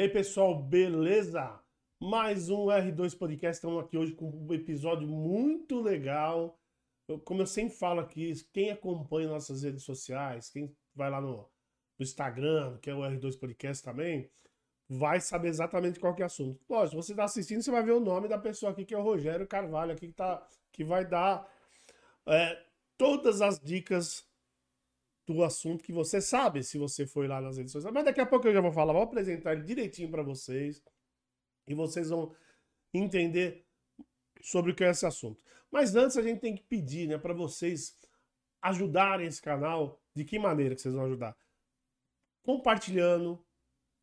[0.00, 1.60] E aí, pessoal, beleza?
[2.00, 3.56] Mais um R2 Podcast.
[3.56, 6.58] Estamos aqui hoje com um episódio muito legal.
[7.06, 11.46] Eu, como eu sempre falo aqui, quem acompanha nossas redes sociais, quem vai lá no,
[11.98, 14.30] no Instagram, que é o R2 Podcast também,
[14.88, 16.64] vai saber exatamente qual que é o assunto.
[16.66, 19.02] Lógico, você está assistindo, você vai ver o nome da pessoa aqui, que é o
[19.02, 21.46] Rogério Carvalho, aqui que, tá, que vai dar
[22.26, 22.58] é,
[22.96, 24.26] todas as dicas
[25.26, 27.94] do assunto que você sabe se você foi lá nas redes sociais.
[27.94, 30.82] Mas daqui a pouco eu já vou falar, vou apresentar ele direitinho para vocês
[31.66, 32.34] e vocês vão
[32.92, 33.64] entender
[34.42, 35.44] sobre o que é esse assunto.
[35.70, 37.96] Mas antes a gente tem que pedir, né, para vocês
[38.60, 40.00] ajudarem esse canal.
[40.14, 41.36] De que maneira que vocês vão ajudar?
[42.42, 43.44] Compartilhando,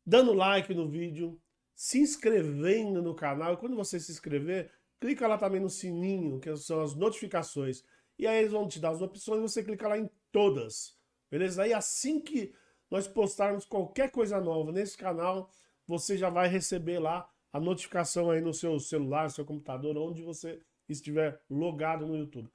[0.06, 1.40] dando like no vídeo,
[1.74, 3.52] se inscrevendo no canal.
[3.52, 7.84] E quando você se inscrever, clica lá também no sininho, que são as notificações.
[8.18, 10.97] E aí eles vão te dar as opções, você clica lá em todas.
[11.30, 11.62] Beleza?
[11.62, 12.54] Aí assim que
[12.90, 15.50] nós postarmos qualquer coisa nova nesse canal,
[15.86, 20.60] você já vai receber lá a notificação aí no seu celular, seu computador, onde você
[20.88, 22.50] estiver logado no YouTube.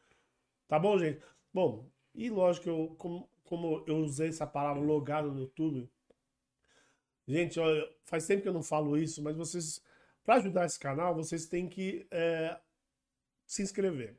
[0.67, 1.21] Tá bom, gente?
[1.53, 5.89] Bom, e lógico, eu, como, como eu usei essa palavra logado no YouTube,
[7.27, 9.83] gente, olha, faz tempo que eu não falo isso, mas vocês,
[10.23, 12.59] para ajudar esse canal, vocês têm que é,
[13.45, 14.17] se inscrever.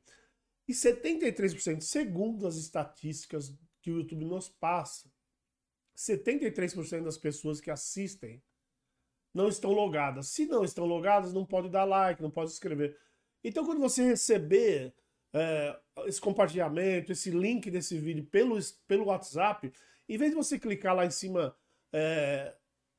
[0.66, 3.52] E 73%, segundo as estatísticas
[3.84, 5.12] que o YouTube nos passa,
[5.94, 8.42] 73% das pessoas que assistem
[9.32, 10.28] não estão logadas.
[10.28, 12.96] Se não estão logadas, não pode dar like, não pode escrever.
[13.44, 14.94] Então, quando você receber
[15.34, 19.70] é, esse compartilhamento, esse link desse vídeo pelo, pelo WhatsApp,
[20.08, 21.54] em vez de você clicar lá em cima
[21.92, 22.54] é,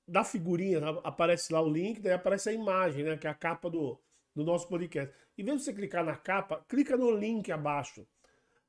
[0.08, 3.72] da figurinha, aparece lá o link, daí aparece a imagem, né, que é a capa
[3.72, 4.00] do,
[4.36, 5.12] do nosso podcast.
[5.36, 8.08] Em vez de você clicar na capa, clica no link abaixo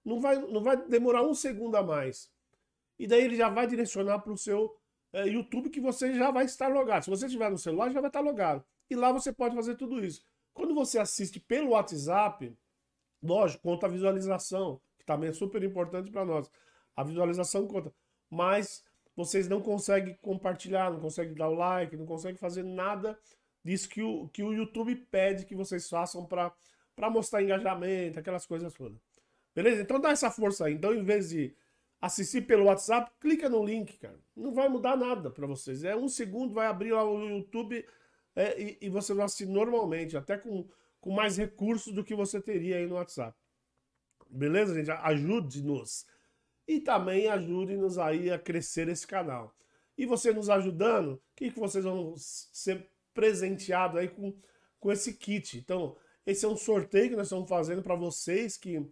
[0.07, 2.31] não vai, não vai demorar um segundo a mais.
[2.97, 4.75] E daí ele já vai direcionar para o seu
[5.13, 7.03] é, YouTube que você já vai estar logado.
[7.03, 8.65] Se você estiver no celular, já vai estar logado.
[8.89, 10.23] E lá você pode fazer tudo isso.
[10.55, 12.57] Quando você assiste pelo WhatsApp,
[13.21, 16.51] lógico, conta a visualização, que também é super importante para nós.
[16.95, 17.93] A visualização conta.
[18.31, 18.85] Mas
[19.17, 23.19] vocês não conseguem compartilhar, não conseguem dar o like, não conseguem fazer nada
[23.65, 28.73] disso que o, que o YouTube pede que vocês façam para mostrar engajamento, aquelas coisas
[28.73, 29.06] todas.
[29.57, 29.81] Beleza?
[29.81, 30.75] Então dá essa força aí.
[30.75, 31.57] Então, em vez de
[31.99, 34.21] assistir pelo WhatsApp, clica no link, cara.
[34.37, 35.83] Não vai mudar nada para vocês.
[35.83, 37.83] É um segundo, vai abrir lá o YouTube
[38.37, 40.69] é, e, e, você vai assistir normalmente, até com,
[41.01, 43.35] com mais recursos do que você teria aí no WhatsApp.
[44.29, 44.91] Beleza, gente?
[44.91, 46.05] Ajude-nos.
[46.69, 49.57] E também ajude-nos aí a crescer esse canal.
[49.97, 54.39] E você nos ajudando, o que, que vocês vão ser presenteados aí com,
[54.79, 55.57] com esse kit?
[55.57, 55.97] Então,
[56.27, 58.85] esse é um sorteio que nós estamos fazendo para vocês que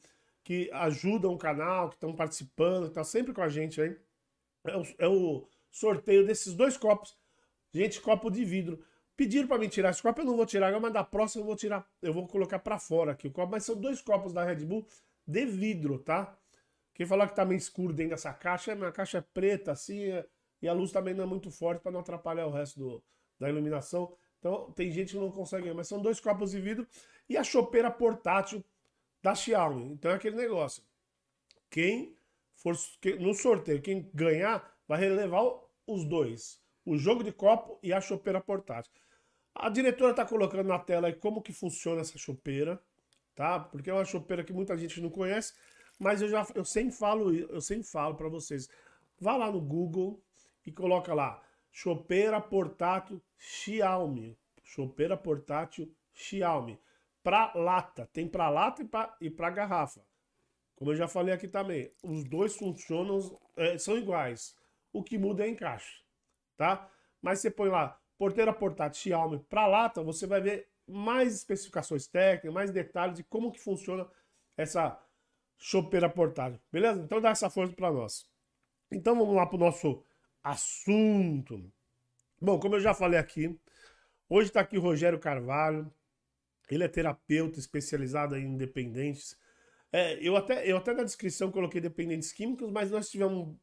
[0.45, 3.97] que ajudam o canal, que estão participando, que estão tá sempre com a gente aí.
[4.65, 7.17] É o, é o, sorteio desses dois copos.
[7.73, 8.85] Gente, copo de vidro.
[9.17, 11.57] Pediram para mim tirar esse copo, eu não vou tirar, mas da próxima eu vou
[11.57, 14.65] tirar, eu vou colocar para fora aqui o copo, mas são dois copos da Red
[14.65, 14.87] Bull
[15.27, 16.37] de vidro, tá?
[16.93, 20.05] Quem falar que tá meio escuro dentro dessa caixa, a minha caixa é preta assim,
[20.05, 20.27] é,
[20.61, 23.03] e a luz também não é muito forte para não atrapalhar o resto do,
[23.39, 24.17] da iluminação.
[24.39, 26.87] Então tem gente que não consegue, mas são dois copos de vidro
[27.29, 28.65] e a chopeira portátil
[29.25, 29.95] da Xiaomi.
[29.95, 30.83] Então é aquele negócio.
[31.71, 32.15] Quem
[32.55, 32.77] for
[33.19, 35.43] no sorteio, quem ganhar, vai relevar
[35.87, 36.61] os dois.
[36.85, 38.93] O jogo de copo e a chopeira portátil.
[39.55, 42.79] A diretora está colocando na tela aí como que funciona essa chopeira,
[43.35, 43.59] tá?
[43.59, 45.55] Porque é uma chopeira que muita gente não conhece,
[45.99, 48.69] mas eu já eu sempre falo, eu sempre falo para vocês.
[49.19, 50.23] Vá lá no Google
[50.67, 51.43] e coloca lá
[51.73, 54.37] chopeira portátil Xiaomi.
[54.63, 56.79] Chopeira portátil Xiaomi
[57.25, 58.09] para lata.
[58.13, 58.87] Tem para lata
[59.21, 60.05] e para garrafa.
[60.77, 63.19] Como eu já falei aqui também, os dois funcionam,
[63.57, 64.55] é, são iguais.
[64.93, 66.03] O que muda é encaixe,
[66.57, 66.89] tá?
[67.23, 72.53] Mas você põe lá, porteira portátil Xiaomi para lata, você vai ver mais especificações técnicas,
[72.53, 74.07] mais detalhes de como que funciona
[74.57, 75.01] essa
[75.57, 77.01] chopeira portátil, beleza?
[77.01, 78.29] Então dá essa força para nós.
[78.93, 80.05] Então vamos lá para o nosso
[80.43, 81.73] assunto.
[82.41, 83.59] Bom, como eu já falei aqui,
[84.29, 85.91] hoje está aqui o Rogério Carvalho,
[86.75, 89.37] ele é terapeuta especializado em dependentes.
[89.93, 93.59] É, eu, até, eu até na descrição coloquei dependentes químicos, mas nós tivemos um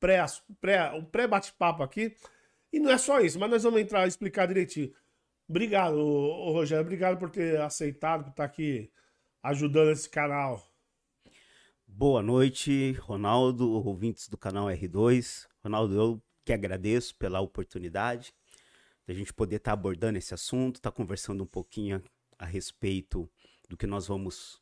[0.00, 0.24] pré,
[0.60, 2.16] pré, um pré bate-papo aqui.
[2.72, 4.92] E não é só isso, mas nós vamos entrar explicar direitinho.
[5.48, 6.82] Obrigado, ô, ô, Rogério.
[6.82, 8.90] Obrigado por ter aceitado, por estar aqui
[9.42, 10.66] ajudando esse canal.
[11.86, 15.46] Boa noite, Ronaldo, ouvintes do canal R2.
[15.62, 18.34] Ronaldo, eu que agradeço pela oportunidade
[19.06, 22.02] de a gente poder estar abordando esse assunto, estar conversando um pouquinho
[22.38, 23.30] a respeito
[23.68, 24.60] do que nós vamos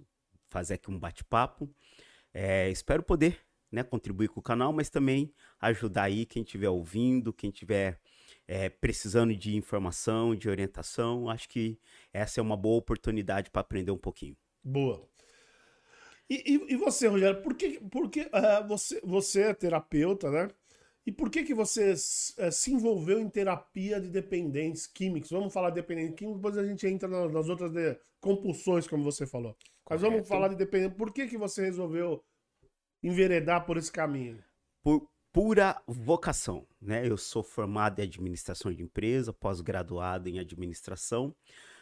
[0.48, 1.68] fazer aqui um bate-papo.
[2.32, 3.38] É, espero poder
[3.70, 7.98] né, contribuir com o canal, mas também ajudar aí quem estiver ouvindo, quem estiver
[8.46, 11.78] é, precisando de informação, de orientação, acho que
[12.12, 14.36] essa é uma boa oportunidade para aprender um pouquinho.
[14.62, 15.08] Boa.
[16.28, 20.48] E, e, e você, Rogério, por que, por que uh, você, você é terapeuta, né?
[21.04, 25.30] E por que que você uh, se envolveu em terapia de dependentes químicos?
[25.30, 29.02] Vamos falar de dependentes químicos, depois a gente entra nas, nas outras de, compulsões, como
[29.02, 29.56] você falou.
[29.88, 30.94] Mas vamos falar de dependente.
[30.94, 32.24] Por que que você resolveu
[33.02, 34.42] enveredar por esse caminho?
[34.82, 37.06] Por pura vocação, né?
[37.06, 41.34] Eu sou formado em administração de empresa, pós-graduado em administração,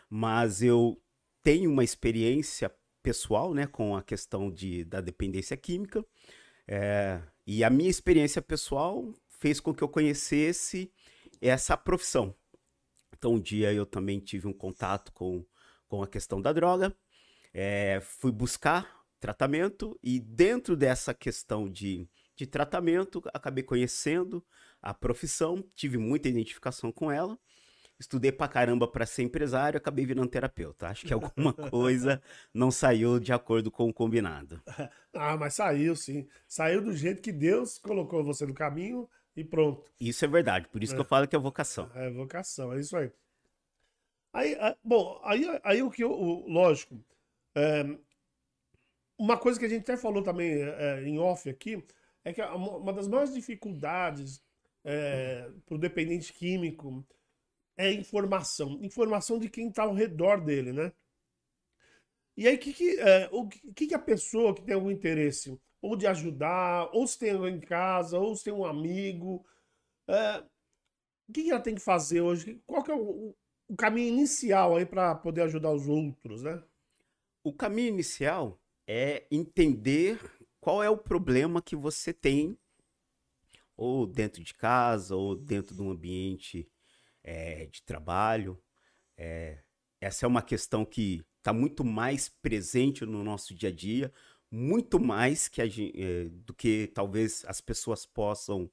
[0.09, 1.01] mas eu
[1.43, 2.73] tenho uma experiência
[3.03, 6.05] pessoal, né, com a questão de, da dependência química.
[6.69, 7.21] É,
[7.53, 10.89] e a minha experiência pessoal fez com que eu conhecesse
[11.41, 12.33] essa profissão.
[13.13, 15.45] Então, um dia eu também tive um contato com,
[15.89, 16.97] com a questão da droga,
[17.53, 24.47] é, fui buscar tratamento e dentro dessa questão de, de tratamento, acabei conhecendo
[24.81, 27.37] a profissão, tive muita identificação com ela
[28.01, 30.89] estudei pra caramba para ser empresário, acabei virando terapeuta.
[30.89, 32.21] Acho que alguma coisa
[32.53, 34.61] não saiu de acordo com o combinado.
[35.13, 36.29] Ah, mas saiu sim.
[36.47, 39.85] Saiu do jeito que Deus colocou você no caminho e pronto.
[40.01, 40.97] Isso é verdade, por isso é.
[40.97, 41.91] que eu falo que é vocação.
[41.97, 43.11] É vocação, é isso aí.
[44.33, 46.13] Aí, ah, bom, aí, aí o que eu,
[46.47, 47.05] lógico,
[47.57, 47.85] é,
[49.19, 51.85] uma coisa que a gente até falou também é, em off aqui,
[52.25, 54.41] é que uma das maiores dificuldades
[54.85, 57.05] é, para o dependente químico
[57.81, 58.79] é informação.
[58.83, 60.93] Informação de quem está ao redor dele, né?
[62.37, 65.97] E aí, que que, é, o que, que a pessoa que tem algum interesse, ou
[65.97, 69.45] de ajudar, ou se tem alguém em casa, ou se tem um amigo,
[70.07, 70.39] é,
[71.29, 72.63] o que, que ela tem que fazer hoje?
[72.67, 73.35] Qual que é o,
[73.69, 76.63] o caminho inicial aí para poder ajudar os outros, né?
[77.43, 80.21] O caminho inicial é entender
[80.61, 82.59] qual é o problema que você tem,
[83.77, 86.69] ou dentro de casa, ou dentro de um ambiente
[87.23, 88.61] é, de trabalho.
[89.17, 89.63] É,
[90.01, 94.13] essa é uma questão que está muito mais presente no nosso dia a dia,
[94.51, 98.71] muito mais que é, do que talvez as pessoas possam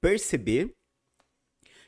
[0.00, 0.74] perceber.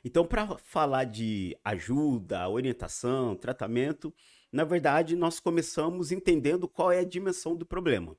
[0.05, 4.15] Então, para falar de ajuda, orientação, tratamento,
[4.51, 8.17] na verdade, nós começamos entendendo qual é a dimensão do problema.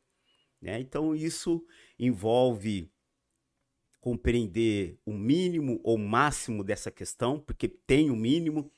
[0.61, 0.79] Né?
[0.79, 1.65] Então, isso
[1.97, 2.89] envolve
[4.01, 8.69] compreender o mínimo ou máximo dessa questão, porque tem o mínimo,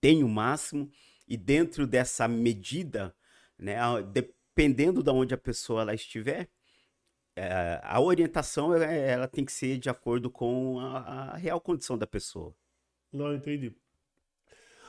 [0.00, 0.90] tem o máximo,
[1.28, 3.14] e dentro dessa medida,
[3.58, 3.76] né,
[4.10, 6.48] dependendo de onde a pessoa ela estiver,
[7.36, 12.06] é, a orientação ela, tem que ser de acordo com a, a real condição da
[12.06, 12.54] pessoa.
[13.12, 13.74] Não entendi.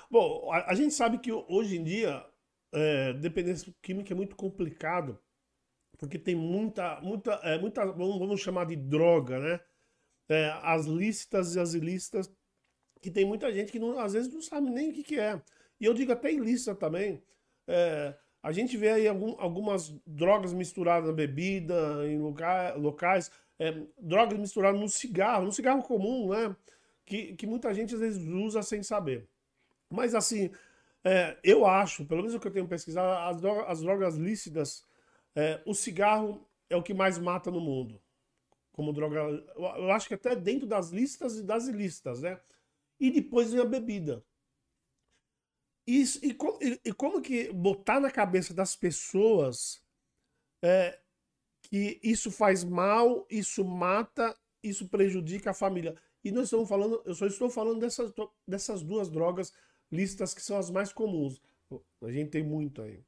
[0.10, 2.26] Bom, a, a gente sabe que hoje em dia
[2.72, 5.20] é, dependência química é muito complicado,
[5.98, 9.60] porque tem muita, muita, é, muita vamos, vamos chamar de droga, né?
[10.32, 12.32] É, as lícitas e as ilícitas,
[13.02, 15.42] que tem muita gente que não, às vezes não sabe nem o que, que é.
[15.80, 17.22] E eu digo até ilícita também.
[17.68, 21.76] É, a gente vê aí algum, algumas drogas misturadas na bebida,
[22.08, 23.30] em lugar, locais,
[23.60, 26.56] é, drogas misturadas no cigarro, no cigarro comum, né?
[27.06, 29.28] Que, que muita gente às vezes usa sem saber.
[29.90, 30.50] Mas assim,
[31.04, 34.86] é, eu acho, pelo menos o que eu tenho pesquisado, as drogas, as drogas lícitas,
[35.36, 38.00] é, o cigarro é o que mais mata no mundo
[38.72, 39.20] como droga.
[39.56, 42.40] Eu acho que até dentro das listas e das ilícitas, né?
[43.00, 44.24] E depois vem a bebida.
[45.86, 49.84] Isso, e, e, e como que botar na cabeça das pessoas
[50.62, 51.00] é,
[51.64, 55.96] que isso faz mal, isso mata, isso prejudica a família.
[56.24, 58.14] E nós estamos falando, eu só estou falando dessas,
[58.48, 59.52] dessas duas drogas
[59.92, 61.42] listas que são as mais comuns.
[62.02, 63.04] A gente tem muito aí.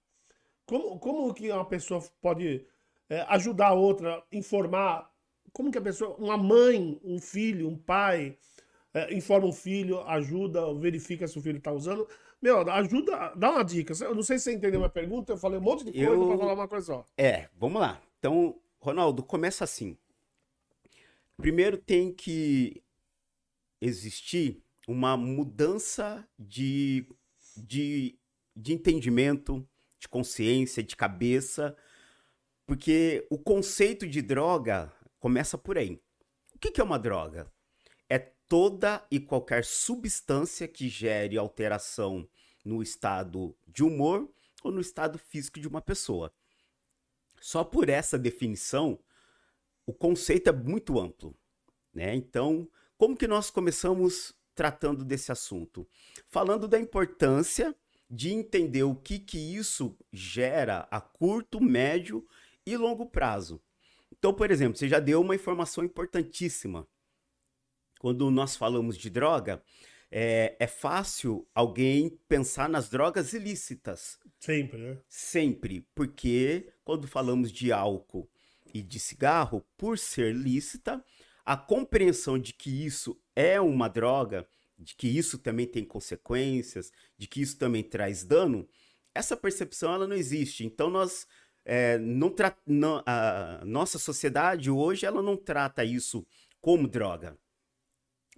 [0.65, 2.65] Como, como que uma pessoa pode
[3.09, 5.12] é, ajudar a outra, informar
[5.53, 8.35] como que a pessoa, uma mãe, um filho, um pai,
[8.93, 12.07] é, informa um filho, ajuda, verifica se o filho está usando.
[12.41, 13.93] Meu, ajuda, dá uma dica.
[14.03, 16.27] Eu não sei se você entendeu minha pergunta, eu falei um monte de coisa eu...
[16.27, 17.07] para falar uma coisa só.
[17.17, 18.01] É, vamos lá.
[18.19, 19.95] Então, Ronaldo, começa assim.
[21.37, 22.83] Primeiro tem que
[23.79, 27.07] existir uma mudança de,
[27.55, 28.17] de,
[28.55, 29.65] de entendimento,
[29.99, 31.75] de consciência, de cabeça,
[32.65, 34.91] porque o conceito de droga
[35.23, 36.01] Começa por aí.
[36.53, 37.49] O que é uma droga?
[38.09, 42.27] É toda e qualquer substância que gere alteração
[42.65, 44.29] no estado de humor
[44.61, 46.33] ou no estado físico de uma pessoa.
[47.39, 48.99] Só por essa definição,
[49.85, 51.33] o conceito é muito amplo.
[51.93, 52.13] Né?
[52.13, 55.87] Então, como que nós começamos tratando desse assunto?
[56.27, 57.73] Falando da importância
[58.09, 62.27] de entender o que, que isso gera a curto, médio
[62.65, 63.61] e longo prazo.
[64.23, 66.87] Então, por exemplo, você já deu uma informação importantíssima.
[67.99, 69.61] Quando nós falamos de droga,
[70.09, 74.17] é, é fácil alguém pensar nas drogas ilícitas.
[74.39, 74.97] Sempre, né?
[75.09, 78.29] Sempre, porque quando falamos de álcool
[78.73, 81.03] e de cigarro, por ser lícita,
[81.43, 84.47] a compreensão de que isso é uma droga,
[84.79, 88.65] de que isso também tem consequências, de que isso também traz dano,
[89.13, 90.65] essa percepção ela não existe.
[90.65, 91.27] Então nós
[91.65, 92.33] é, não,
[92.65, 96.25] não a nossa sociedade hoje ela não trata isso
[96.59, 97.37] como droga.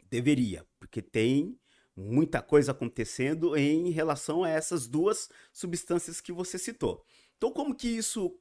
[0.10, 1.60] Deveria, porque tem
[1.96, 7.04] muita coisa acontecendo em relação a essas duas substâncias que você citou.
[7.38, 8.38] Então, como que isso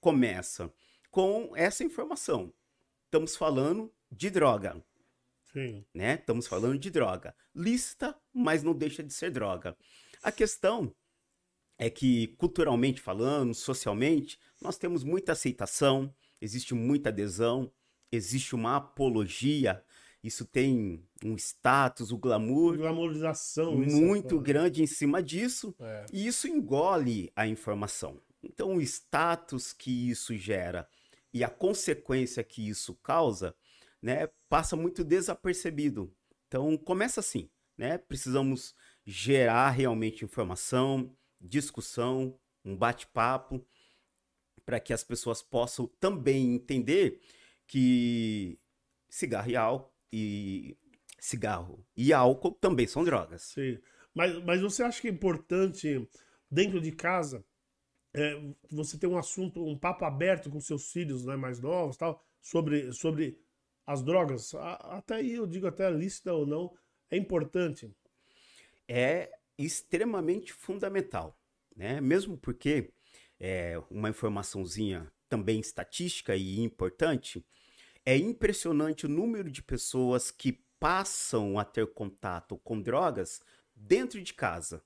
[0.00, 0.72] começa?
[1.10, 2.52] Com essa informação.
[3.04, 4.84] Estamos falando de droga.
[5.52, 5.84] Sim.
[5.94, 6.14] Né?
[6.14, 7.34] Estamos falando de droga.
[7.54, 9.76] Lícita, mas não deixa de ser droga.
[10.22, 10.94] A questão
[11.78, 17.70] é que, culturalmente falando, socialmente, nós temos muita aceitação, existe muita adesão,
[18.10, 19.82] existe uma apologia,
[20.22, 22.76] isso tem um status, o glamour.
[22.76, 23.76] Glamorização.
[23.76, 26.06] Muito é grande em cima disso, é.
[26.12, 28.20] e isso engole a informação.
[28.42, 30.88] Então, o status que isso gera
[31.32, 33.54] e a consequência que isso causa,
[34.02, 36.12] né, passa muito desapercebido.
[36.48, 37.98] Então, começa assim, né?
[37.98, 43.64] Precisamos gerar realmente informação, discussão, um bate-papo,
[44.64, 47.20] para que as pessoas possam também entender
[47.66, 48.58] que
[49.08, 50.76] cigarro e álcool e
[51.18, 53.42] cigarro e álcool também são drogas.
[53.42, 53.78] Sim.
[54.14, 56.06] Mas, mas você acha que é importante
[56.50, 57.44] dentro de casa
[58.14, 58.40] é,
[58.70, 62.92] você ter um assunto, um papo aberto com seus filhos né, mais novos tal, sobre,
[62.92, 63.38] sobre
[63.86, 64.54] as drogas?
[64.54, 66.74] até aí eu digo até lícita ou não,
[67.10, 67.90] é importante.
[68.86, 71.38] É extremamente fundamental,
[71.74, 72.00] né?
[72.00, 72.92] Mesmo porque
[73.40, 77.44] é, uma informaçãozinha também estatística e importante,
[78.04, 83.40] é impressionante o número de pessoas que passam a ter contato com drogas
[83.74, 84.82] dentro de casa.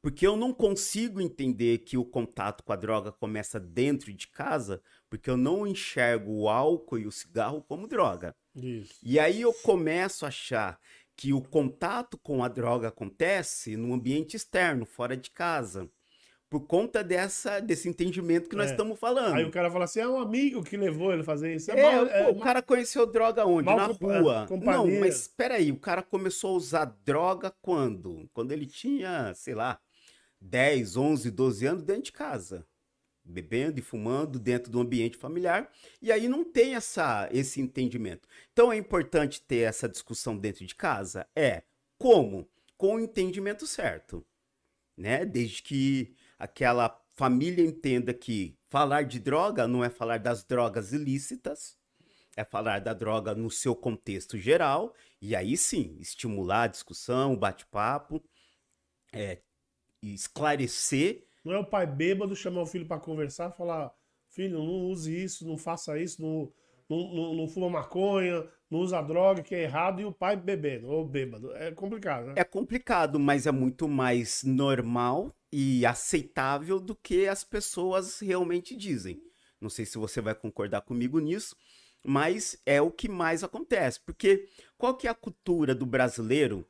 [0.00, 4.80] Porque eu não consigo entender que o contato com a droga começa dentro de casa,
[5.10, 8.36] porque eu não enxergo o álcool e o cigarro como droga.
[8.54, 9.00] Isso.
[9.02, 10.78] E aí eu começo a achar
[11.16, 15.90] que o contato com a droga acontece no ambiente externo, fora de casa
[16.48, 18.58] por conta dessa, desse entendimento que é.
[18.58, 19.34] nós estamos falando.
[19.34, 21.70] Aí o cara fala assim, é um amigo que levou ele a fazer isso.
[21.70, 23.66] É, é, mal, é o cara conheceu droga onde?
[23.66, 24.46] Na rua.
[24.62, 28.28] Não, mas espera aí, o cara começou a usar droga quando?
[28.32, 29.78] Quando ele tinha, sei lá,
[30.40, 32.64] 10, 11, 12 anos dentro de casa.
[33.28, 35.70] Bebendo e fumando dentro do ambiente familiar.
[36.00, 38.28] E aí não tem essa, esse entendimento.
[38.52, 41.26] Então é importante ter essa discussão dentro de casa?
[41.34, 41.62] É.
[41.98, 42.48] Como?
[42.76, 44.24] Com o entendimento certo.
[44.96, 45.24] Né?
[45.24, 51.76] Desde que aquela família entenda que falar de droga não é falar das drogas ilícitas,
[52.36, 57.36] é falar da droga no seu contexto geral, e aí sim, estimular a discussão, o
[57.36, 58.22] bate-papo,
[59.12, 59.40] é,
[60.02, 61.25] esclarecer.
[61.46, 63.92] Não é o pai bêbado chamar o filho para conversar falar:
[64.28, 66.52] filho, não use isso, não faça isso, não,
[66.90, 70.88] não, não, não fuma maconha, não usa droga, que é errado, e o pai bebendo
[70.88, 71.54] ou bêbado.
[71.54, 72.34] É complicado, né?
[72.36, 79.22] É complicado, mas é muito mais normal e aceitável do que as pessoas realmente dizem.
[79.60, 81.54] Não sei se você vai concordar comigo nisso,
[82.04, 84.00] mas é o que mais acontece.
[84.00, 86.66] Porque qual que é a cultura do brasileiro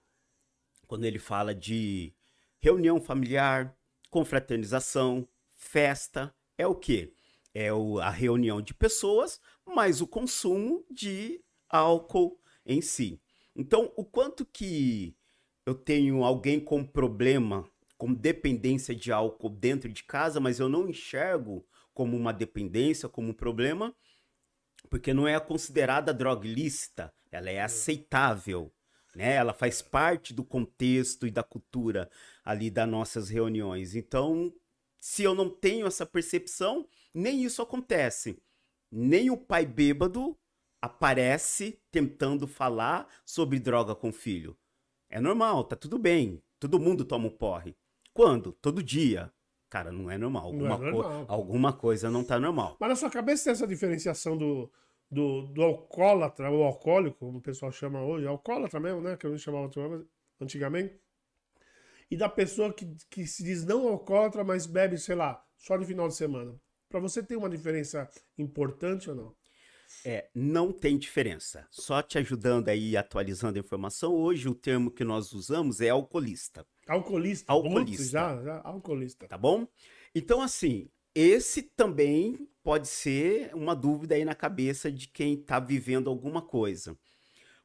[0.87, 2.12] quando ele fala de
[2.61, 3.75] reunião familiar,
[4.10, 6.34] confraternização, festa?
[6.56, 7.12] É o quê?
[7.54, 13.20] É o, a reunião de pessoas, mais o consumo de álcool em si.
[13.54, 15.16] Então, o quanto que
[15.64, 20.88] eu tenho alguém com problema com dependência de álcool dentro de casa, mas eu não
[20.88, 23.94] enxergo como uma dependência, como um problema,
[24.90, 28.72] porque não é considerada droga ilícita, ela é aceitável,
[29.14, 29.34] né?
[29.34, 32.10] Ela faz parte do contexto e da cultura
[32.47, 33.97] ali das nossas reuniões.
[33.97, 34.55] Então,
[35.00, 38.41] se eu não tenho essa percepção, nem isso acontece.
[38.91, 40.38] Nem o pai bêbado
[40.81, 44.57] aparece tentando falar sobre droga com o filho.
[45.11, 46.41] É normal, tá tudo bem.
[46.61, 47.76] Todo mundo toma um porre.
[48.15, 48.53] Quando?
[48.53, 49.33] Todo dia.
[49.69, 50.45] Cara, não é normal.
[50.45, 51.26] Alguma, não é normal.
[51.26, 52.76] Co alguma coisa não tá normal.
[52.79, 54.71] Mas na sua cabeça tem essa diferenciação do,
[55.11, 59.17] do, do alcoólatra, ou alcoólico, como o pessoal chama hoje, alcoólatra mesmo, né?
[59.17, 59.69] Que eu não chamava
[60.41, 61.05] antigamente.
[62.10, 65.84] E da pessoa que, que se diz não alcoólatra, mas bebe, sei lá, só no
[65.84, 66.54] final de semana.
[66.88, 68.08] Para você tem uma diferença
[68.38, 69.36] importante ou não?
[70.04, 71.66] É, não tem diferença.
[71.70, 76.66] Só te ajudando aí, atualizando a informação, hoje o termo que nós usamos é alcoolista.
[76.86, 77.52] Alcoolista.
[77.52, 77.96] Alcoolista.
[77.96, 79.28] Putz, já, já, alcoolista.
[79.28, 79.66] Tá bom?
[80.14, 86.08] Então, assim, esse também pode ser uma dúvida aí na cabeça de quem está vivendo
[86.08, 86.96] alguma coisa.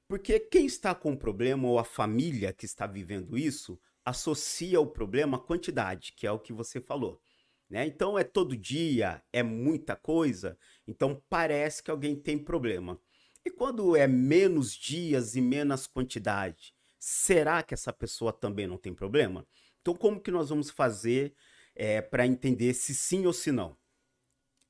[0.07, 4.87] Porque quem está com o problema ou a família que está vivendo isso associa o
[4.87, 7.21] problema à quantidade, que é o que você falou.
[7.69, 7.85] Né?
[7.85, 12.99] Então é todo dia, é muita coisa, então parece que alguém tem problema.
[13.45, 18.93] E quando é menos dias e menos quantidade, será que essa pessoa também não tem
[18.93, 19.47] problema?
[19.81, 21.33] Então como que nós vamos fazer
[21.73, 23.77] é, para entender se sim ou se não?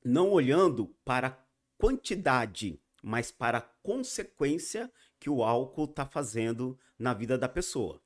[0.04, 1.38] Não olhando para a
[1.76, 8.00] quantidade, mas para a consequência que o álcool está fazendo na vida da pessoa.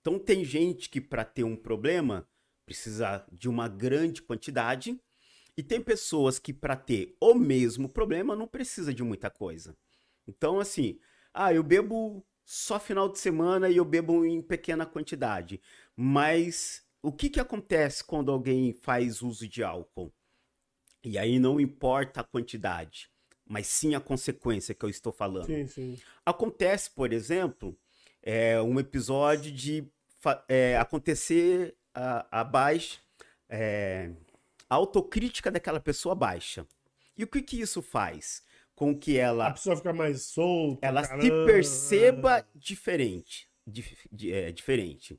[0.00, 2.28] Então tem gente que para ter um problema
[2.64, 5.00] precisa de uma grande quantidade
[5.56, 9.76] e tem pessoas que para ter o mesmo problema não precisa de muita coisa.
[10.26, 10.98] Então assim,
[11.32, 15.60] ah, eu bebo só final de semana e eu bebo em pequena quantidade.
[15.96, 20.12] Mas o que, que acontece quando alguém faz uso de álcool?
[21.02, 23.10] E aí não importa a quantidade,
[23.46, 25.46] mas sim a consequência que eu estou falando.
[25.46, 25.98] Sim, sim.
[26.24, 27.78] Acontece, por exemplo,
[28.22, 29.86] é, um episódio de
[30.48, 32.98] é, acontecer a, a baixa,
[33.48, 34.10] é,
[34.68, 36.66] a autocrítica daquela pessoa baixa.
[37.16, 38.42] E o que, que isso faz?
[38.74, 39.48] Com que ela.
[39.48, 40.86] A pessoa fica mais solta.
[40.86, 41.22] Ela caramba.
[41.22, 43.48] se perceba diferente.
[44.30, 45.18] é, diferente.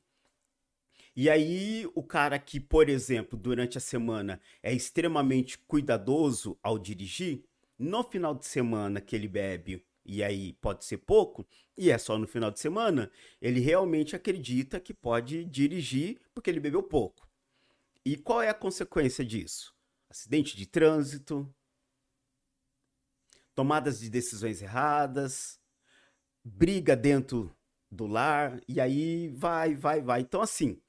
[1.15, 7.43] E aí, o cara que, por exemplo, durante a semana é extremamente cuidadoso ao dirigir,
[7.77, 12.17] no final de semana que ele bebe, e aí pode ser pouco, e é só
[12.17, 17.27] no final de semana, ele realmente acredita que pode dirigir porque ele bebeu pouco.
[18.05, 19.73] E qual é a consequência disso?
[20.09, 21.53] Acidente de trânsito,
[23.53, 25.59] tomadas de decisões erradas,
[26.43, 27.55] briga dentro
[27.91, 30.21] do lar, e aí vai, vai, vai.
[30.21, 30.81] Então, assim,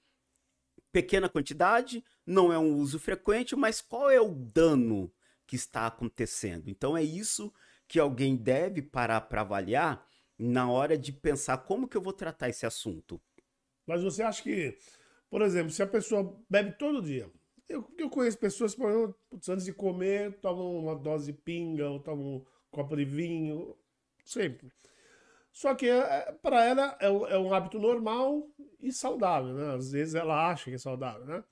[0.93, 5.13] pequena quantidade, não é um uso frequente, mas qual é o dano
[5.47, 6.69] que está acontecendo?
[6.69, 7.61] Então, é isso que
[7.99, 10.07] alguém deve parar para avaliar
[10.39, 13.21] na hora de pensar como que eu vou tratar esse assunto.
[13.87, 14.79] Mas você acha que,
[15.29, 17.31] por exemplo, se a pessoa bebe todo dia,
[17.69, 18.83] eu, eu conheço pessoas que,
[19.49, 23.77] antes de comer, tomam uma dose de pinga, ou tomam um copo de vinho,
[24.25, 24.73] sempre.
[25.53, 28.49] Só que é, para ela é, é, um hábito normal
[28.81, 29.75] e saudável, né?
[29.75, 31.45] Às vezes ela acha que é saudável, né?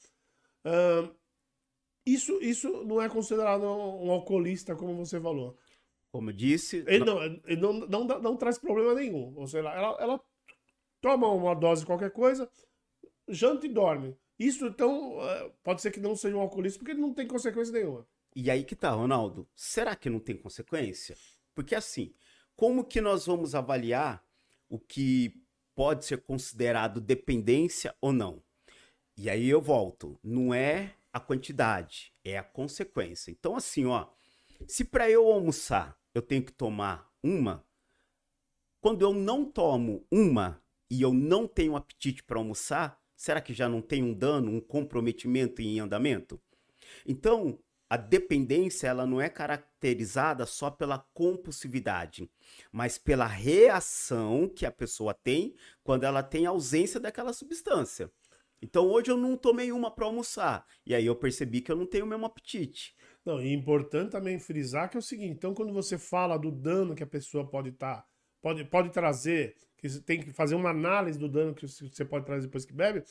[2.07, 5.59] Isso, isso não é considerado um alcoolista, como você falou.
[6.11, 6.85] Como eu disse.
[6.87, 9.35] Ele não, ele não, não, não, não traz problema nenhum.
[9.37, 10.21] Ou seja, ela, ela
[11.01, 12.51] toma uma dose de qualquer coisa,
[13.29, 14.17] janta e dorme.
[14.39, 17.73] Isso, então, é, pode ser que não seja um alcoolista, porque ele não tem consequência
[17.73, 18.07] nenhuma.
[18.35, 19.49] E aí que tá, Ronaldo.
[19.55, 21.17] Será que não tem consequência?
[21.55, 22.15] Porque assim,
[22.55, 24.25] como que nós vamos avaliar
[24.69, 25.43] o que
[25.75, 28.43] pode ser considerado dependência ou não?
[29.17, 30.19] E aí eu volto.
[30.23, 33.33] Não é a quantidade, é a consequência.
[33.33, 34.07] Então, assim, ó,
[34.67, 37.65] se para eu almoçar eu tenho que tomar uma,
[38.81, 43.69] quando eu não tomo uma e eu não tenho apetite para almoçar, será que já
[43.69, 46.41] não tem um dano, um comprometimento em andamento?
[47.07, 47.59] Então,
[47.91, 52.31] a dependência ela não é caracterizada só pela compulsividade,
[52.71, 58.13] mas pela reação que a pessoa tem quando ela tem ausência daquela substância.
[58.61, 61.87] Então hoje eu não tomei uma para almoçar e aí eu percebi que eu não
[61.87, 62.95] tenho o mesmo apetite.
[63.29, 66.51] Não, e é importante também frisar que é o seguinte, então quando você fala do
[66.51, 68.07] dano que a pessoa pode estar, tá,
[68.41, 72.25] pode, pode trazer, que você tem que fazer uma análise do dano que você pode
[72.25, 73.05] trazer depois que bebe,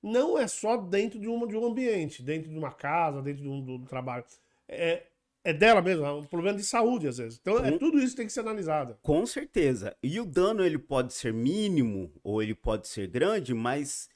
[0.00, 3.48] não é só dentro de, uma, de um ambiente, dentro de uma casa, dentro de
[3.48, 4.24] um, do, do trabalho.
[4.68, 5.02] É,
[5.42, 7.36] é dela mesmo, é um problema de saúde às vezes.
[7.42, 8.96] Então, é, tudo isso tem que ser analisado.
[9.02, 9.96] Com certeza.
[10.00, 14.08] E o dano ele pode ser mínimo ou ele pode ser grande, mas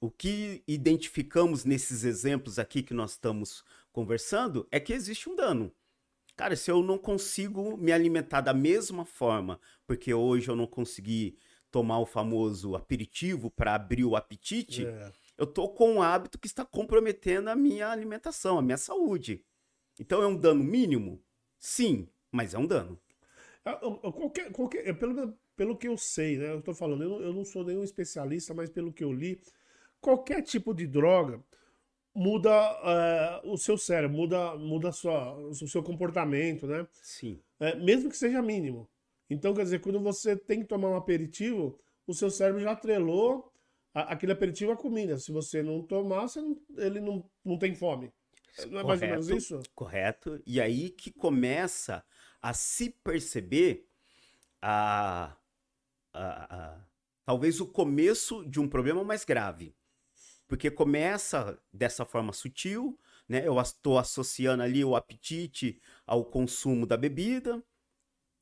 [0.00, 3.62] o que identificamos nesses exemplos aqui que nós estamos
[3.98, 5.74] conversando é que existe um dano.
[6.36, 11.36] Cara, se eu não consigo me alimentar da mesma forma, porque hoje eu não consegui
[11.68, 15.12] tomar o famoso aperitivo para abrir o apetite, é.
[15.36, 19.44] eu tô com um hábito que está comprometendo a minha alimentação, a minha saúde.
[19.98, 21.20] Então é um dano mínimo?
[21.58, 23.00] Sim, mas é um dano.
[23.64, 23.72] É,
[24.12, 26.52] qualquer, qualquer, é pelo, pelo que eu sei, né?
[26.52, 29.42] Eu tô falando, eu não, eu não sou nenhum especialista, mas pelo que eu li,
[30.00, 31.42] qualquer tipo de droga
[32.14, 36.86] muda uh, o seu cérebro, muda, muda sua, o seu comportamento, né?
[37.02, 37.40] Sim.
[37.60, 38.88] É, mesmo que seja mínimo.
[39.30, 43.52] Então, quer dizer, quando você tem que tomar um aperitivo, o seu cérebro já atrelou
[43.94, 45.18] a, aquele aperitivo à comida.
[45.18, 48.12] Se você não tomar, você não, ele não, não tem fome.
[48.70, 49.62] Não é mais ou menos isso?
[49.74, 50.40] Correto.
[50.46, 52.04] E aí que começa
[52.40, 53.86] a se perceber
[54.60, 55.36] a,
[56.12, 56.80] a, a
[57.24, 59.74] talvez o começo de um problema mais grave.
[60.48, 63.46] Porque começa dessa forma sutil, né?
[63.46, 67.62] Eu estou associando ali o apetite ao consumo da bebida.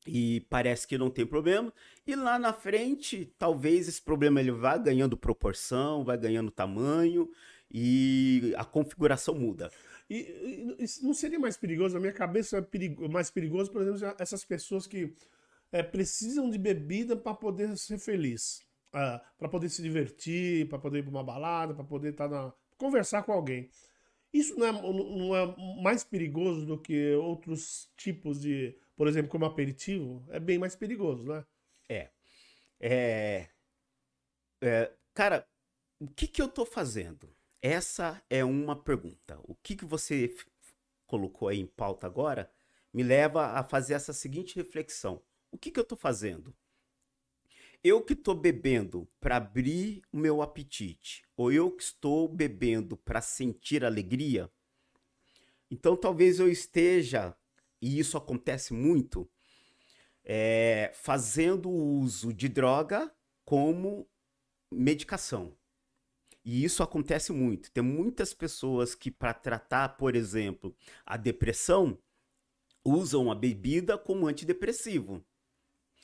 [0.09, 1.73] e parece que não tem problema.
[2.05, 7.29] E lá na frente, talvez esse problema ele vá ganhando proporção, vai ganhando tamanho
[7.69, 9.69] e a configuração muda.
[10.09, 11.95] E, e, não seria mais perigoso?
[11.95, 15.13] Na minha cabeça é perigo, mais perigoso, por exemplo, essas pessoas que
[15.71, 20.79] é, precisam de bebida para poder ser feliz, uh, ah, para poder se divertir, para
[20.79, 23.69] poder ir para uma balada, para poder estar tá na conversar com alguém.
[24.31, 29.45] Isso não é, não é mais perigoso do que outros tipos de, por exemplo, como
[29.45, 30.23] aperitivo?
[30.29, 31.45] É bem mais perigoso, né?
[31.89, 32.09] É.
[32.79, 33.47] É.
[34.61, 35.47] é cara,
[35.99, 37.33] o que, que eu tô fazendo?
[37.61, 39.39] Essa é uma pergunta.
[39.43, 40.33] O que, que você
[41.07, 42.51] colocou aí em pauta agora
[42.93, 45.21] me leva a fazer essa seguinte reflexão.
[45.51, 46.53] O que, que eu tô fazendo?
[47.83, 53.21] Eu que estou bebendo para abrir o meu apetite, ou eu que estou bebendo para
[53.21, 54.51] sentir alegria,
[55.69, 57.35] então talvez eu esteja,
[57.81, 59.29] e isso acontece muito,
[60.23, 63.13] é, fazendo uso de droga
[63.45, 64.07] como
[64.71, 65.55] medicação.
[66.43, 67.69] E isso acontece muito.
[67.71, 70.73] Tem muitas pessoas que, para tratar, por exemplo,
[71.05, 71.97] a depressão,
[72.85, 75.21] usam a bebida como antidepressivo.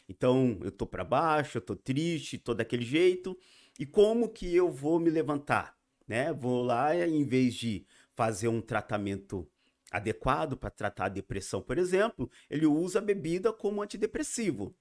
[0.08, 3.38] Então, eu tô para baixo, eu tô triste, tô daquele jeito,
[3.80, 6.34] e como que eu vou me levantar, né?
[6.34, 9.50] Vou lá em vez de fazer um tratamento
[9.92, 14.76] adequado para tratar a depressão, por exemplo, ele usa a bebida como antidepressivo.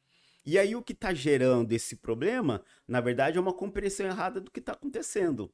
[0.44, 4.50] E aí o que está gerando esse problema, na verdade, é uma compreensão errada do
[4.50, 5.52] que está acontecendo.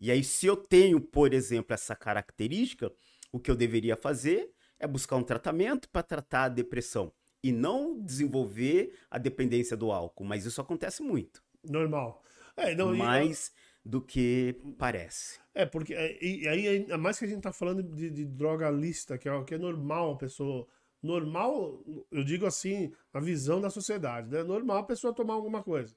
[0.00, 2.92] E aí, se eu tenho, por exemplo, essa característica,
[3.30, 7.12] o que eu deveria fazer é buscar um tratamento para tratar a depressão
[7.44, 10.24] e não desenvolver a dependência do álcool.
[10.24, 11.44] Mas isso acontece muito.
[11.62, 12.24] Normal.
[12.56, 13.88] É, não, Mais e...
[13.88, 15.38] do que parece.
[15.54, 18.70] É, porque é, e, aí, ainda mais que a gente tá falando de, de droga
[18.70, 20.66] lista, que é, que é normal a pessoa.
[21.02, 24.42] Normal, eu digo assim, a visão da sociedade, né?
[24.42, 25.94] Normal a pessoa tomar alguma coisa.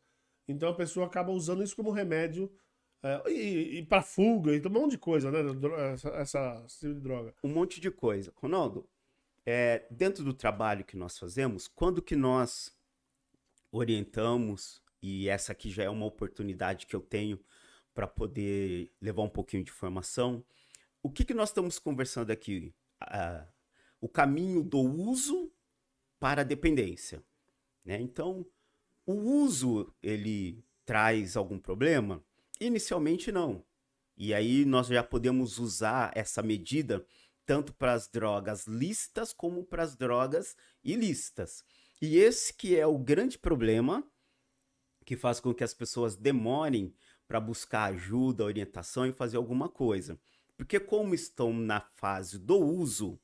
[0.49, 2.51] Então a pessoa acaba usando isso como remédio
[3.01, 5.39] é, e, e para fuga, e tomar um monte de coisa, né?
[5.93, 7.33] Essa, essa tipo de droga.
[7.41, 8.33] Um monte de coisa.
[8.35, 8.85] Ronaldo,
[9.49, 12.77] é, dentro do trabalho que nós fazemos, quando que nós
[13.71, 17.39] orientamos, e essa aqui já é uma oportunidade que eu tenho
[17.93, 20.43] para poder levar um pouquinho de informação,
[21.01, 22.73] o que, que nós estamos conversando aqui?
[24.01, 25.49] O caminho do uso
[26.19, 27.23] para a dependência.
[27.85, 28.01] Né?
[28.01, 28.45] Então,
[29.05, 32.21] o uso, ele traz algum problema?
[32.59, 33.63] Inicialmente, não.
[34.17, 37.05] E aí nós já podemos usar essa medida
[37.47, 41.63] tanto para as drogas lícitas como para as drogas ilícitas.
[42.01, 44.03] E esse que é o grande problema
[45.05, 46.93] que faz com que as pessoas demorem
[47.25, 50.19] para buscar ajuda, orientação e fazer alguma coisa.
[50.57, 53.17] Porque como estão na fase do uso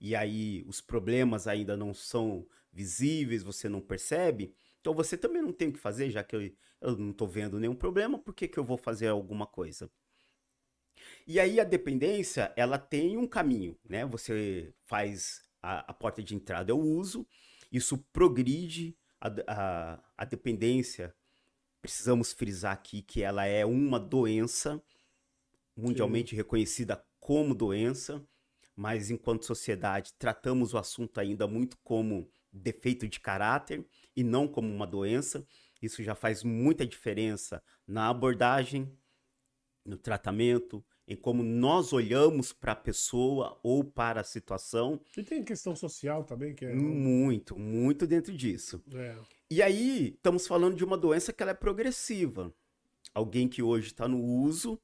[0.00, 5.52] e aí os problemas ainda não são visíveis, você não percebe, então você também não
[5.52, 8.48] tem o que fazer, já que eu, eu não estou vendo nenhum problema, por que,
[8.48, 9.90] que eu vou fazer alguma coisa?
[11.26, 14.06] E aí a dependência, ela tem um caminho, né?
[14.06, 17.26] Você faz a, a porta de entrada, eu uso,
[17.72, 21.12] isso progride a, a, a dependência.
[21.82, 24.80] Precisamos frisar aqui que ela é uma doença
[25.76, 26.36] mundialmente Sim.
[26.36, 28.24] reconhecida como doença,
[28.74, 33.84] mas enquanto sociedade tratamos o assunto ainda muito como defeito de caráter
[34.14, 35.46] e não como uma doença.
[35.82, 38.90] Isso já faz muita diferença na abordagem,
[39.84, 45.00] no tratamento, em como nós olhamos para a pessoa ou para a situação.
[45.16, 46.74] E tem questão social também, que é.
[46.74, 48.82] Muito, muito dentro disso.
[48.92, 49.16] É.
[49.48, 52.52] E aí, estamos falando de uma doença que ela é progressiva.
[53.14, 54.80] Alguém que hoje está no uso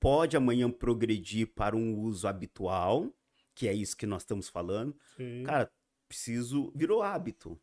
[0.00, 3.08] pode amanhã progredir para um uso habitual,
[3.54, 4.96] que é isso que nós estamos falando.
[5.16, 5.44] Sim.
[5.44, 5.70] Cara,
[6.08, 6.72] preciso.
[6.74, 7.56] Virou hábito.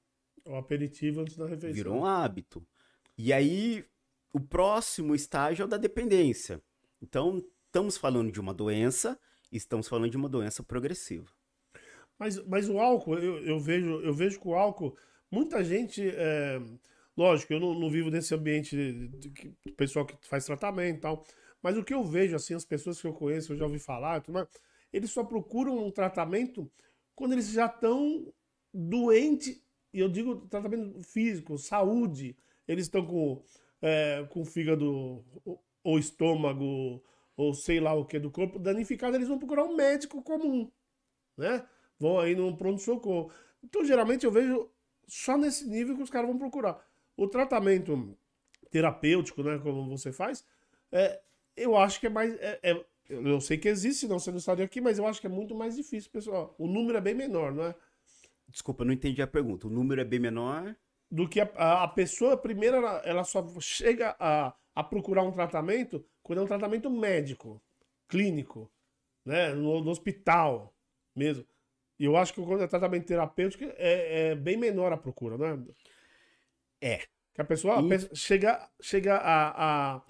[0.45, 1.73] O aperitivo antes da refeição.
[1.73, 2.65] Virou um hábito.
[3.17, 3.83] E aí,
[4.33, 6.62] o próximo estágio é o da dependência.
[7.01, 9.19] Então, estamos falando de uma doença
[9.51, 11.25] estamos falando de uma doença progressiva.
[12.17, 14.95] Mas, mas o álcool, eu, eu vejo, eu vejo que o álcool,
[15.32, 16.08] muita gente.
[16.08, 16.62] É,
[17.15, 19.32] lógico, eu não, não, vivo nesse ambiente de,
[19.77, 21.25] pessoal que faz tratamento e tal.
[21.62, 24.23] Mas o que eu vejo, assim, as pessoas que eu conheço, eu já ouvi falar,
[24.93, 26.69] eles só procuram um tratamento
[27.15, 28.32] quando eles já estão
[28.73, 29.62] doentes,
[29.93, 32.38] e eu digo tratamento físico, saúde.
[32.67, 33.43] Eles estão com,
[33.82, 35.25] é, com fígado
[35.84, 37.01] ou estômago
[37.39, 40.69] ou sei lá o que do corpo danificado, eles vão procurar um médico comum,
[41.38, 41.65] né?
[41.97, 43.32] Vão aí num pronto-socorro.
[43.63, 44.69] Então, geralmente, eu vejo
[45.08, 46.86] só nesse nível que os caras vão procurar.
[47.15, 48.13] O tratamento
[48.69, 50.45] terapêutico, né, como você faz,
[50.91, 51.21] é,
[51.56, 52.34] eu acho que é mais.
[52.41, 55.28] É, é, eu sei que existe, não você não estaria aqui, mas eu acho que
[55.28, 56.54] é muito mais difícil, pessoal.
[56.60, 57.75] O número é bem menor, não é?
[58.49, 59.65] Desculpa, não entendi a pergunta.
[59.65, 60.75] O número é bem menor?
[61.10, 65.32] Do que a, a, a pessoa, primeiro, ela, ela só chega a, a procurar um
[65.32, 67.62] tratamento quando é um tratamento médico,
[68.08, 68.71] clínico,
[69.25, 69.53] né?
[69.53, 70.75] No, no hospital
[71.15, 71.45] mesmo.
[71.99, 75.65] E eu acho que quando é tratamento terapêutico é, é bem menor a procura, né?
[76.82, 76.97] É.
[77.34, 80.01] Que a pessoa, pessoa chega, chega a, a,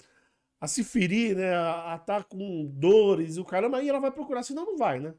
[0.62, 1.56] a, se ferir, né?
[1.56, 5.14] A estar tá com dores, o caramba, aí ela vai procurar, senão não vai, né?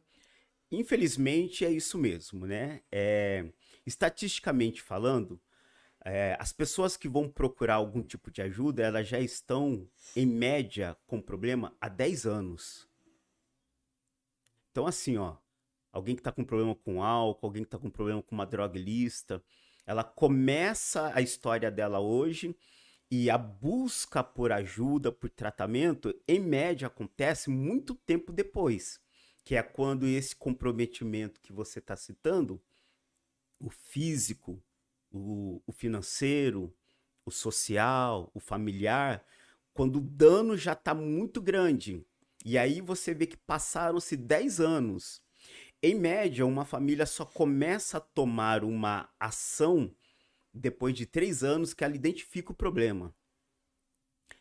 [0.71, 2.83] Infelizmente é isso mesmo, né?
[2.93, 3.45] É,
[3.85, 5.41] estatisticamente falando,
[6.05, 10.97] é, as pessoas que vão procurar algum tipo de ajuda, elas já estão, em média,
[11.07, 12.89] com problema há 10 anos.
[14.71, 15.37] Então, assim, ó,
[15.93, 18.79] alguém que está com problema com álcool, alguém que está com problema com uma droga
[18.79, 19.43] lista,
[19.87, 22.57] ela começa a história dela hoje
[23.11, 29.01] e a busca por ajuda, por tratamento, em média, acontece muito tempo depois,
[29.45, 32.63] que é quando esse comprometimento que você está citando,
[33.59, 34.63] o físico,
[35.11, 36.75] o, o financeiro,
[37.25, 39.25] o social, o familiar,
[39.73, 42.05] quando o dano já está muito grande.
[42.45, 45.23] E aí você vê que passaram-se 10 anos
[45.83, 49.91] em média, uma família só começa a tomar uma ação
[50.53, 53.15] depois de três anos que ela identifica o problema.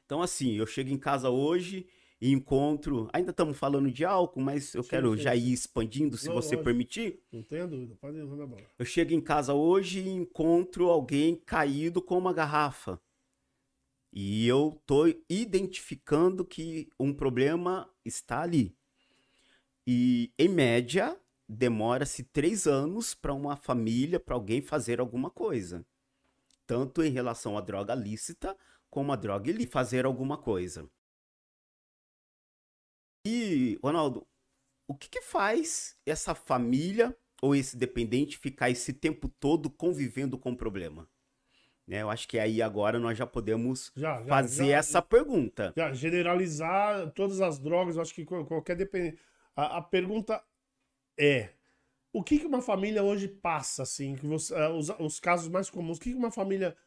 [0.05, 1.87] Então, assim, eu chego em casa hoje
[2.21, 3.09] e encontro.
[3.13, 5.23] Ainda estamos falando de álcool, mas eu sim, quero sim.
[5.23, 6.63] já ir expandindo, se Não, você lógico.
[6.63, 7.21] permitir.
[7.31, 8.61] Não tenho dúvida, pode ir na bola.
[8.77, 12.99] Eu chego em casa hoje e encontro alguém caído com uma garrafa.
[14.11, 18.75] E eu estou identificando que um problema está ali.
[19.85, 25.85] E, em média, demora-se três anos para uma família, para alguém fazer alguma coisa.
[26.65, 28.55] Tanto em relação à droga lícita,
[28.89, 30.89] como a droga ilícita, fazer alguma coisa.
[33.25, 34.25] E, Ronaldo,
[34.87, 40.51] o que, que faz essa família ou esse dependente ficar esse tempo todo convivendo com
[40.51, 41.07] o problema?
[41.87, 45.73] Né, eu acho que aí agora nós já podemos já, já, fazer já, essa pergunta.
[45.91, 49.19] generalizar todas as drogas, eu acho que qualquer dependente.
[49.55, 50.39] A, a pergunta
[51.19, 51.49] é:
[52.13, 54.15] o que, que uma família hoje passa, assim?
[54.15, 56.77] Que você, uh, os, os, casos mais comuns, o que, que uma família.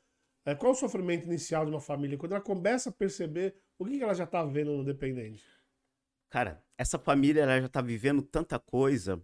[0.46, 2.16] Uh, qual o sofrimento inicial de uma família?
[2.16, 5.44] Quando ela começa a perceber o que, que ela já está vendo no dependente?
[6.32, 9.22] Cara, essa família ela já está vivendo tanta coisa.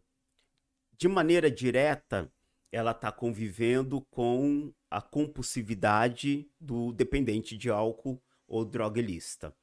[0.93, 2.31] De maneira direta,
[2.71, 9.57] ela está convivendo com a compulsividade do dependente de álcool ou droguelista.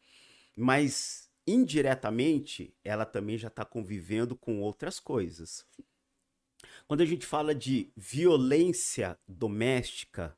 [0.58, 5.67] Mas indiretamente, ela também já está convivendo com outras coisas.
[6.88, 10.36] Quando a gente fala de violência doméstica,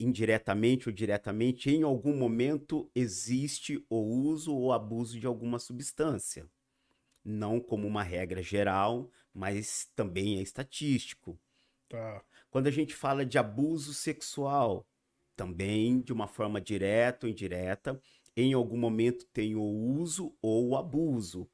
[0.00, 6.48] indiretamente ou diretamente, em algum momento existe o uso ou abuso de alguma substância.
[7.22, 11.38] Não como uma regra geral, mas também é estatístico.
[11.88, 12.24] Tá.
[12.50, 14.86] Quando a gente fala de abuso sexual,
[15.36, 18.00] também de uma forma direta ou indireta,
[18.36, 21.48] em algum momento tem o uso ou o abuso.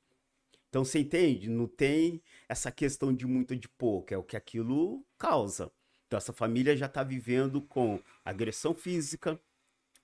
[0.68, 1.48] Então você entende?
[1.48, 5.72] Não tem essa questão de muito ou de pouco, é o que aquilo causa.
[6.06, 9.40] Então essa família já está vivendo com agressão física,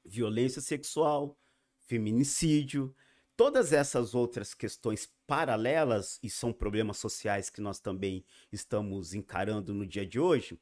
[0.04, 1.38] violência sexual,
[1.86, 2.94] feminicídio,
[3.36, 9.86] todas essas outras questões paralelas, e são problemas sociais que nós também estamos encarando no
[9.86, 10.58] dia de hoje,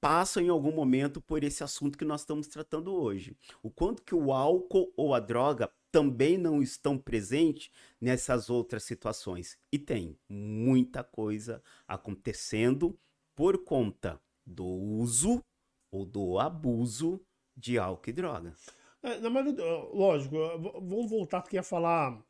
[0.00, 3.36] passam em algum momento por esse assunto que nós estamos tratando hoje.
[3.62, 7.70] O quanto que o álcool ou a droga também não estão presentes
[8.00, 9.58] nessas outras situações.
[9.72, 12.98] E tem muita coisa acontecendo
[13.34, 15.42] por conta do uso
[15.90, 17.20] ou do abuso
[17.56, 18.54] de álcool e droga.
[19.02, 20.36] É, na maioria, lógico,
[20.80, 22.20] vamos voltar aqui a falar.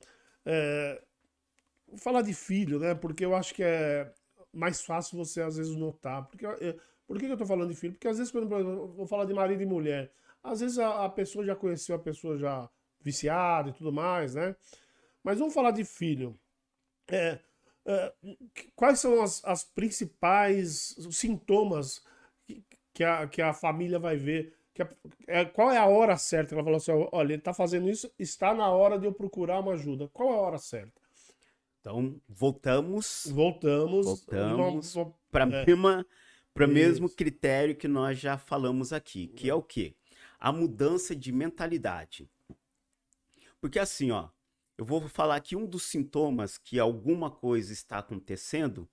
[0.44, 1.02] É,
[1.98, 2.94] falar de filho, né?
[2.94, 4.12] Porque eu acho que é
[4.52, 6.26] mais fácil você às vezes notar.
[6.26, 6.46] Porque
[7.06, 7.94] por que, eu estou falando de filho?
[7.94, 11.08] Porque às vezes, quando eu vou falar de marido e mulher, às vezes a, a
[11.08, 12.68] pessoa já conheceu a pessoa já
[13.00, 14.54] viciada e tudo mais, né?
[15.22, 16.38] Mas vamos falar de filho.
[17.10, 17.38] É,
[18.76, 22.02] quais são as, as principais sintomas
[22.92, 24.54] que a, que a família vai ver?
[24.74, 24.88] Que a,
[25.26, 26.54] é, qual é a hora certa?
[26.54, 29.72] Ela falou assim: olha, ele está fazendo isso, está na hora de eu procurar uma
[29.72, 30.08] ajuda.
[30.08, 31.00] Qual é a hora certa?
[31.80, 33.26] Então, voltamos.
[33.30, 34.06] Voltamos.
[34.06, 34.96] Voltamos
[35.30, 35.64] para é.
[35.64, 36.06] mesma
[36.58, 39.94] para o mesmo critério que nós já falamos aqui, que é o quê?
[40.40, 42.28] A mudança de mentalidade.
[43.60, 44.28] Porque assim, ó,
[44.78, 48.88] eu vou falar aqui um dos sintomas que alguma coisa está acontecendo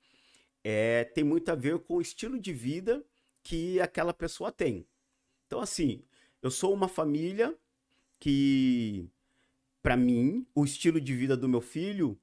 [0.64, 3.06] é tem muito a ver com o estilo de vida
[3.44, 4.88] que aquela pessoa tem.
[5.46, 6.04] Então assim,
[6.42, 7.56] eu sou uma família
[8.20, 9.08] que
[9.86, 12.20] para mim, o estilo de vida do meu filho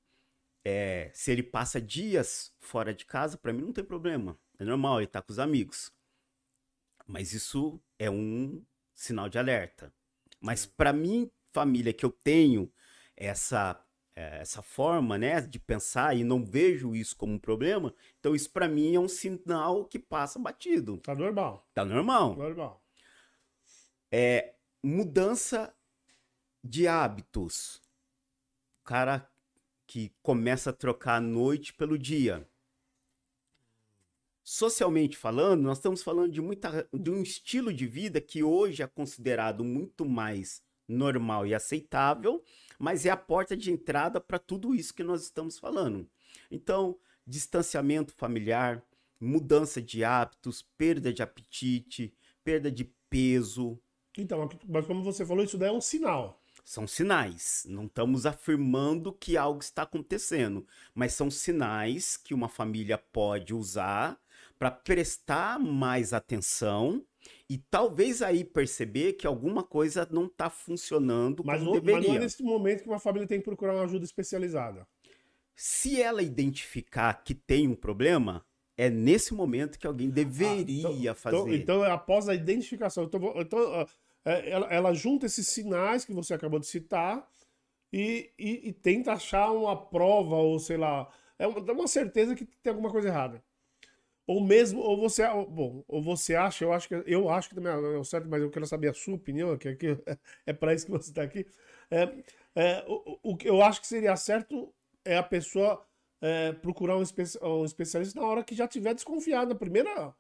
[0.65, 4.99] é, se ele passa dias fora de casa, para mim não tem problema É normal,
[4.99, 5.93] ele tá com os amigos.
[7.07, 9.95] Mas isso é um sinal de alerta.
[10.41, 12.69] Mas para mim, família, que eu tenho
[13.27, 13.83] essa
[14.15, 18.51] é, essa forma, né, de pensar e não vejo isso como um problema, então isso
[18.51, 20.99] para mim é um sinal que passa batido.
[20.99, 21.67] Tá normal.
[21.73, 22.37] Tá normal.
[22.37, 22.83] Normal.
[24.11, 25.75] É mudança
[26.63, 27.81] de hábitos.
[28.83, 29.27] O cara
[29.87, 32.47] que começa a trocar a noite pelo dia.
[34.45, 38.87] Socialmente falando, nós estamos falando de, muita, de um estilo de vida que hoje é
[38.87, 42.43] considerado muito mais normal e aceitável,
[42.79, 46.09] mas é a porta de entrada para tudo isso que nós estamos falando.
[46.51, 48.83] Então, distanciamento familiar,
[49.21, 53.79] mudança de hábitos, perda de apetite, perda de peso.
[54.19, 56.43] Então, mas como você falou, isso daí é um sinal.
[56.65, 57.65] São sinais.
[57.69, 64.21] Não estamos afirmando que algo está acontecendo, mas são sinais que uma família pode usar
[64.59, 67.05] para prestar mais atenção
[67.49, 72.01] e talvez aí perceber que alguma coisa não está funcionando mas como não, deveria.
[72.01, 74.87] Mas não é nesse momento que uma família tem que procurar uma ajuda especializada.
[75.55, 78.45] Se ela identificar que tem um problema,
[78.77, 81.37] é nesse momento que alguém deveria ah, então, fazer.
[81.37, 83.87] Então, então, após a identificação, então, então
[84.25, 87.29] ela, ela, junta esses sinais que você acabou de citar
[87.93, 91.09] e, e, e tenta achar uma prova ou sei lá,
[91.39, 93.43] é uma, uma certeza que tem alguma coisa errada.
[94.27, 97.73] Ou mesmo, ou você, bom, ou você acha, eu acho que eu acho que também
[97.73, 99.87] é o certo, mas eu quero saber a sua opinião, que aqui
[100.47, 101.45] é para isso que você está aqui.
[101.91, 102.23] É,
[102.55, 104.73] é, o, que eu acho que seria certo
[105.05, 105.85] é a pessoa
[106.21, 110.15] é, procurar um, espe um, especialista na hora que já tiver desconfiado, na primeira.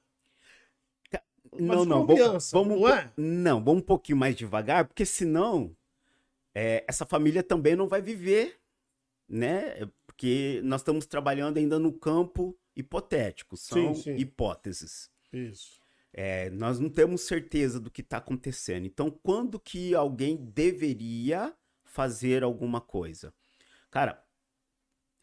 [1.53, 3.13] Não, não, vamos, vamos, não, é?
[3.17, 5.77] não, vamos um pouquinho mais devagar, porque senão
[6.55, 8.59] é, essa família também não vai viver,
[9.29, 9.87] né?
[10.07, 14.17] Porque nós estamos trabalhando ainda no campo hipotéticos, são sim, sim.
[14.17, 15.11] hipóteses.
[15.33, 15.81] Isso.
[16.13, 18.87] É, nós não temos certeza do que está acontecendo.
[18.87, 21.55] Então, quando que alguém deveria
[21.85, 23.33] fazer alguma coisa?
[23.91, 24.23] Cara,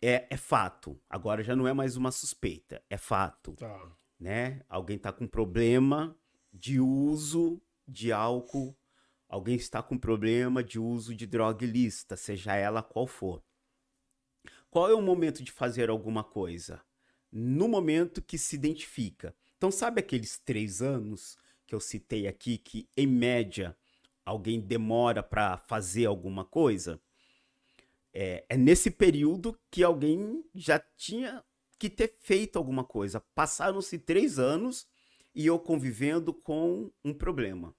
[0.01, 0.99] é, é fato.
[1.09, 3.53] Agora já não é mais uma suspeita, é fato.
[3.53, 3.91] Tá.
[4.19, 4.62] Né?
[4.67, 6.17] Alguém está com problema
[6.51, 8.75] de uso de álcool,
[9.27, 13.43] alguém está com problema de uso de droga ilícita, seja ela qual for.
[14.69, 16.81] Qual é o momento de fazer alguma coisa?
[17.32, 19.36] No momento que se identifica.
[19.58, 21.38] Então, sabe aqueles três anos
[21.68, 23.78] que eu citei aqui, que em média
[24.26, 27.00] alguém demora para fazer alguma coisa?
[28.13, 31.44] É, é nesse período que alguém já tinha
[31.78, 33.22] que ter feito alguma coisa.
[33.36, 34.88] Passaram-se três anos
[35.34, 37.76] e eu convivendo com um problema.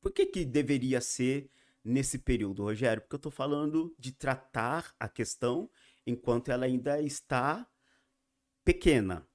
[0.00, 1.50] Por que, que deveria ser
[1.84, 3.02] nesse período, Rogério?
[3.02, 5.70] Porque eu estou falando de tratar a questão
[6.06, 7.66] enquanto ela ainda está
[8.72, 9.26] pequena,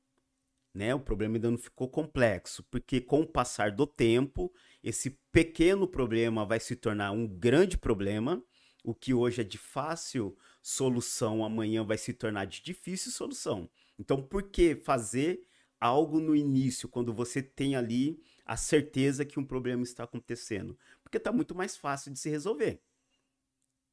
[0.73, 0.95] né?
[0.95, 6.45] O problema ainda não ficou complexo, porque com o passar do tempo, esse pequeno problema
[6.45, 8.41] vai se tornar um grande problema.
[8.81, 13.69] O que hoje é de fácil solução, amanhã vai se tornar de difícil solução.
[13.99, 15.41] Então, por que fazer
[15.79, 20.77] algo no início, quando você tem ali a certeza que um problema está acontecendo?
[21.03, 22.81] Porque está muito mais fácil de se resolver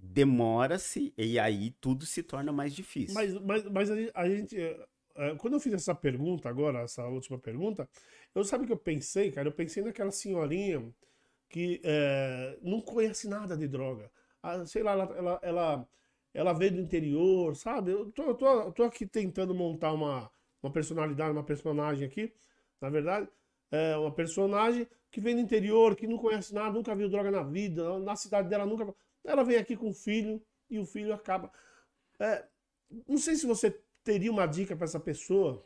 [0.02, 3.14] demora-se e aí tudo se torna mais difícil.
[3.14, 4.56] Mas, mas, mas a, gente,
[5.38, 7.88] quando eu fiz essa pergunta agora, essa última pergunta,
[8.34, 9.48] eu sabe o que eu pensei, cara?
[9.48, 10.92] Eu pensei naquela senhorinha
[11.48, 14.10] que é, não conhece nada de droga.
[14.42, 15.88] Ah, sei lá, ela, ela, ela,
[16.34, 17.92] ela, veio do interior, sabe?
[17.92, 20.30] Eu tô, tô, tô aqui tentando montar uma,
[20.62, 22.32] uma personalidade, uma personagem aqui,
[22.80, 23.28] na verdade,
[23.70, 27.42] é uma personagem que vem do interior, que não conhece nada, nunca viu droga na
[27.42, 28.94] vida, na cidade dela nunca.
[29.24, 31.52] Ela vem aqui com o filho e o filho acaba.
[32.18, 32.44] É,
[33.06, 35.64] não sei se você teria uma dica para essa pessoa?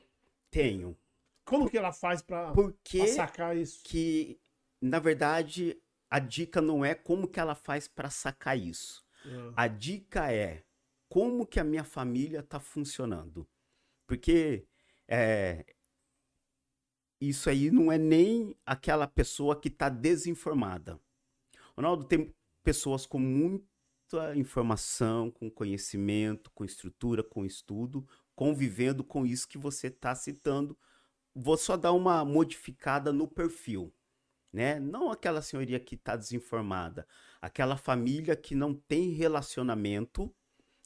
[0.51, 0.97] Tenho.
[1.45, 2.53] Como que ela faz para
[3.15, 3.83] sacar isso?
[3.85, 4.39] Que,
[4.81, 9.05] na verdade, a dica não é como que ela faz para sacar isso.
[9.25, 9.65] Ah.
[9.65, 10.65] A dica é
[11.09, 13.47] como que a minha família está funcionando.
[14.07, 14.67] Porque
[15.09, 15.65] é,
[17.21, 21.01] isso aí não é nem aquela pessoa que está desinformada.
[21.77, 28.07] Ronaldo, tem pessoas com muita informação, com conhecimento, com estrutura, com estudo,
[28.37, 30.79] convivendo com isso que você está citando.
[31.35, 33.93] Vou só dar uma modificada no perfil,
[34.53, 34.79] né?
[34.79, 37.09] Não aquela senhoria que está desinformada,
[37.41, 40.33] aquela família que não tem relacionamento,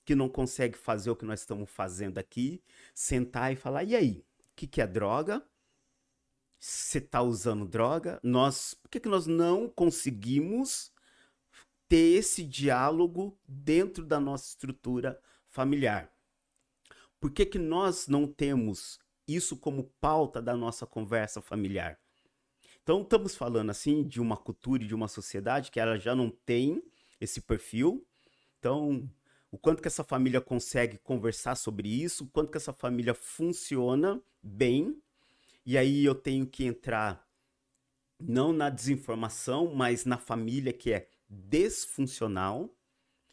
[0.05, 2.63] que não consegue fazer o que nós estamos fazendo aqui,
[2.95, 5.45] sentar e falar: e aí, o que, que é droga?
[6.59, 8.21] Você está usando droga?
[8.23, 10.93] Nós, por que, que nós não conseguimos
[11.89, 16.13] ter esse diálogo dentro da nossa estrutura familiar?
[17.21, 18.99] Por que, que nós não temos
[19.35, 21.99] isso como pauta da nossa conversa familiar.
[22.83, 26.31] Então, estamos falando assim de uma cultura e de uma sociedade que ela já não
[26.31, 26.83] tem
[27.21, 28.05] esse perfil.
[28.59, 29.09] Então,
[29.51, 34.21] o quanto que essa família consegue conversar sobre isso, o quanto que essa família funciona
[34.43, 35.01] bem.
[35.65, 37.27] E aí eu tenho que entrar
[38.19, 42.75] não na desinformação, mas na família que é desfuncional,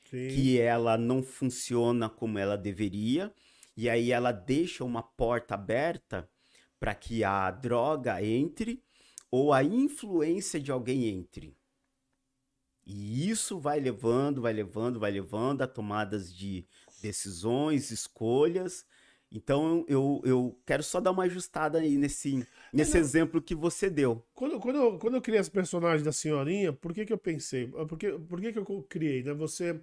[0.10, 0.28] Sim.
[0.28, 3.34] que ela não funciona como ela deveria,
[3.78, 6.28] e aí ela deixa uma porta aberta
[6.80, 8.84] para que a droga entre
[9.30, 11.56] ou a influência de alguém entre.
[12.86, 16.66] E isso vai levando, vai levando, vai levando a tomadas de
[17.02, 18.86] decisões, escolhas.
[19.32, 23.90] Então eu, eu quero só dar uma ajustada aí nesse, nesse Não, exemplo que você
[23.90, 24.26] deu.
[24.34, 27.68] Quando, quando, eu, quando eu criei esse personagem da senhorinha, por que, que eu pensei?
[27.68, 29.22] Por que, por que, que eu criei?
[29.22, 29.34] Né?
[29.34, 29.82] Você,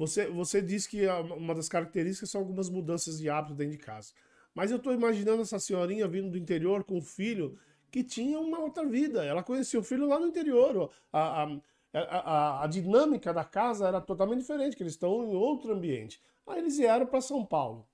[0.00, 4.14] você, você disse que uma das características são algumas mudanças de hábito dentro de casa.
[4.54, 7.58] Mas eu estou imaginando essa senhorinha vindo do interior com um filho
[7.90, 9.22] que tinha uma outra vida.
[9.22, 10.90] Ela conhecia o filho lá no interior.
[11.12, 11.60] A, a,
[11.92, 16.18] a, a, dinâmica da casa era totalmente diferente, que eles estão em outro ambiente.
[16.46, 17.86] Aí eles vieram para São Paulo,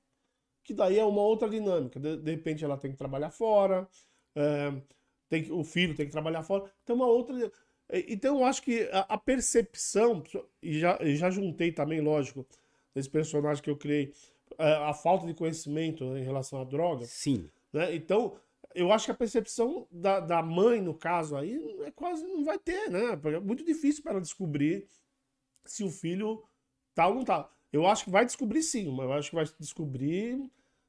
[0.63, 1.99] que daí é uma outra dinâmica.
[1.99, 3.89] De, de repente ela tem que trabalhar fora,
[4.33, 4.73] é,
[5.29, 7.51] tem o filho tem que trabalhar fora, tem uma outra.
[7.93, 10.23] Então eu acho que a, a percepção,
[10.63, 12.47] e já, já juntei também, lógico,
[12.95, 14.13] desse personagem que eu criei,
[14.59, 17.05] a, é, a falta de conhecimento em relação à droga.
[17.07, 17.49] Sim.
[17.73, 17.95] Né?
[17.95, 18.37] Então,
[18.75, 22.59] eu acho que a percepção da, da mãe, no caso aí, é quase não vai
[22.59, 23.17] ter, né?
[23.17, 24.87] Porque é muito difícil para ela descobrir
[25.65, 26.43] se o filho
[26.95, 27.51] tá ou não tá.
[27.73, 30.39] Eu acho que vai descobrir sim, mas eu acho que vai descobrir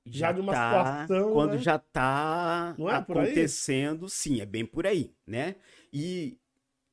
[0.06, 1.34] já, já de uma tá, situação.
[1.34, 1.58] Quando né?
[1.60, 5.56] já tá é acontecendo, sim, é bem por aí, né?
[5.92, 6.38] E,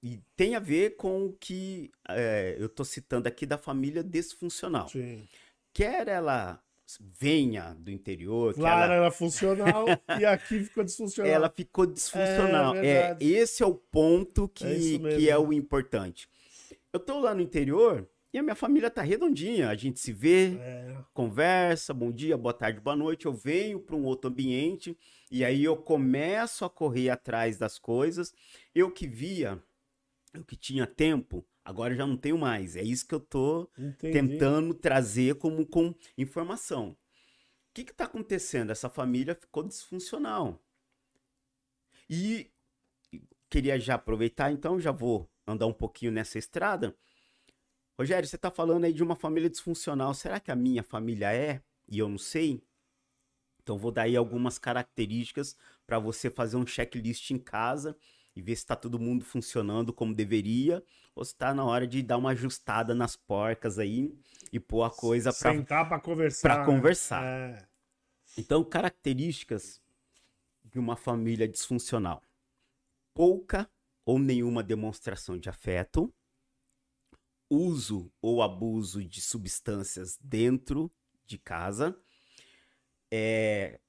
[0.04, 4.86] e tem a ver com o que é, eu tô citando aqui da família desfuncional.
[4.86, 5.26] Sim.
[5.72, 6.62] Quer ela
[7.18, 8.54] venha do interior.
[8.58, 8.94] Lá ela...
[8.94, 9.86] era funcional
[10.20, 11.32] e aqui ficou disfuncional.
[11.32, 12.76] Ela ficou disfuncional.
[12.76, 16.28] É, é esse é o ponto que é, que é o importante.
[16.92, 19.70] Eu tô lá no interior e a minha família tá redondinha.
[19.70, 20.96] A gente se vê, é.
[21.14, 23.24] conversa, bom dia, boa tarde, boa noite.
[23.24, 24.94] Eu venho para um outro ambiente
[25.30, 28.34] e aí eu começo a correr atrás das coisas.
[28.74, 29.62] Eu que via,
[30.34, 32.76] eu que tinha tempo, Agora já não tenho mais.
[32.76, 34.12] É isso que eu tô Entendi.
[34.12, 36.90] tentando trazer como com informação.
[36.90, 36.96] O
[37.72, 38.70] que está acontecendo?
[38.70, 40.62] Essa família ficou disfuncional.
[42.08, 42.52] E
[43.48, 46.94] queria já aproveitar, então já vou andar um pouquinho nessa estrada.
[47.98, 50.12] Rogério, você está falando aí de uma família disfuncional.
[50.12, 51.62] Será que a minha família é?
[51.88, 52.62] E eu não sei?
[53.62, 55.56] Então vou dar aí algumas características
[55.86, 57.96] para você fazer um checklist em casa
[58.36, 60.82] e ver se está todo mundo funcionando como deveria,
[61.14, 64.12] ou se está na hora de dar uma ajustada nas porcas aí
[64.52, 66.48] e pôr a coisa para sentar para conversar.
[66.48, 66.66] Para né?
[66.66, 67.24] conversar.
[67.24, 67.68] É.
[68.36, 69.80] Então, características
[70.64, 72.22] de uma família disfuncional:
[73.14, 73.70] pouca
[74.04, 76.12] ou nenhuma demonstração de afeto,
[77.48, 80.92] uso ou abuso de substâncias dentro
[81.24, 81.96] de casa,
[83.10, 83.80] é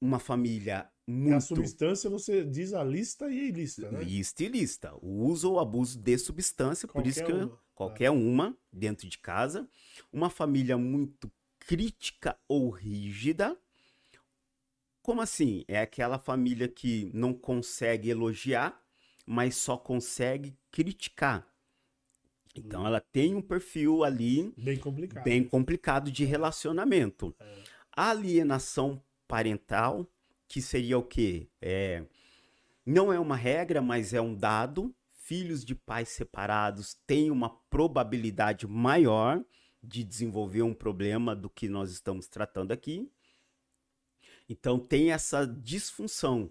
[0.00, 1.36] uma família muito...
[1.36, 4.02] A substância você diz a lista e a lista, né?
[4.02, 4.94] Lista e lista.
[5.02, 7.60] O uso ou abuso de substância, qualquer por isso que uma.
[7.74, 8.10] qualquer é.
[8.10, 9.68] uma dentro de casa.
[10.12, 11.30] Uma família muito
[11.60, 13.56] crítica ou rígida.
[15.02, 15.64] Como assim?
[15.68, 18.82] É aquela família que não consegue elogiar,
[19.26, 21.46] mas só consegue criticar.
[22.54, 22.86] Então hum.
[22.86, 27.34] ela tem um perfil ali bem complicado, bem complicado de relacionamento.
[27.38, 27.62] É.
[27.92, 30.08] A alienação parental
[30.54, 31.48] que seria o quê?
[31.60, 32.04] É,
[32.86, 34.94] não é uma regra, mas é um dado.
[35.12, 39.44] Filhos de pais separados têm uma probabilidade maior
[39.82, 43.10] de desenvolver um problema do que nós estamos tratando aqui.
[44.48, 46.48] Então tem essa disfunção.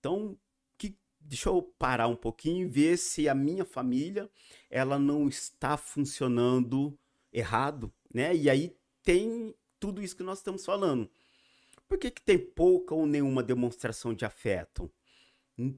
[0.00, 0.38] Então,
[0.78, 4.30] que, deixa eu parar um pouquinho e ver se a minha família
[4.70, 6.98] ela não está funcionando
[7.30, 8.34] errado, né?
[8.34, 11.10] E aí tem tudo isso que nós estamos falando.
[11.88, 14.90] Por que, que tem pouca ou nenhuma demonstração de afeto?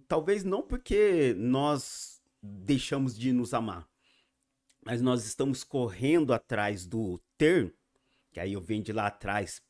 [0.09, 3.89] Talvez não porque nós deixamos de nos amar,
[4.85, 7.75] mas nós estamos correndo atrás do ter,
[8.33, 9.61] que aí eu venho de lá atrás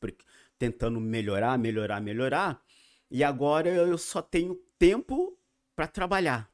[0.57, 2.63] tentando melhorar, melhorar, melhorar,
[3.09, 5.37] e agora eu só tenho tempo
[5.75, 6.51] para trabalhar.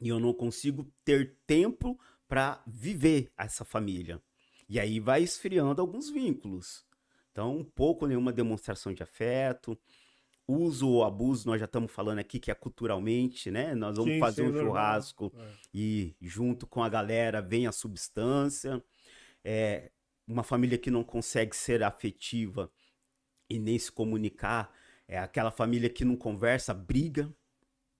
[0.00, 4.20] E eu não consigo ter tempo para viver essa família.
[4.68, 6.84] E aí vai esfriando alguns vínculos.
[7.30, 9.78] Então, um pouco nenhuma demonstração de afeto.
[10.46, 13.74] Uso ou abuso, nós já estamos falando aqui que é culturalmente, né?
[13.74, 15.52] Nós vamos sim, fazer sim, um churrasco é.
[15.72, 18.82] e junto com a galera vem a substância.
[19.44, 19.92] É,
[20.26, 22.70] uma família que não consegue ser afetiva
[23.48, 24.72] e nem se comunicar,
[25.08, 27.32] É aquela família que não conversa, briga,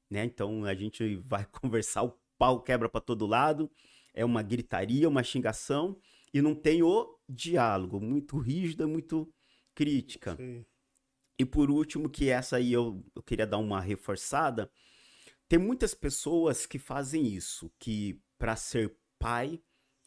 [0.09, 0.25] né?
[0.25, 3.71] Então a gente vai conversar, o pau quebra para todo lado,
[4.15, 5.97] é uma gritaria, uma xingação
[6.33, 9.33] e não tem o diálogo, muito rígida, muito
[9.75, 10.37] crítica.
[10.37, 10.65] Sim.
[11.39, 14.71] E por último, que essa aí eu, eu queria dar uma reforçada,
[15.49, 19.61] tem muitas pessoas que fazem isso, que para ser pai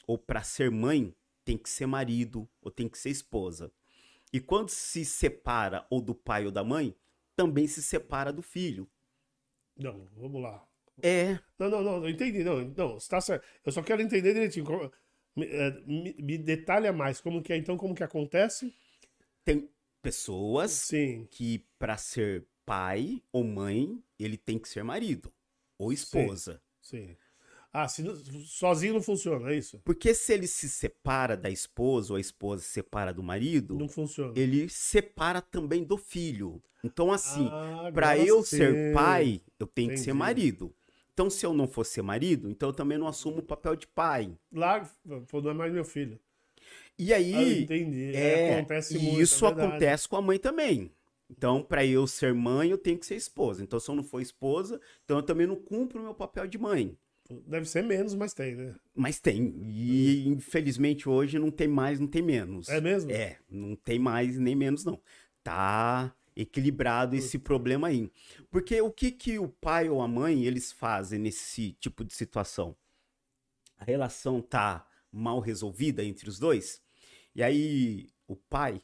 [0.07, 3.71] ou para ser mãe tem que ser marido ou tem que ser esposa.
[4.31, 6.95] E quando se separa ou do pai ou da mãe,
[7.35, 8.89] também se separa do filho.
[9.75, 10.65] Não, vamos lá.
[11.01, 11.39] É.
[11.57, 12.43] Não, não, não, não entendi.
[12.43, 13.45] Não, não, está certo.
[13.65, 14.65] Eu só quero entender direitinho.
[15.35, 18.73] Me, é, me, me, detalha mais como que é, então, como que acontece?
[19.43, 19.69] Tem
[20.01, 21.27] pessoas Sim.
[21.31, 25.33] que, para ser pai ou mãe, ele tem que ser marido
[25.77, 26.61] ou esposa.
[26.81, 27.07] Sim.
[27.07, 27.17] Sim.
[27.73, 28.03] Ah, se,
[28.45, 29.81] sozinho não funciona, é isso?
[29.83, 33.89] Porque se ele se separa da esposa ou a esposa se separa do marido, não
[33.89, 34.31] funciona.
[34.35, 36.61] Ele separa também do filho.
[36.83, 40.01] Então, assim, ah, para eu ser pai, eu tenho Entendi.
[40.01, 40.75] que ser marido.
[41.13, 43.87] Então, se eu não for ser marido, então eu também não assumo o papel de
[43.87, 44.35] pai.
[44.51, 46.19] Lá, não é mais meu filho.
[46.97, 47.35] E aí.
[47.35, 48.15] Ah, entendi.
[48.15, 49.21] É, é acontece muito.
[49.21, 50.91] Isso é acontece com a mãe também.
[51.29, 53.63] Então, para eu ser mãe, eu tenho que ser esposa.
[53.63, 56.57] Então, se eu não for esposa, então eu também não cumpro o meu papel de
[56.57, 56.97] mãe.
[57.47, 58.75] Deve ser menos, mas tem, né?
[58.93, 59.55] Mas tem.
[59.63, 62.67] E infelizmente hoje não tem mais, não tem menos.
[62.69, 63.11] É mesmo?
[63.11, 64.99] É, não tem mais nem menos, não.
[65.41, 68.11] Tá equilibrado esse problema aí.
[68.49, 72.75] Porque o que, que o pai ou a mãe eles fazem nesse tipo de situação?
[73.77, 76.81] A relação tá mal resolvida entre os dois,
[77.35, 78.81] e aí o pai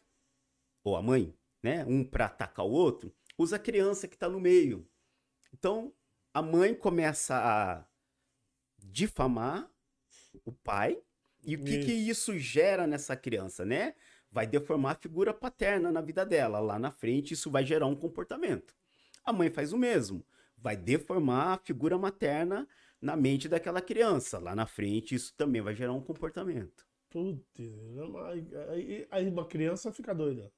[0.83, 4.39] ou a mãe, né, um para atacar o outro, usa a criança que tá no
[4.39, 4.87] meio.
[5.53, 5.93] Então,
[6.33, 7.85] a mãe começa a
[8.77, 9.69] difamar
[10.45, 11.01] o pai.
[11.43, 13.95] E o que, que isso gera nessa criança, né?
[14.31, 16.59] Vai deformar a figura paterna na vida dela.
[16.59, 18.75] Lá na frente, isso vai gerar um comportamento.
[19.23, 20.23] A mãe faz o mesmo.
[20.57, 22.67] Vai deformar a figura materna
[23.01, 24.39] na mente daquela criança.
[24.39, 26.85] Lá na frente, isso também vai gerar um comportamento.
[27.09, 27.43] Putz,
[28.69, 30.51] aí, aí uma criança fica doida.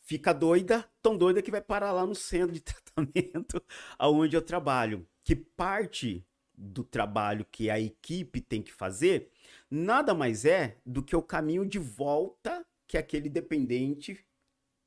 [0.00, 3.62] Fica doida, tão doida que vai parar lá no centro de tratamento
[3.98, 5.06] aonde eu trabalho.
[5.22, 9.30] Que parte do trabalho que a equipe tem que fazer,
[9.70, 14.24] nada mais é do que o caminho de volta que aquele dependente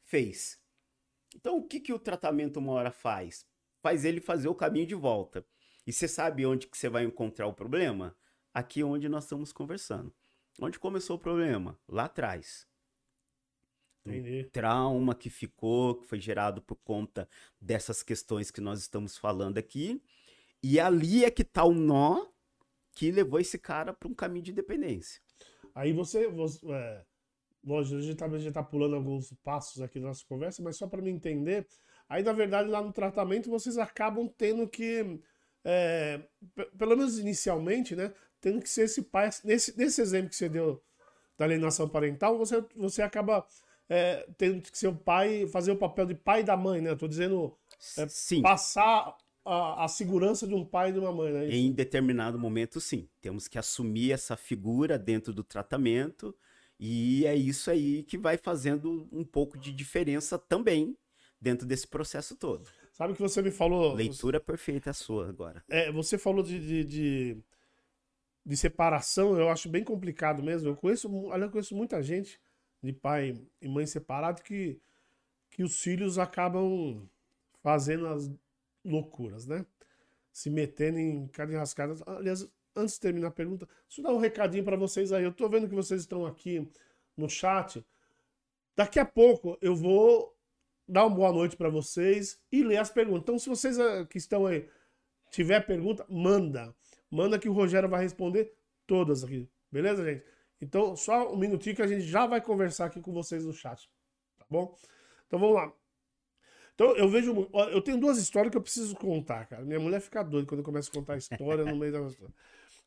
[0.03, 0.59] fez.
[1.35, 3.45] Então, o que, que o tratamento uma hora faz?
[3.81, 5.45] Faz ele fazer o caminho de volta.
[5.85, 8.15] E você sabe onde que você vai encontrar o problema?
[8.53, 10.13] Aqui onde nós estamos conversando.
[10.59, 11.79] Onde começou o problema?
[11.87, 12.67] Lá atrás.
[14.05, 14.45] Entendi.
[14.45, 17.29] Um trauma que ficou, que foi gerado por conta
[17.61, 20.01] dessas questões que nós estamos falando aqui.
[20.63, 22.25] E ali é que tá o nó
[22.93, 25.21] que levou esse cara para um caminho de dependência.
[25.75, 27.05] Aí você, você é,
[27.63, 30.87] lógico, a gente, tá, gente tá pulando alguns passos aqui na nossa conversa, mas só
[30.87, 31.67] para me entender,
[32.07, 35.19] aí na verdade lá no tratamento vocês acabam tendo que,
[35.63, 36.21] é,
[36.77, 40.81] pelo menos inicialmente, né, tendo que ser esse pai, nesse, nesse exemplo que você deu
[41.37, 43.45] da alienação parental, você, você acaba
[43.89, 46.89] é, tendo que ser o pai, fazer o papel de pai da mãe, né?
[46.89, 47.55] Eu tô dizendo
[47.97, 48.41] é, Sim.
[48.41, 51.49] passar a, a, segurança de um pai e de uma mãe, né?
[51.49, 53.07] Em determinado momento, sim.
[53.21, 56.35] Temos que assumir essa figura dentro do tratamento
[56.79, 60.95] e é isso aí que vai fazendo um pouco de diferença também
[61.41, 62.69] dentro desse processo todo.
[62.93, 63.93] Sabe que você me falou.
[63.93, 65.63] Leitura perfeita a sua agora.
[65.69, 67.37] É, você falou de, de, de,
[68.45, 70.69] de, separação, eu acho bem complicado mesmo.
[70.69, 72.39] Eu conheço, eu conheço muita gente
[72.81, 74.79] de pai e mãe separado que,
[75.51, 77.07] que os filhos acabam
[77.61, 78.31] fazendo as
[78.83, 79.65] loucuras, né?
[80.31, 81.95] Se metendo em cada enrascada.
[82.05, 82.47] Aliás,
[82.77, 85.23] antes de terminar a pergunta, deixa eu dar um recadinho para vocês aí.
[85.23, 86.67] Eu tô vendo que vocês estão aqui
[87.15, 87.85] no chat.
[88.75, 90.35] Daqui a pouco eu vou
[90.87, 93.23] dar uma boa noite para vocês e ler as perguntas.
[93.23, 94.69] Então, se vocês ah, que estão aí
[95.31, 96.73] tiver pergunta, manda.
[97.09, 98.53] Manda que o Rogério vai responder
[98.85, 99.49] todas aqui.
[99.71, 100.23] Beleza, gente?
[100.61, 103.89] Então, só um minutinho que a gente já vai conversar aqui com vocês no chat.
[104.37, 104.77] Tá bom?
[105.25, 105.73] Então, vamos lá.
[106.77, 107.49] Então eu vejo.
[107.71, 109.65] Eu tenho duas histórias que eu preciso contar, cara.
[109.65, 111.99] Minha mulher fica doida quando eu começo a contar a história no meio da.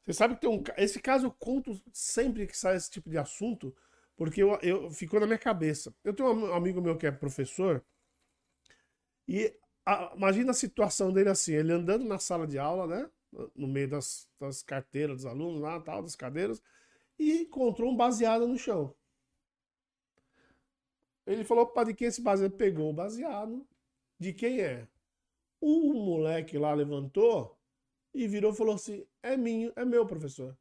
[0.05, 0.63] Você sabe que tem um.
[0.77, 3.75] Esse caso eu conto sempre que sai esse tipo de assunto,
[4.17, 5.95] porque eu, eu ficou na minha cabeça.
[6.05, 7.85] Eu tenho um amigo meu que é professor,
[9.29, 9.55] e
[9.87, 13.11] a, imagina a situação dele assim: ele andando na sala de aula, né?
[13.55, 16.61] No meio das, das carteiras dos alunos lá, tal, das cadeiras,
[17.19, 18.95] e encontrou um baseado no chão.
[21.27, 22.53] Ele falou, para de quem esse baseado?
[22.53, 23.65] Pegou o baseado,
[24.19, 24.89] de quem é?
[25.61, 27.60] O moleque lá levantou
[28.15, 30.57] e virou e falou assim: é minho, é meu, professor.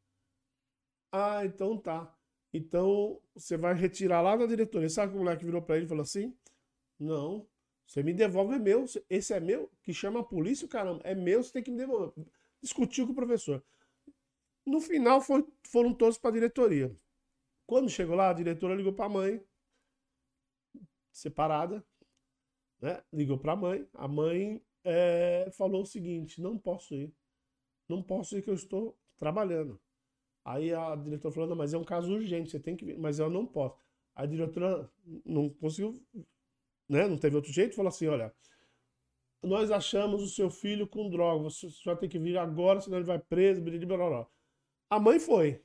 [1.12, 2.14] Ah, então tá.
[2.54, 4.90] Então você vai retirar lá da diretoria.
[4.90, 6.36] Sabe que o moleque virou para ele e falou assim?
[7.00, 7.48] Não,
[7.88, 8.86] Você me devolve, é meu.
[9.10, 11.02] Esse é meu, que chama a polícia, caramba.
[11.06, 12.14] É meu, você tem que me devolver.
[12.62, 13.64] Discutiu com o professor.
[14.66, 16.96] No final, foi, foram todos para a diretoria.
[17.68, 19.44] Quando chegou lá, a diretora ligou para a mãe,
[21.12, 21.86] separada,
[22.82, 23.04] né?
[23.14, 23.88] Ligou para a mãe.
[23.94, 27.14] A mãe é, falou o seguinte: não posso ir.
[27.90, 29.80] Não posso ir que eu estou trabalhando.
[30.46, 32.98] Aí a diretora falou: não, mas é um caso urgente, você tem que vir.
[32.98, 33.76] Mas eu não posso.
[34.16, 34.90] A diretora
[35.26, 36.02] não conseguiu,
[36.88, 37.08] né?
[37.08, 38.34] Não teve outro jeito, falou assim: olha,
[39.42, 43.06] nós achamos o seu filho com droga, você vai ter que vir agora, senão ele
[43.06, 44.28] vai preso, blá.
[44.90, 45.64] A mãe foi.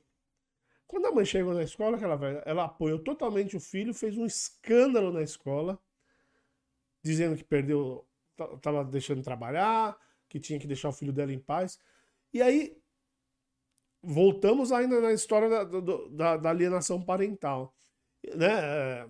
[0.87, 5.11] Quando a mãe chegou na escola, ela, ela apoiou totalmente o filho, fez um escândalo
[5.11, 5.79] na escola,
[7.03, 8.07] dizendo que perdeu,
[8.55, 9.97] estava deixando de trabalhar,
[10.29, 11.79] que tinha que deixar o filho dela em paz.
[12.35, 12.77] E aí,
[14.03, 17.73] voltamos ainda na história da, da, da alienação parental.
[18.35, 19.09] Né?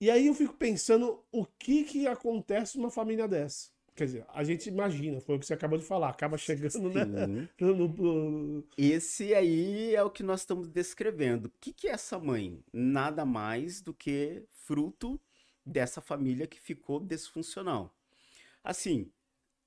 [0.00, 3.68] E aí eu fico pensando o que, que acontece numa família dessa.
[3.94, 7.46] Quer dizer, a gente imagina, foi o que você acabou de falar, acaba chegando, né?
[8.78, 11.48] Esse aí é o que nós estamos descrevendo.
[11.48, 12.64] O que, que é essa mãe?
[12.72, 15.20] Nada mais do que fruto
[15.62, 17.94] dessa família que ficou disfuncional.
[18.64, 19.12] Assim,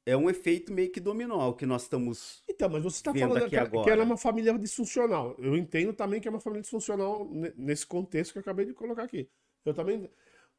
[0.10, 2.44] é um efeito meio que dominó que nós estamos.
[2.50, 3.84] Então, mas você está falando que, agora.
[3.84, 5.36] que ela é uma família disfuncional.
[5.38, 9.04] Eu entendo também que é uma família disfuncional nesse contexto que eu acabei de colocar
[9.04, 9.30] aqui.
[9.64, 10.10] Eu também.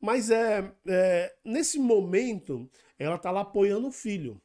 [0.00, 4.40] Mas é, é nesse momento, ela está lá apoiando o filho.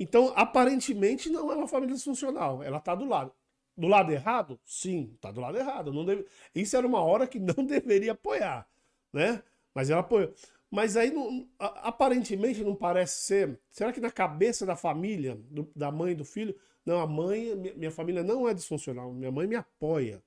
[0.00, 2.62] Então, aparentemente, não é uma família disfuncional.
[2.62, 3.32] Ela está do lado.
[3.76, 4.58] Do lado errado?
[4.64, 5.92] Sim, está do lado errado.
[5.92, 6.26] Não deve...
[6.54, 8.66] Isso era uma hora que não deveria apoiar,
[9.12, 9.42] né?
[9.72, 10.34] Mas ela apoiou.
[10.70, 13.60] Mas aí, não, aparentemente, não parece ser.
[13.70, 16.54] Será que na cabeça da família, do, da mãe e do filho,
[16.86, 20.22] não, a mãe, minha, minha família não é disfuncional, minha mãe me apoia.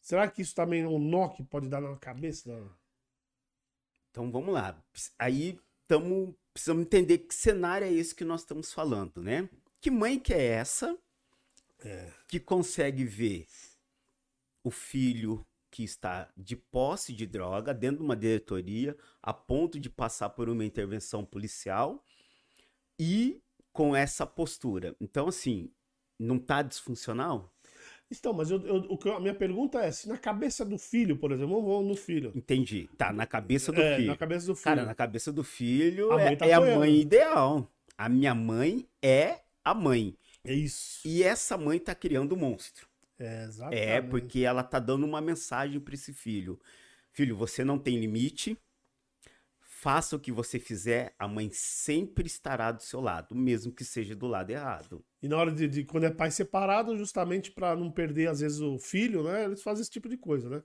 [0.00, 2.60] Será que isso também é um nó que pode dar na cabeça da,
[4.12, 4.78] então vamos lá.
[5.18, 5.58] Aí
[5.88, 9.48] tamo, precisamos entender que cenário é esse que nós estamos falando, né?
[9.80, 10.96] Que mãe que é essa
[11.82, 12.12] é.
[12.28, 13.46] que consegue ver
[14.62, 19.88] o filho que está de posse de droga dentro de uma diretoria a ponto de
[19.88, 22.04] passar por uma intervenção policial
[23.00, 23.40] e
[23.72, 24.94] com essa postura.
[25.00, 25.72] Então, assim,
[26.18, 27.50] não está disfuncional?
[28.10, 31.56] Então, mas eu, eu, a minha pergunta é: se na cabeça do filho, por exemplo,
[31.56, 32.30] eu vou no filho.
[32.34, 32.90] Entendi.
[32.98, 34.08] Tá, na cabeça do é, filho.
[34.08, 34.64] Na cabeça do filho.
[34.64, 37.66] Cara, na cabeça do filho a é, tá é a mãe ideal.
[37.96, 40.14] A minha mãe é a mãe.
[40.44, 41.00] É isso.
[41.08, 42.91] E essa mãe tá criando um monstro.
[43.18, 43.82] É, exatamente.
[43.82, 46.60] É, porque ela tá dando uma mensagem para esse filho.
[47.12, 48.58] Filho, você não tem limite,
[49.82, 54.14] Faça o que você fizer, a mãe sempre estará do seu lado, mesmo que seja
[54.14, 55.04] do lado errado.
[55.20, 58.60] E na hora de, de quando é pai separado, justamente para não perder às vezes
[58.60, 59.42] o filho, né?
[59.42, 60.62] Eles fazem esse tipo de coisa, né?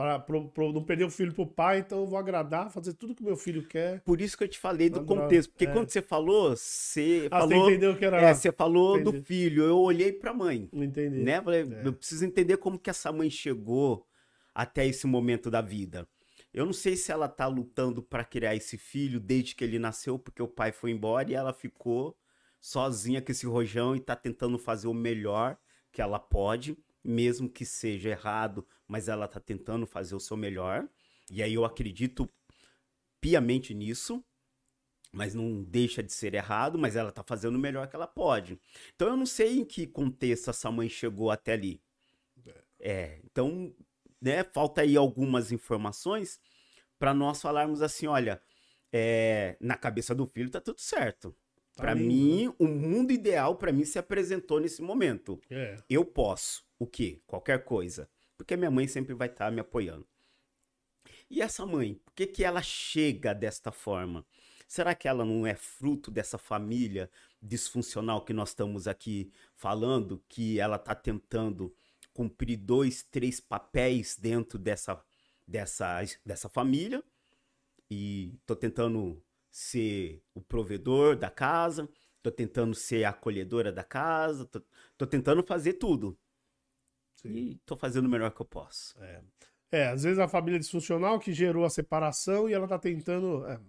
[0.00, 3.36] Para não perder o filho pro pai, então eu vou agradar, fazer tudo que meu
[3.36, 4.00] filho quer.
[4.00, 5.72] Por isso que eu te falei do contexto, porque é.
[5.72, 8.20] quando você falou, você ah, falou, você entendeu que era.
[8.22, 9.18] É, você falou Entendi.
[9.18, 10.70] do filho, eu olhei para a mãe.
[10.72, 11.18] Entendi.
[11.18, 11.42] Né?
[11.42, 11.86] Falei, é.
[11.86, 14.06] eu preciso entender como que essa mãe chegou
[14.54, 16.08] até esse momento da vida.
[16.52, 20.18] Eu não sei se ela tá lutando para criar esse filho desde que ele nasceu,
[20.18, 22.16] porque o pai foi embora e ela ficou
[22.58, 25.58] sozinha com esse rojão e tá tentando fazer o melhor
[25.92, 30.88] que ela pode, mesmo que seja errado, mas ela tá tentando fazer o seu melhor.
[31.30, 32.28] E aí eu acredito
[33.20, 34.24] piamente nisso,
[35.12, 38.60] mas não deixa de ser errado, mas ela tá fazendo o melhor que ela pode.
[38.94, 41.82] Então eu não sei em que contexto essa mãe chegou até ali.
[42.46, 43.74] É, é então
[44.20, 46.38] né, falta aí algumas informações
[46.98, 48.40] para nós falarmos assim, olha,
[48.92, 51.34] é, na cabeça do filho tá tudo certo.
[51.74, 52.54] Tá para mim, né?
[52.58, 55.40] o mundo ideal para mim se apresentou nesse momento.
[55.48, 55.76] É.
[55.88, 57.20] Eu posso o quê?
[57.26, 60.08] Qualquer coisa, porque minha mãe sempre vai estar tá me apoiando.
[61.30, 64.26] E essa mãe, por que que ela chega desta forma?
[64.66, 67.10] Será que ela não é fruto dessa família
[67.42, 71.74] disfuncional que nós estamos aqui falando, que ela está tentando
[72.14, 75.00] cumprir dois, três papéis dentro dessa,
[75.46, 77.02] dessa, dessa família.
[77.90, 81.88] E tô tentando ser o provedor da casa,
[82.22, 84.48] tô tentando ser a acolhedora da casa,
[84.96, 86.16] tô tentando fazer tudo.
[87.22, 87.28] Sim.
[87.28, 89.00] E tô fazendo o melhor que eu posso.
[89.02, 89.22] É.
[89.72, 93.46] é, às vezes a família disfuncional que gerou a separação e ela tá tentando.
[93.46, 93.60] É,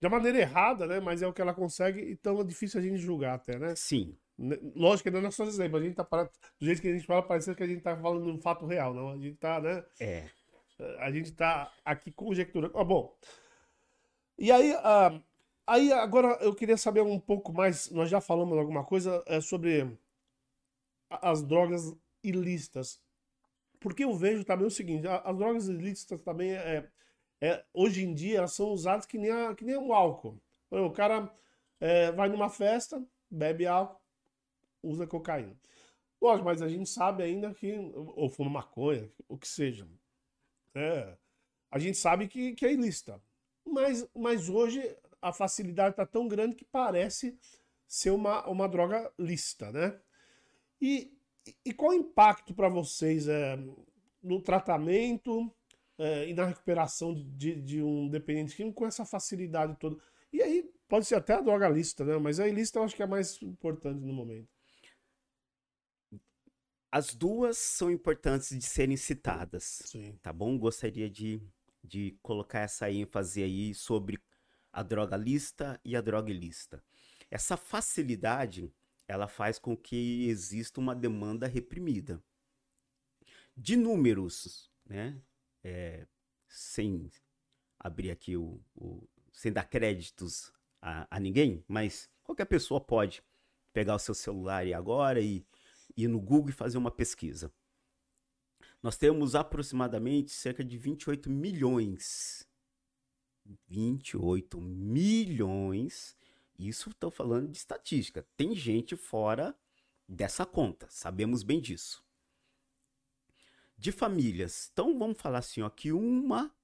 [0.00, 1.00] de maneira errada, né?
[1.00, 3.74] Mas é o que ela consegue, então é difícil a gente julgar até, né?
[3.76, 4.16] Sim.
[4.74, 7.06] Lógico que não é só exemplo, a gente tá parado, do jeito que a gente
[7.06, 9.10] fala, parece que a gente tá falando de um fato real, não.
[9.10, 9.84] A gente tá, né?
[10.00, 10.28] É.
[10.98, 12.76] A gente tá aqui conjecturando.
[12.76, 13.16] Ah, bom.
[14.36, 15.20] E aí, ah,
[15.64, 19.96] aí agora eu queria saber um pouco mais, nós já falamos alguma coisa é, sobre
[21.08, 23.00] as drogas ilícitas.
[23.80, 26.88] Porque eu vejo também o seguinte, as drogas ilícitas também é,
[27.40, 30.40] é, hoje em dia elas são usadas que nem, a, que nem o álcool.
[30.70, 31.32] O cara
[31.80, 34.00] é, vai numa festa, bebe álcool,
[34.82, 35.56] usa cocaína.
[36.20, 37.72] Lógico, mas a gente sabe ainda que.
[37.94, 39.88] Ou fuma maconha, o que seja.
[40.72, 41.16] É,
[41.68, 43.20] a gente sabe que, que é ilícita.
[43.66, 47.36] Mas, mas hoje a facilidade está tão grande que parece
[47.88, 50.00] ser uma, uma droga lícita, né?
[50.80, 51.12] E,
[51.64, 53.58] e qual o impacto para vocês é,
[54.22, 55.52] no tratamento
[55.98, 59.96] é, e na recuperação de, de um dependente químico com essa facilidade toda?
[60.32, 62.16] E aí pode ser até a droga lícita, né?
[62.18, 64.48] Mas a ilícita eu acho que é mais importante no momento.
[66.90, 69.80] As duas são importantes de serem citadas.
[69.86, 70.18] Sim.
[70.22, 70.58] Tá bom?
[70.58, 71.42] Gostaria de,
[71.82, 74.20] de colocar essa ênfase aí sobre
[74.70, 76.82] a droga lista e a droga ilícita.
[77.30, 78.70] Essa facilidade,
[79.12, 82.22] ela faz com que exista uma demanda reprimida.
[83.56, 85.20] De números, né?
[85.62, 86.06] É,
[86.48, 87.10] sem
[87.78, 93.22] abrir aqui o, o, sem dar créditos a, a ninguém, mas qualquer pessoa pode
[93.72, 95.44] pegar o seu celular e agora e
[95.96, 97.52] ir no Google e fazer uma pesquisa.
[98.82, 102.48] Nós temos aproximadamente cerca de 28 milhões
[103.68, 106.16] 28 milhões.
[106.58, 108.26] Isso estou falando de estatística.
[108.36, 109.56] Tem gente fora
[110.08, 112.04] dessa conta, sabemos bem disso.
[113.76, 114.70] De famílias.
[114.72, 116.54] Então vamos falar assim, ó, que uma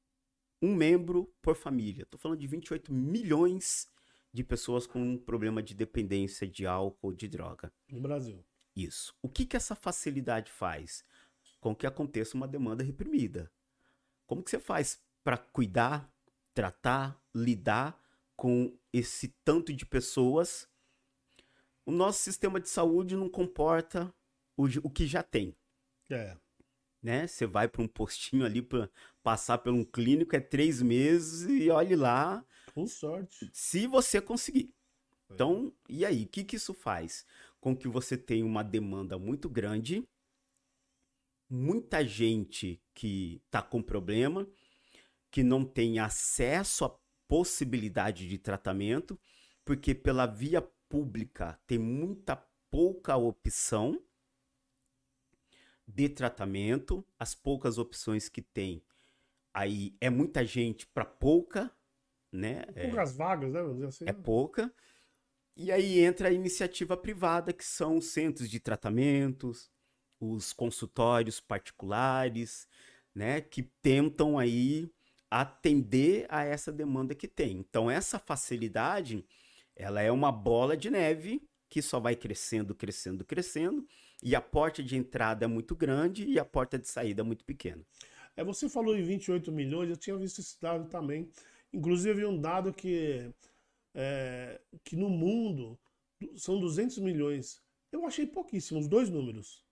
[0.60, 2.02] um membro por família.
[2.02, 3.88] Estou falando de 28 milhões
[4.32, 7.72] de pessoas com um problema de dependência de álcool, de droga.
[7.88, 8.44] No Brasil.
[8.74, 9.14] Isso.
[9.22, 11.04] O que, que essa facilidade faz?
[11.60, 13.50] Com que aconteça uma demanda reprimida.
[14.26, 16.12] Como que você faz para cuidar
[16.58, 17.96] tratar, lidar
[18.38, 20.68] com esse tanto de pessoas,
[21.84, 24.14] o nosso sistema de saúde não comporta
[24.56, 25.56] o, o que já tem.
[26.08, 26.36] É.
[27.02, 27.26] Né?
[27.26, 28.88] Você vai para um postinho ali para
[29.24, 32.46] passar por um clínico, é três meses e olhe lá.
[32.72, 33.50] Com sorte.
[33.52, 34.72] Se você conseguir.
[35.30, 35.34] É.
[35.34, 37.26] Então, e aí, o que, que isso faz?
[37.60, 40.08] Com que você tenha uma demanda muito grande,
[41.50, 44.48] muita gente que está com problema,
[45.28, 46.98] que não tem acesso à
[47.28, 49.18] possibilidade de tratamento,
[49.64, 52.36] porque pela via pública tem muita
[52.70, 54.02] pouca opção
[55.86, 58.82] de tratamento, as poucas opções que tem,
[59.54, 61.70] aí é muita gente para pouca,
[62.30, 62.62] né?
[62.66, 63.86] Poucas é, vagas, né?
[63.86, 64.72] Assim, é pouca.
[65.56, 69.70] E aí entra a iniciativa privada, que são os centros de tratamentos,
[70.20, 72.68] os consultórios particulares,
[73.14, 73.40] né?
[73.40, 74.92] Que tentam aí
[75.30, 77.58] atender a essa demanda que tem.
[77.58, 79.24] Então essa facilidade,
[79.76, 83.86] ela é uma bola de neve que só vai crescendo, crescendo, crescendo,
[84.22, 87.44] e a porta de entrada é muito grande e a porta de saída é muito
[87.44, 87.84] pequena.
[88.36, 91.28] É, você falou em 28 milhões, eu tinha visto esse dado também.
[91.72, 93.30] Inclusive, um dado que,
[93.94, 95.78] é, que no mundo
[96.36, 97.60] são 200 milhões.
[97.92, 99.64] Eu achei pouquíssimo, os dois números.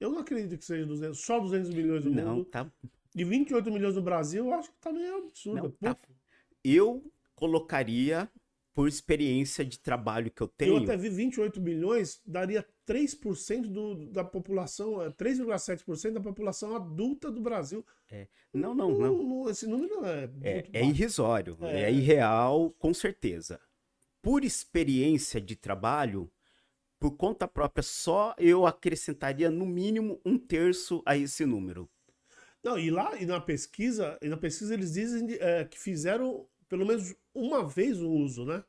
[0.00, 2.44] Eu não acredito que seja 200, só 200 milhões no não, mundo.
[2.46, 2.70] Tá,
[3.18, 5.76] de 28 milhões no Brasil, eu acho que tá meio absurdo.
[5.80, 6.00] Não, tá...
[6.62, 7.04] Eu
[7.34, 8.30] colocaria,
[8.72, 10.76] por experiência de trabalho que eu tenho.
[10.76, 17.30] Eu até vi 28 milhões, daria 3% do, da população, 3,7% é, da população adulta
[17.30, 17.84] do Brasil.
[18.08, 18.28] É.
[18.52, 19.50] Não, não, não, não.
[19.50, 20.30] Esse número é.
[20.42, 21.82] É, é irrisório, é.
[21.82, 23.60] é irreal, com certeza.
[24.22, 26.30] Por experiência de trabalho,
[27.00, 31.88] por conta própria, só eu acrescentaria no mínimo um terço a esse número.
[32.62, 36.86] Não, e lá, e na pesquisa, e na pesquisa eles dizem é, que fizeram pelo
[36.86, 38.62] menos uma vez o uso, né?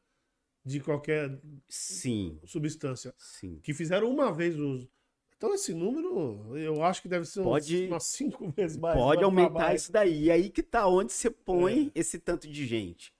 [0.63, 2.39] De qualquer Sim.
[2.45, 3.13] substância.
[3.17, 3.59] Sim.
[3.63, 4.91] Que fizeram uma vez o uso.
[5.35, 8.97] Então esse número, eu acho que deve ser pode, umas cinco vezes mais.
[8.97, 10.25] Pode aumentar isso daí.
[10.25, 11.99] E aí que tá onde você põe é.
[11.99, 13.13] esse tanto de gente.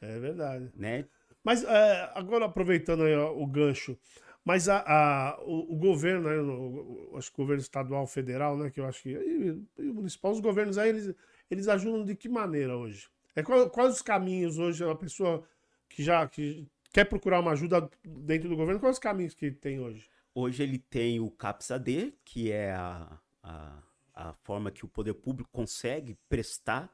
[0.00, 0.70] É verdade.
[0.74, 1.06] Né?
[1.44, 3.02] Mas é, agora aproveitando
[3.36, 3.98] o gancho,
[4.44, 8.70] mas a, a o, o, governo, né, o, acho que o governo estadual, federal, né,
[8.70, 9.10] que eu acho que.
[9.10, 11.14] E, e o municipal, os governos aí, eles,
[11.50, 13.08] eles ajudam de que maneira hoje?
[13.34, 15.44] É, quais os caminhos hoje, a pessoa
[15.88, 19.80] que já que quer procurar uma ajuda dentro do governo, quais os caminhos que tem
[19.80, 20.08] hoje?
[20.34, 23.82] Hoje ele tem o CAPS-AD, que é a, a,
[24.14, 26.92] a forma que o poder público consegue prestar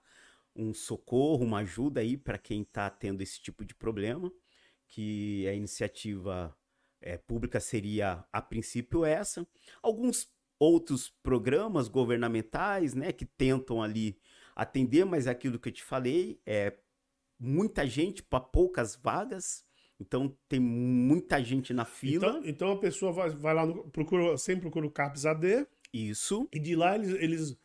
[0.55, 4.33] um socorro, uma ajuda aí para quem está tendo esse tipo de problema,
[4.89, 6.57] que é a iniciativa
[7.01, 9.47] é, pública seria, a princípio, essa.
[9.83, 10.29] Alguns
[10.59, 14.19] outros programas governamentais, né, que tentam ali
[14.55, 16.75] atender, mas é aquilo que eu te falei, é
[17.39, 19.65] muita gente para poucas vagas.
[19.99, 22.29] Então tem muita gente na fila.
[22.29, 25.67] Então, então a pessoa vai, vai lá, no, procura, sempre procura o CAPS AD.
[25.93, 26.49] Isso.
[26.53, 27.59] E de lá eles, eles,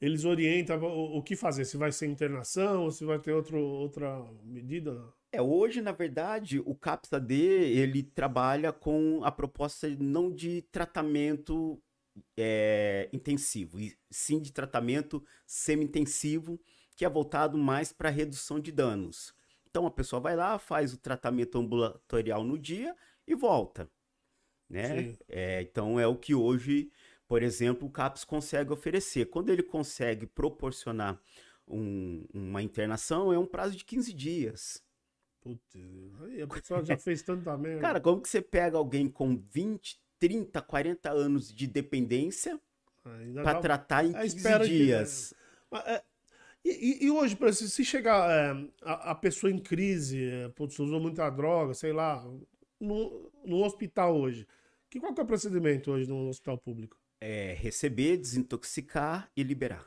[0.00, 3.58] eles orientam o, o que fazer, se vai ser internação ou se vai ter outro,
[3.58, 5.00] outra medida.
[5.32, 11.82] É, hoje, na verdade, o CAPS-AD, ele trabalha com a proposta não de tratamento
[12.36, 16.60] é, intensivo, e sim de tratamento semi-intensivo,
[16.94, 19.34] que é voltado mais para redução de danos.
[19.68, 22.96] Então a pessoa vai lá, faz o tratamento ambulatorial no dia
[23.26, 23.90] e volta.
[24.68, 25.16] Né?
[25.28, 26.90] É, então é o que hoje,
[27.28, 29.26] por exemplo, o CAPS consegue oferecer.
[29.26, 31.20] Quando ele consegue proporcionar
[31.68, 34.85] um, uma internação, é um prazo de 15 dias.
[35.46, 35.76] Putz,
[36.22, 37.80] aí a pessoa já fez tanta merda.
[37.80, 42.60] Cara, como que você pega alguém com 20, 30, 40 anos de dependência
[43.44, 45.34] para tratar em 15 dias?
[45.70, 45.76] Que...
[45.78, 46.02] É,
[46.64, 50.76] e, e, hoje, por exemplo, se chegar é, a, a, pessoa em crise, é, putz,
[50.80, 52.28] usou muita droga, sei lá,
[52.80, 54.48] no, no hospital hoje,
[54.90, 56.98] que, qual que é o procedimento hoje no hospital público?
[57.20, 59.86] É receber, desintoxicar e liberar.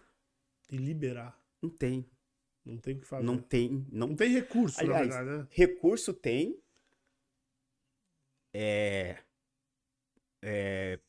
[0.71, 1.37] E liberar?
[1.61, 2.05] Não tem.
[2.69, 3.25] Não tem o que fazer.
[3.25, 3.87] Não tem.
[3.91, 5.47] Não, não tem recurso, Aliás, verdade, né?
[5.51, 6.61] Recurso tem.
[8.53, 9.21] É,
[10.41, 10.99] é,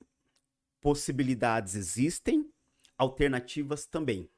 [0.80, 2.50] possibilidades existem,
[2.96, 4.28] alternativas também.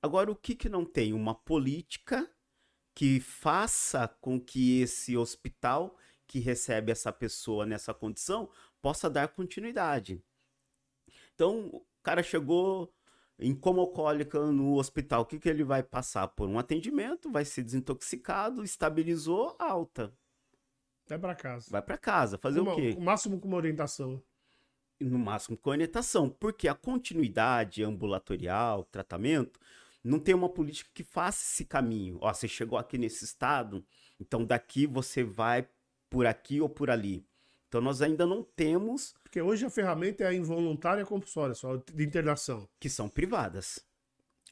[0.00, 1.12] Agora, o que, que não tem?
[1.12, 2.30] Uma política
[2.94, 5.96] que faça com que esse hospital
[6.26, 8.50] que recebe essa pessoa nessa condição
[8.80, 10.22] possa dar continuidade.
[11.34, 12.92] Então, o cara chegou
[13.38, 16.28] em coma alcoólica no hospital, o que, que ele vai passar?
[16.28, 20.12] Por um atendimento, vai ser desintoxicado, estabilizou, alta.
[21.08, 21.66] Vai para casa.
[21.70, 22.38] Vai para casa.
[22.38, 22.94] Fazer uma, o quê?
[22.96, 24.22] O máximo com uma orientação.
[24.98, 26.28] No máximo com orientação.
[26.28, 29.60] Porque a continuidade ambulatorial, tratamento,
[30.02, 32.18] não tem uma política que faça esse caminho.
[32.20, 33.84] Ó, você chegou aqui nesse estado,
[34.18, 35.68] então daqui você vai
[36.08, 37.24] por aqui ou por ali.
[37.68, 39.14] Então nós ainda não temos.
[39.22, 42.68] Porque hoje a ferramenta é a involuntária compulsória, só de internação.
[42.78, 43.84] Que são privadas.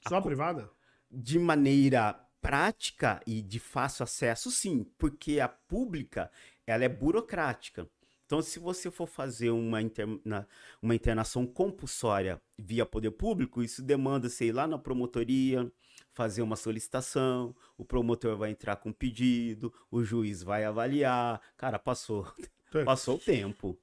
[0.08, 0.70] Só a privada?
[1.10, 6.30] De maneira prática e de fácil acesso, sim, porque a pública
[6.66, 7.88] ela é burocrática.
[8.26, 10.48] Então, se você for fazer uma, interna,
[10.82, 15.70] uma internação compulsória via poder público, isso demanda, sei lá, na promotoria,
[16.12, 21.40] fazer uma solicitação, o promotor vai entrar com pedido, o juiz vai avaliar.
[21.56, 22.30] Cara, passou.
[22.82, 23.78] Passou o tempo.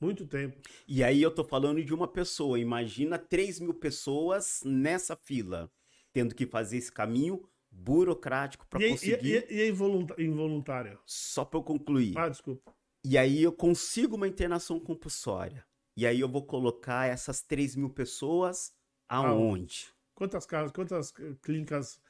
[0.00, 0.60] Muito tempo.
[0.88, 2.58] E aí eu tô falando de uma pessoa.
[2.58, 5.70] Imagina 3 mil pessoas nessa fila,
[6.12, 9.46] tendo que fazer esse caminho burocrático para conseguir.
[9.48, 10.98] E, e, e involuntária?
[11.06, 12.16] Só para eu concluir.
[12.18, 12.74] Ah, desculpa.
[13.04, 15.64] E aí eu consigo uma internação compulsória.
[15.96, 18.72] E aí eu vou colocar essas 3 mil pessoas
[19.08, 19.88] aonde?
[20.14, 21.12] Quantas casas, quantas
[21.42, 22.00] clínicas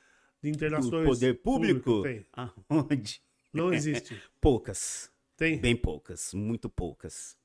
[0.43, 1.83] de internações Do poder público?
[1.83, 2.27] público tem?
[2.69, 3.23] Aonde?
[3.53, 4.21] Não existe.
[4.41, 5.11] poucas.
[5.37, 5.59] Tem?
[5.59, 7.37] Bem poucas, muito poucas.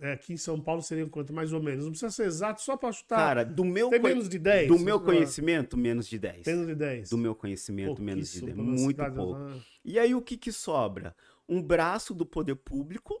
[0.00, 1.32] É, aqui em São Paulo seriam quanto?
[1.32, 1.84] Mais ou menos.
[1.84, 3.16] Não precisa ser exato, só para chutar.
[3.16, 4.68] Cara, do meu Tem menos de 10?
[4.68, 6.46] Do meu conhecimento, menos de 10.
[6.46, 7.10] Menos de 10.
[7.10, 8.56] Do meu conhecimento, menos de 10.
[8.56, 9.60] Muito pouco.
[9.84, 11.16] E aí o que que sobra?
[11.48, 13.20] Um braço do poder público,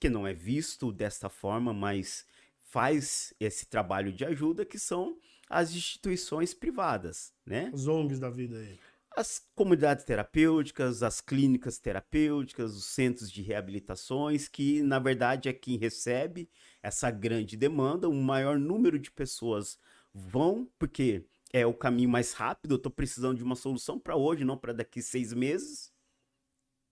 [0.00, 2.24] que não é visto desta forma, mas
[2.62, 7.70] faz esse trabalho de ajuda, que são as instituições privadas, né?
[7.72, 8.78] Os ONGs da vida aí
[9.16, 15.76] as comunidades terapêuticas, as clínicas terapêuticas, os centros de reabilitações, que na verdade é quem
[15.76, 16.48] recebe
[16.82, 19.78] essa grande demanda, um maior número de pessoas
[20.12, 24.44] vão, porque é o caminho mais rápido, eu estou precisando de uma solução para hoje,
[24.44, 25.92] não para daqui seis meses.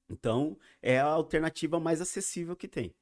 [0.09, 2.95] Então, é a alternativa mais acessível que tem.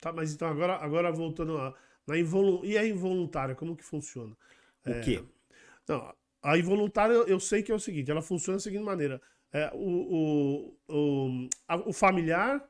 [0.00, 1.74] Tá, mas então agora, agora voltando lá,
[2.06, 2.64] na involu...
[2.64, 4.36] e a involuntária, como que funciona?
[4.86, 5.00] O é...
[5.00, 5.24] quê?
[5.88, 9.20] Não, a involuntária, eu sei que é o seguinte, ela funciona da seguinte maneira.
[9.50, 12.62] É, o, o, o, a, o familiar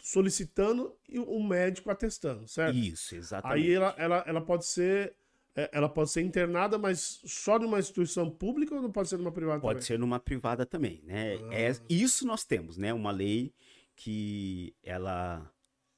[0.00, 2.76] solicitando e o médico atestando, certo?
[2.76, 3.64] Isso, exatamente.
[3.64, 5.14] Aí ela, ela, ela pode ser
[5.54, 9.30] é, ela pode ser internada, mas só numa instituição pública ou não pode ser numa
[9.30, 9.86] privada pode também?
[9.86, 11.36] ser numa privada também, né?
[11.50, 11.54] Ah.
[11.54, 12.92] É, isso nós temos, né?
[12.92, 13.54] Uma lei
[13.94, 15.48] que ela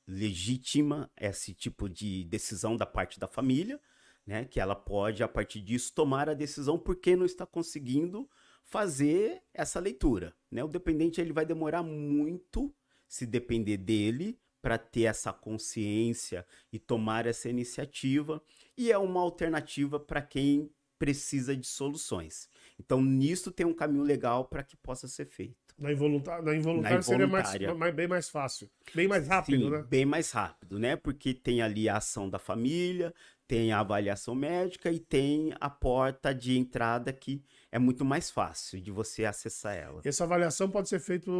[0.06, 3.80] legitima esse tipo de decisão da parte da família,
[4.26, 4.44] né?
[4.44, 8.28] Que ela pode, a partir disso, tomar a decisão porque não está conseguindo
[8.64, 10.64] fazer essa leitura, né?
[10.64, 12.74] O dependente ele vai demorar muito
[13.06, 18.42] se depender dele para ter essa consciência e tomar essa iniciativa
[18.76, 22.48] e é uma alternativa para quem precisa de soluções.
[22.80, 25.74] Então nisso tem um caminho legal para que possa ser feito.
[25.78, 29.70] Na involuntária, na involuntária, na seria mais, mais, bem mais fácil, bem mais rápido, Sim,
[29.70, 29.82] né?
[29.82, 30.94] Bem mais rápido, né?
[30.94, 33.12] Porque tem ali a ação da família,
[33.46, 38.80] tem a avaliação médica e tem a porta de entrada que é muito mais fácil
[38.80, 40.00] de você acessar ela.
[40.04, 41.30] Essa avaliação pode ser feita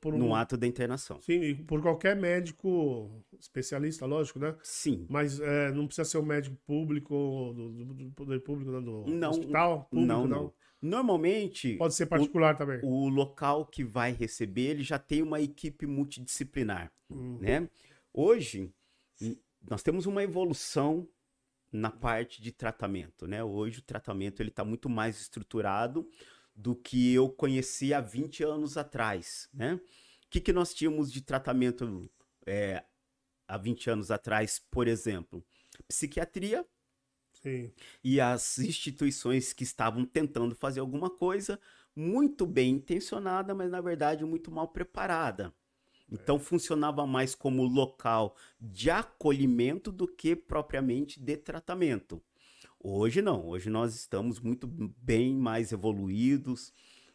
[0.00, 0.18] por um...
[0.18, 1.20] No ato da internação.
[1.22, 4.54] Sim, por qualquer médico especialista, lógico, né?
[4.62, 5.06] Sim.
[5.08, 8.80] Mas é, não precisa ser um médico público, do, do- do poder público, né?
[8.80, 10.42] do Não, hospital público, não, não.
[10.44, 10.52] não.
[10.82, 12.78] Normalmente, Pode ser particular também.
[12.82, 17.38] o local que vai receber, ele já tem uma equipe multidisciplinar, Hum.
[17.40, 17.68] né?
[18.12, 18.70] Hoje,
[19.68, 21.08] nós temos uma evolução
[21.74, 23.42] na parte de tratamento, né?
[23.42, 26.08] Hoje o tratamento ele está muito mais estruturado
[26.54, 29.74] do que eu conheci há 20 anos atrás, né?
[29.74, 29.80] O
[30.30, 32.08] que, que nós tínhamos de tratamento
[32.46, 32.84] é,
[33.48, 35.44] há 20 anos atrás, por exemplo?
[35.88, 36.64] Psiquiatria,
[37.42, 37.72] Sim.
[38.04, 41.58] e as instituições que estavam tentando fazer alguma coisa
[41.94, 45.52] muito bem intencionada, mas na verdade muito mal preparada.
[46.14, 52.22] Então funcionava mais como local de acolhimento do que propriamente de tratamento.
[52.78, 56.72] Hoje não, hoje nós estamos muito bem mais evoluídos.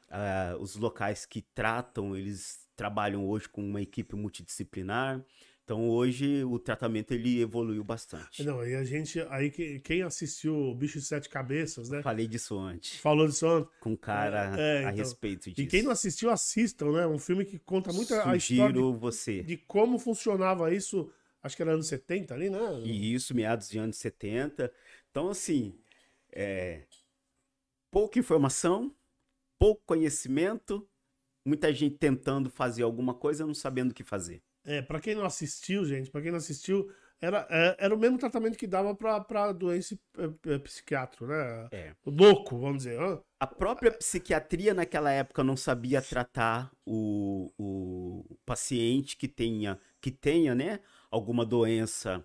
[0.10, 5.24] ah, os locais que tratam, eles trabalham hoje com uma equipe multidisciplinar.
[5.70, 8.44] Então hoje o tratamento ele evoluiu bastante.
[8.44, 12.02] Não, e a gente, aí que- quem assistiu o Bicho de Sete Cabeças, né?
[12.02, 13.00] Falei disso antes.
[13.00, 13.70] Falou disso ontem.
[13.80, 14.96] com cara É, a então.
[14.96, 15.62] respeito disso.
[15.62, 17.06] E quem não assistiu, assistam, né?
[17.06, 19.44] Um filme que conta muito a história Sugiro de, você.
[19.44, 21.08] de como funcionava isso,
[21.44, 22.58] acho que era anos 70 ali, né?
[22.84, 24.74] E isso, meados de anos 70.
[25.12, 25.78] Então, assim,
[26.32, 26.82] é,
[27.92, 28.92] pouca informação,
[29.60, 30.90] pouco conhecimento,
[31.46, 34.42] muita gente tentando fazer alguma coisa não sabendo o que fazer.
[34.70, 36.88] É, pra quem não assistiu, gente, pra quem não assistiu,
[37.20, 41.68] era, é, era o mesmo tratamento que dava pra doença é, é, psiquiátrico, né?
[41.72, 41.96] É.
[42.06, 43.00] O louco, vamos dizer.
[43.40, 50.54] A própria psiquiatria naquela época não sabia tratar o, o paciente que tenha, que tenha,
[50.54, 52.24] né, alguma doença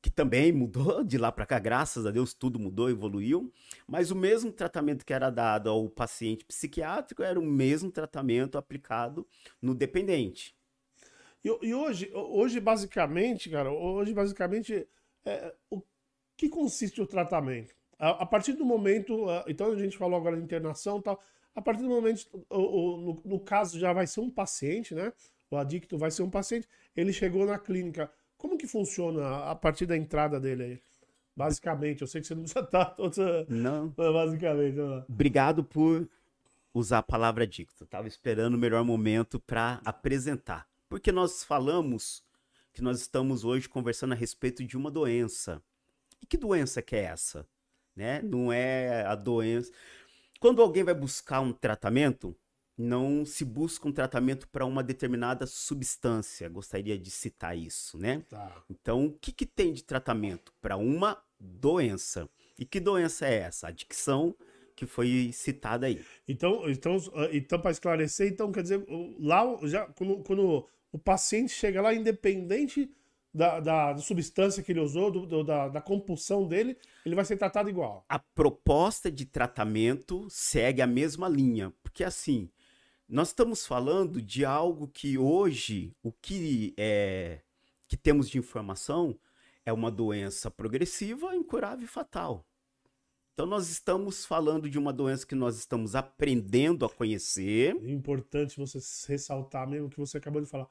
[0.00, 3.52] que também mudou de lá para cá, graças a Deus tudo mudou, evoluiu,
[3.84, 9.26] mas o mesmo tratamento que era dado ao paciente psiquiátrico era o mesmo tratamento aplicado
[9.60, 10.54] no dependente.
[11.44, 14.86] E, e hoje, hoje, basicamente, cara, hoje, basicamente,
[15.24, 15.82] é, o
[16.36, 17.74] que consiste o tratamento?
[17.98, 21.20] A, a partir do momento, ah, então a gente falou agora de internação e tal,
[21.54, 25.12] a partir do momento, o- o- no, no caso já vai ser um paciente, né?
[25.50, 26.66] O adicto vai ser um paciente,
[26.96, 28.10] ele chegou na clínica.
[28.36, 30.82] Como que funciona a partir da entrada dele aí?
[31.36, 33.46] Basicamente, eu sei que você não precisa estar toda.
[33.48, 33.88] Não.
[33.90, 35.04] Basicamente, lá.
[35.08, 36.08] Obrigado por
[36.72, 37.86] usar a palavra dicto.
[37.86, 40.66] Tava esperando o melhor momento para apresentar.
[40.94, 42.22] Porque nós falamos
[42.72, 45.60] que nós estamos hoje conversando a respeito de uma doença.
[46.22, 47.44] E que doença que é essa?
[47.96, 48.22] Né?
[48.22, 49.72] Não é a doença.
[50.38, 52.32] Quando alguém vai buscar um tratamento,
[52.78, 56.48] não se busca um tratamento para uma determinada substância.
[56.48, 58.22] Gostaria de citar isso, né?
[58.30, 58.62] Tá.
[58.70, 62.30] Então, o que, que tem de tratamento para uma doença?
[62.56, 63.66] E que doença é essa?
[63.66, 64.32] A adicção
[64.76, 66.04] que foi citada aí.
[66.28, 68.84] Então, então, ah, então para esclarecer, então quer dizer,
[69.18, 72.88] lá já quando, quando o paciente chega lá, independente
[73.34, 77.24] da, da, da substância que ele usou, do- do- da, da compulsão dele, ele vai
[77.24, 78.04] ser tratado igual.
[78.08, 82.48] A proposta de tratamento segue a mesma linha, porque assim,
[83.08, 87.40] nós estamos falando de algo que hoje, o que é
[87.88, 89.18] que temos de informação
[89.66, 92.46] é uma doença progressiva, incurável e fatal.
[93.34, 98.56] Então nós estamos falando de uma doença que nós estamos aprendendo a conhecer, É importante
[98.56, 98.78] você
[99.08, 100.68] ressaltar mesmo o que você acabou de falar.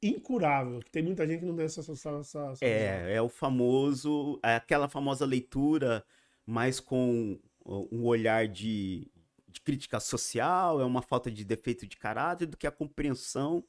[0.00, 1.80] Incurável, que tem muita gente que não tem essa.
[1.80, 2.64] essa, essa- essa.
[2.64, 6.04] É, é o famoso, é aquela famosa leitura,
[6.46, 9.10] mais com um olhar de,
[9.48, 13.64] de crítica social, é uma falta de defeito de caráter, do que a compreensão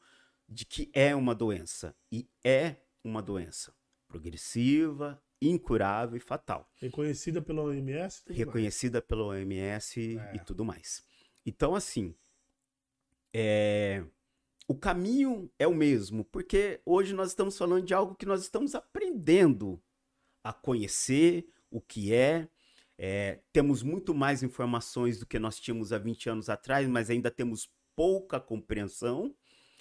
[0.47, 1.95] de que é uma doença.
[2.11, 3.73] E é uma doença
[4.07, 6.69] progressiva, incurável e fatal.
[6.75, 8.17] Reconhecida pela OMS.
[8.19, 8.37] e tudo mais.
[8.39, 10.39] Reconhecida pela OMS e É.
[10.39, 11.03] tudo mais.
[11.45, 12.15] Então, assim,
[13.33, 14.03] é,
[14.67, 18.75] o caminho é o mesmo, porque hoje nós estamos falando de algo que nós estamos
[18.75, 19.81] aprendendo
[20.43, 22.47] a conhecer o que é.
[22.97, 27.29] é, temos muito mais informações do que nós tínhamos há 20 anos atrás, mas ainda
[27.29, 29.35] temos pouca compreensão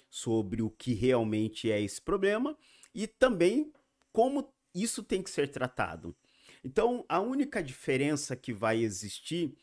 [0.09, 2.55] sobre o que realmente é esse problema
[2.93, 3.73] e também
[4.11, 4.53] como
[4.83, 6.15] isso tem que ser tratado.
[6.63, 9.55] Então, a única diferença que vai existir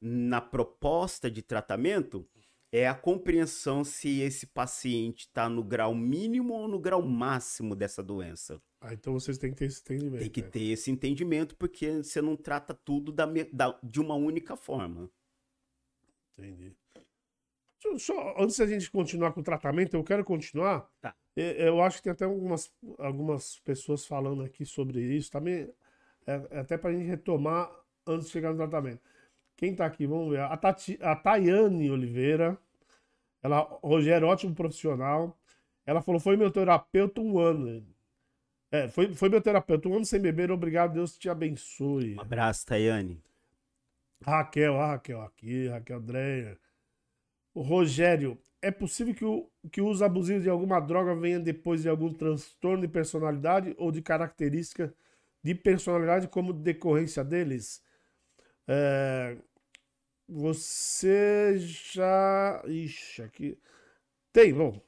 [0.00, 2.26] na proposta de tratamento
[2.70, 8.02] é a compreensão se esse paciente está no grau mínimo ou no grau máximo dessa
[8.02, 8.60] doença.
[8.80, 10.20] Ah, então vocês têm que ter esse entendimento.
[10.20, 10.48] Tem que né?
[10.48, 15.10] ter esse entendimento, porque você não trata tudo da da- de uma única forma.
[16.36, 16.76] Entendi.
[17.98, 20.88] Só, antes da gente continuar com o tratamento, eu quero continuar.
[21.00, 21.14] Tá.
[21.36, 25.30] Eu acho que tem até algumas, algumas pessoas falando aqui sobre isso.
[25.30, 25.70] Também
[26.26, 27.70] é, é até para a gente retomar
[28.06, 29.00] antes de chegar no tratamento.
[29.56, 30.06] Quem tá aqui?
[30.06, 30.40] Vamos ver.
[30.40, 32.58] A, Tati, a Tayane Oliveira.
[33.42, 35.38] Ela, Rogério, ótimo profissional.
[35.86, 37.86] Ela falou: foi meu terapeuta um ano.
[38.70, 39.88] É, foi, foi meu terapeuta.
[39.88, 42.16] Um ano sem beber, obrigado, Deus te abençoe.
[42.16, 43.22] Um abraço, Tayane.
[44.22, 46.58] Raquel, a Raquel aqui, Raquel Dreyer.
[47.60, 51.88] Rogério, é possível que o, que o uso abusivo de alguma droga venha depois de
[51.88, 54.92] algum transtorno de personalidade ou de característica
[55.42, 57.82] de personalidade como decorrência deles?
[58.66, 59.36] É,
[60.28, 62.62] você já.
[62.66, 63.58] Ixi, aqui.
[64.32, 64.80] Tem, bom.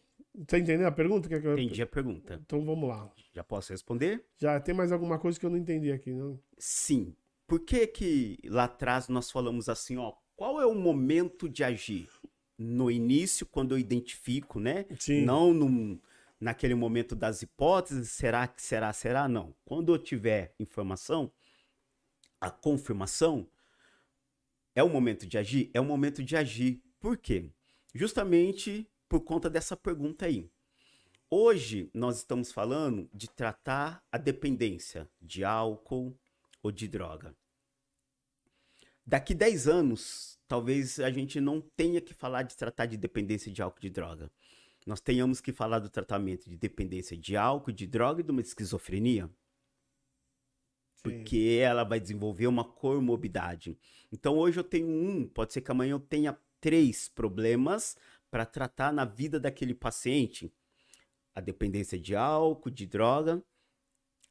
[0.46, 1.28] Você entendeu a pergunta?
[1.28, 1.58] Que eu...
[1.58, 2.40] Entendi a pergunta.
[2.44, 3.10] Então vamos lá.
[3.32, 4.24] Já posso responder?
[4.36, 6.38] Já tem mais alguma coisa que eu não entendi aqui, não?
[6.58, 7.14] Sim.
[7.46, 12.08] Por que que lá atrás nós falamos assim, ó, qual é o momento de agir?
[12.62, 14.84] No início, quando eu identifico, né?
[14.98, 15.24] Sim.
[15.24, 15.98] Não no,
[16.38, 19.26] naquele momento das hipóteses, será que será, será?
[19.26, 19.54] Não.
[19.64, 21.32] Quando eu tiver informação,
[22.38, 23.48] a confirmação,
[24.74, 25.70] é o momento de agir?
[25.72, 26.82] É o momento de agir.
[27.00, 27.50] Por quê?
[27.94, 30.50] Justamente por conta dessa pergunta aí.
[31.30, 36.16] Hoje nós estamos falando de tratar a dependência de álcool
[36.62, 37.34] ou de droga.
[39.06, 43.62] Daqui 10 anos, talvez a gente não tenha que falar de tratar de dependência de
[43.62, 44.32] álcool e de droga.
[44.84, 48.40] Nós tenhamos que falar do tratamento de dependência de álcool, de droga e de uma
[48.40, 49.30] esquizofrenia.
[51.05, 53.78] Porque ela vai desenvolver uma comorbidade.
[54.11, 57.96] Então hoje eu tenho um, pode ser que amanhã eu tenha três problemas
[58.28, 60.53] para tratar na vida daquele paciente.
[61.32, 63.40] A dependência de álcool, de droga,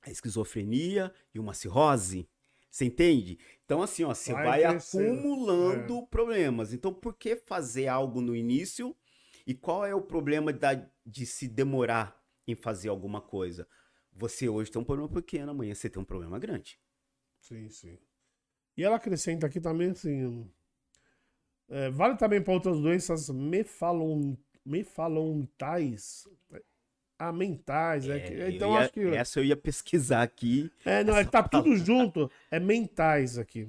[0.02, 2.28] a esquizofrenia e uma cirrose.
[2.70, 3.40] Você entende?
[3.66, 6.06] Então, assim, ó, você vai, vai acumulando é.
[6.08, 6.74] problemas.
[6.74, 8.96] Então, por que fazer algo no início?
[9.46, 13.68] E qual é o problema da, de se demorar em fazer alguma coisa?
[14.14, 16.80] Você hoje tem um problema pequeno, amanhã você tem um problema grande.
[17.40, 17.98] Sim, sim.
[18.78, 20.50] E ela acrescenta aqui também assim.
[21.68, 26.28] É, vale também para outras doenças mefalon, mefalontais.
[27.22, 29.02] Ah, mentais, é, é então ia, acho que.
[29.02, 30.72] Essa eu ia pesquisar aqui.
[30.86, 32.32] É, não, é, tá tudo junto.
[32.50, 33.68] É mentais aqui.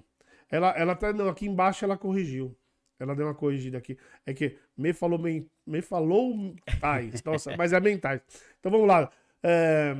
[0.49, 1.13] Ela, ela tá.
[1.13, 2.57] Não, aqui embaixo ela corrigiu.
[2.97, 3.99] Ela deu uma corrigida aqui.
[4.25, 7.23] É que me falou, me, me falou mentais.
[7.27, 8.21] Nossa, mas é mentais.
[8.61, 9.11] Então vamos lá.
[9.43, 9.97] É...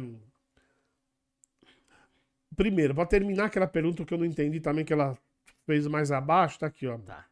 [2.55, 5.19] Primeiro, para terminar aquela pergunta que eu não entendi também, que ela
[5.67, 6.99] fez mais abaixo, tá aqui, ó.
[6.99, 7.27] Tá.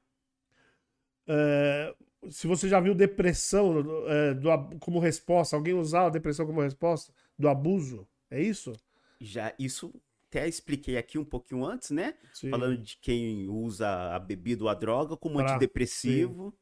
[1.29, 1.95] É,
[2.29, 4.51] se você já viu depressão é, do,
[4.81, 8.73] como resposta, alguém usar a depressão como resposta do abuso, é isso?
[9.21, 9.93] Já, isso
[10.29, 12.15] até expliquei aqui um pouquinho antes, né?
[12.35, 12.51] Sim.
[12.51, 16.51] Falando de quem usa a bebida ou a droga como pra, antidepressivo.
[16.51, 16.59] Sim.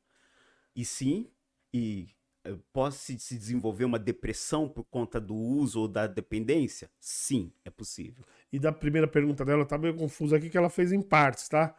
[0.76, 1.30] E sim,
[1.72, 2.08] e
[2.44, 6.90] eh, pode se desenvolver uma depressão por conta do uso ou da dependência?
[7.00, 8.24] Sim, é possível.
[8.52, 11.74] E da primeira pergunta dela, tá meio confusa aqui, que ela fez em partes, tá?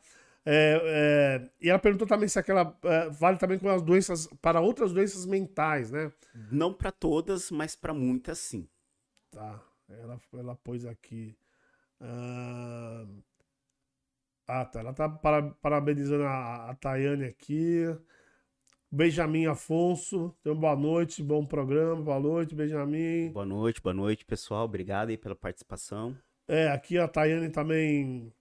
[0.49, 4.61] É, é, e ela perguntou também se aquela é, vale também com as doenças para
[4.61, 6.09] outras doenças mentais, né?
[6.49, 8.65] Não para todas, mas para muitas sim.
[9.29, 9.61] Tá.
[9.89, 11.37] Ela, ela pôs aqui.
[11.99, 13.05] Ah,
[14.47, 14.79] ah tá.
[14.79, 17.83] Ela tá para, parabenizando a, a Tayane aqui.
[18.89, 23.33] Benjamin Afonso, então boa noite, bom programa, boa noite, Benjamin.
[23.33, 24.63] Boa noite, boa noite, pessoal.
[24.63, 26.17] Obrigado aí pela participação.
[26.47, 28.31] É, aqui a Tayane também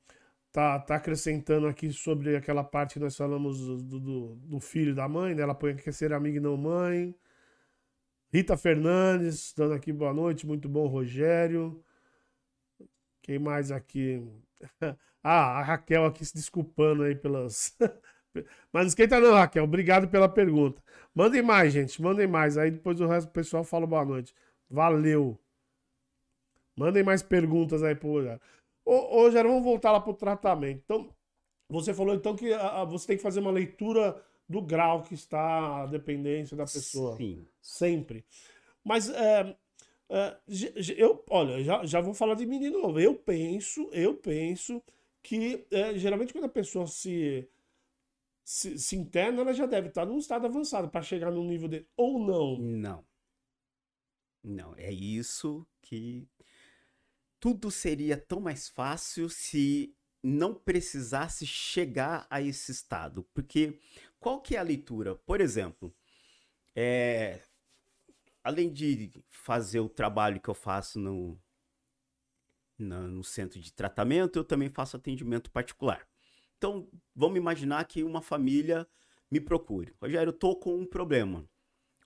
[0.56, 5.06] tá, tá acrescentando aqui sobre aquela parte que nós falamos do, do, do filho da
[5.06, 5.42] mãe, né?
[5.42, 7.14] Ela põe que ser amiga e não mãe.
[8.32, 11.84] Rita Fernandes, dando aqui boa noite, muito bom, Rogério.
[13.20, 14.26] Quem mais aqui?
[15.22, 17.76] ah, a Raquel aqui se desculpando aí pelas.
[18.72, 19.64] Mas não esquenta não, Raquel.
[19.64, 20.82] Obrigado pela pergunta.
[21.14, 22.00] Mandem mais, gente.
[22.00, 22.56] Mandem mais.
[22.56, 24.34] Aí depois o resto do pessoal fala boa noite.
[24.70, 25.38] Valeu.
[26.74, 28.40] Mandem mais perguntas aí pro Rogério.
[28.86, 30.80] Ô, ô Jair, vamos voltar lá para o tratamento.
[30.84, 31.12] Então,
[31.68, 35.12] você falou então que a, a, você tem que fazer uma leitura do grau que
[35.12, 37.16] está a dependência da pessoa.
[37.16, 37.44] Sim.
[37.60, 38.24] Sempre.
[38.84, 39.56] Mas é,
[40.08, 40.36] é,
[40.96, 43.00] eu, olha, já, já vou falar de mim de novo.
[43.00, 44.80] Eu penso, eu penso
[45.20, 47.48] que é, geralmente quando a pessoa se,
[48.44, 51.84] se, se, interna, ela já deve estar num estado avançado para chegar num nível de.
[51.96, 52.56] Ou não?
[52.56, 53.04] Não.
[54.44, 56.28] Não, é isso que
[57.40, 63.22] tudo seria tão mais fácil se não precisasse chegar a esse estado.
[63.34, 63.78] Porque
[64.18, 65.14] qual que é a leitura?
[65.14, 65.94] Por exemplo,
[66.74, 67.40] é,
[68.42, 71.38] além de fazer o trabalho que eu faço no,
[72.78, 76.06] no, no centro de tratamento, eu também faço atendimento particular.
[76.56, 78.86] Então, vamos imaginar que uma família
[79.30, 79.94] me procure.
[80.00, 81.48] Rogério, eu tô com um problema.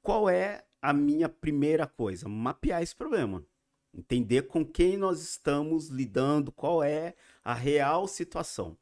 [0.03, 2.29] Qual é a minha primeira coisa?
[2.29, 3.47] Mapear esse problema
[3.95, 7.15] entender com quem nós estamos lidando, qual é
[7.45, 8.77] a real situação.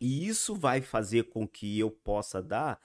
[0.00, 2.80] E isso vai fazer com que eu possa dar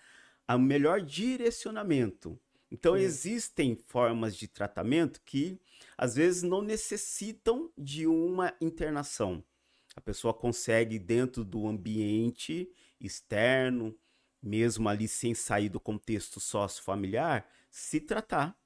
[0.47, 2.39] o melhor direcionamento.
[2.71, 3.01] Então, Sim.
[3.01, 5.59] existem formas de tratamento que
[5.97, 9.43] às vezes não necessitam de uma internação.
[9.95, 13.97] A pessoa consegue, dentro do ambiente externo,
[14.41, 18.57] mesmo ali sem sair do contexto sócio-familiar, se tratar.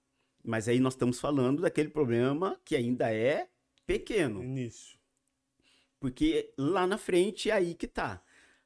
[0.43, 3.47] Mas aí nós estamos falando daquele problema que ainda é
[3.85, 4.43] pequeno.
[4.43, 4.99] Início.
[5.99, 8.21] Porque lá na frente é aí que tá.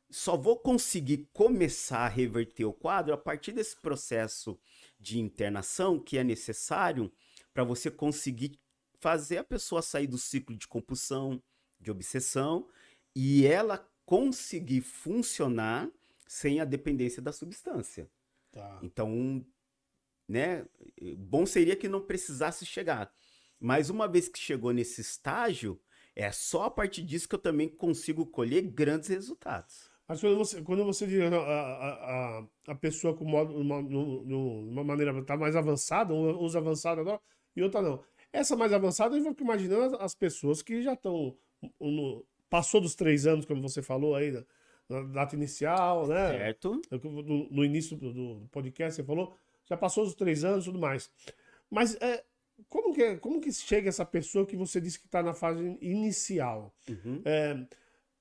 [0.10, 4.58] Só vou conseguir começar a reverter o quadro a partir desse processo
[5.00, 7.12] de internação que é necessário
[7.54, 8.60] para você conseguir
[9.00, 11.42] fazer a pessoa sair do ciclo de compulsão,
[11.80, 12.68] de obsessão
[13.16, 15.90] e ela conseguir funcionar
[16.28, 18.10] sem a dependência da substância.
[18.52, 18.80] Tá.
[18.82, 19.46] Então,
[20.28, 20.66] né,
[21.18, 23.12] bom seria que não precisasse chegar.
[23.60, 25.80] Mas uma vez que chegou nesse estágio,
[26.16, 29.90] é só a partir disso que eu também consigo colher grandes resultados.
[30.08, 34.84] Mas quando você, quando você diz a, a, a, a pessoa com modo, uma, uma
[34.84, 37.20] maneira tá mais avançada, usa avançada agora,
[37.56, 38.02] e outra não.
[38.32, 41.36] Essa mais avançada, eu fico imaginando as, as pessoas que já estão.
[42.50, 44.46] Passou dos três anos, como você falou aí, na,
[44.90, 46.30] na data inicial, né?
[46.30, 46.82] Certo.
[47.04, 49.36] No, no início do, do, podcast, você falou,
[49.68, 51.12] já passou dos três anos e tudo mais.
[51.70, 52.24] Mas é,
[52.70, 56.74] como, que, como que chega essa pessoa que você disse que está na fase inicial?
[56.90, 57.22] Uhum.
[57.26, 57.68] É,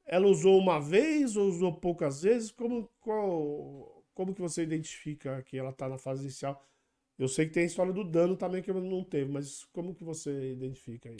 [0.05, 2.51] ela usou uma vez ou usou poucas vezes?
[2.51, 6.63] Como, qual, como que você identifica que ela está na fase inicial?
[7.19, 10.05] Eu sei que tem a história do dano também que não teve, mas como que
[10.05, 11.17] você identifica aí?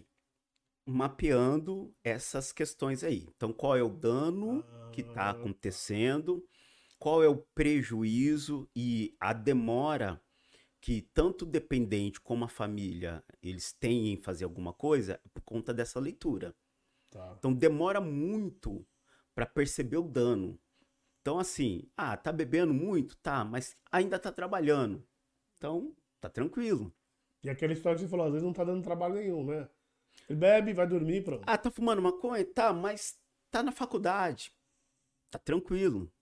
[0.85, 3.27] Mapeando essas questões aí.
[3.35, 6.47] Então, qual é o dano ah, que está acontecendo?
[6.99, 10.21] Qual é o prejuízo e a demora
[10.87, 15.75] que tanto o dependente como a família eles têm em fazer alguma coisa por conta
[15.75, 16.55] dessa leitura.
[17.11, 17.35] Tá.
[17.37, 18.87] Então demora muito
[19.35, 20.57] para perceber o dano.
[21.21, 25.05] Então assim, ah, tá bebendo muito, tá, mas ainda tá trabalhando.
[25.57, 26.95] Então tá tranquilo.
[27.43, 29.69] E aquela história que você falou, às vezes não tá dando trabalho nenhum, né?
[30.29, 31.43] Ele bebe, vai dormir, pronto.
[31.47, 32.45] Ah, tá fumando maconha?
[32.45, 33.19] Tá, mas
[33.51, 34.53] tá na faculdade.
[35.31, 36.13] Tá tranquilo.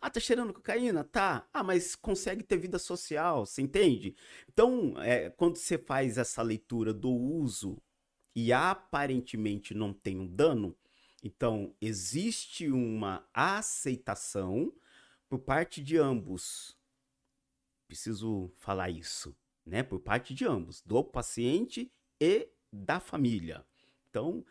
[0.00, 1.04] Ah, tá cheirando cocaína?
[1.04, 1.48] Tá.
[1.52, 4.14] Ah, mas consegue ter vida social, você entende?
[4.48, 7.80] Então, é, quando você faz essa leitura do uso
[8.34, 10.76] e aparentemente não tem um dano,
[11.22, 14.72] então existe uma aceitação
[15.28, 16.76] por parte de ambos.
[17.86, 19.82] Preciso falar isso, né?
[19.82, 23.64] Por parte de ambos, do paciente e da família.
[24.08, 24.44] Então,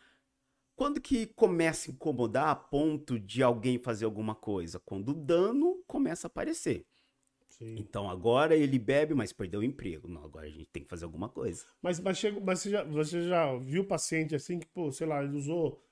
[0.76, 4.80] quando que começa a incomodar a ponto de alguém fazer alguma coisa?
[4.80, 6.86] Quando o dano começa a aparecer.
[7.50, 7.76] Sim.
[7.78, 10.08] Então agora ele bebe, mas perdeu o emprego.
[10.08, 11.66] Não, agora a gente tem que fazer alguma coisa.
[11.82, 15.24] Mas, mas, chega, mas você, já, você já viu paciente assim que, pô, sei lá,
[15.24, 15.86] ele usou,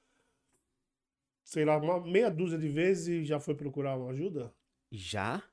[1.44, 4.54] sei lá, uma meia dúzia de vezes e já foi procurar uma ajuda?
[4.92, 5.44] Já.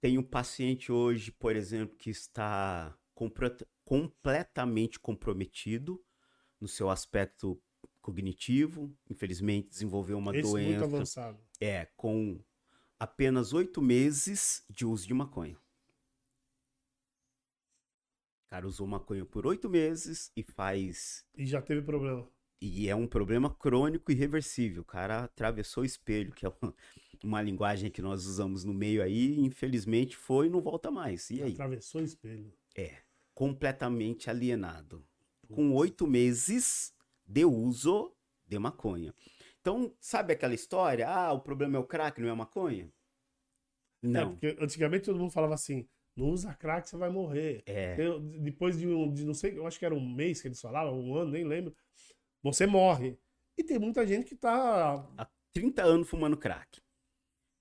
[0.00, 2.96] Tem um paciente hoje, por exemplo, que está
[3.84, 6.02] completamente comprometido
[6.60, 7.60] no seu aspecto
[8.06, 10.68] cognitivo, infelizmente desenvolveu uma Esse doença.
[10.68, 11.38] Muito avançado.
[11.60, 12.40] É, com
[13.00, 15.56] apenas oito meses de uso de maconha.
[18.44, 21.26] O cara usou maconha por oito meses e faz.
[21.36, 22.28] E já teve problema.
[22.60, 24.82] E é um problema crônico e reversível.
[24.82, 26.74] O cara atravessou o espelho, que é uma,
[27.24, 31.28] uma linguagem que nós usamos no meio aí, infelizmente foi e não volta mais.
[31.28, 31.54] E aí?
[31.54, 32.52] Atravessou o espelho.
[32.76, 32.98] É,
[33.34, 35.04] completamente alienado.
[35.48, 36.92] Com oito meses,
[37.26, 38.14] de uso
[38.46, 39.14] de maconha.
[39.60, 41.08] Então, sabe aquela história?
[41.08, 42.84] Ah, o problema é o crack, não é a maconha?
[44.02, 44.30] É, não.
[44.30, 47.62] É, porque antigamente todo mundo falava assim: não usa crack, você vai morrer.
[47.66, 47.96] É.
[47.98, 50.60] Eu, depois de, um, de não sei, eu acho que era um mês que eles
[50.60, 51.74] falavam, um ano, nem lembro.
[52.42, 53.18] Você morre.
[53.58, 55.06] E tem muita gente que tá.
[55.16, 56.80] Há 30 anos fumando crack.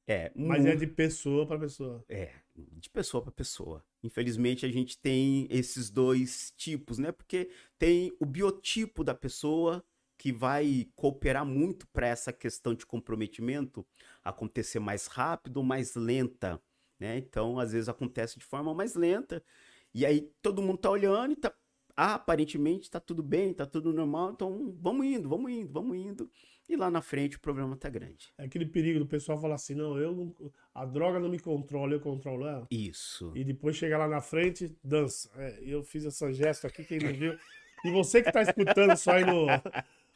[0.08, 0.32] É.
[0.36, 2.06] Mas é de pessoa para pessoa.
[2.08, 3.84] É, de pessoa para pessoa.
[4.06, 7.12] Infelizmente a gente tem esses dois tipos, né?
[7.12, 7.50] Porque
[7.80, 9.84] tem o biotipo da pessoa
[10.16, 13.86] que vai cooperar muito para essa questão de comprometimento
[14.24, 16.62] acontecer mais rápido ou mais lenta,
[17.00, 17.18] né?
[17.18, 19.44] Então, às vezes acontece de forma mais lenta
[19.92, 21.52] e aí todo mundo tá olhando e tá
[21.98, 26.30] ah, aparentemente tá tudo bem, tá tudo normal, então vamos indo, vamos indo, vamos indo.
[26.68, 28.34] E lá na frente o problema tá grande.
[28.38, 30.36] É aquele perigo do pessoal falar assim: não, eu não,
[30.74, 32.68] a droga não me controla, eu controlo ela.
[32.72, 33.32] Isso.
[33.36, 35.30] E depois chegar lá na frente, dança.
[35.36, 37.38] É, eu fiz essa gesto aqui, quem não viu.
[37.84, 39.46] E você que tá escutando só aí no.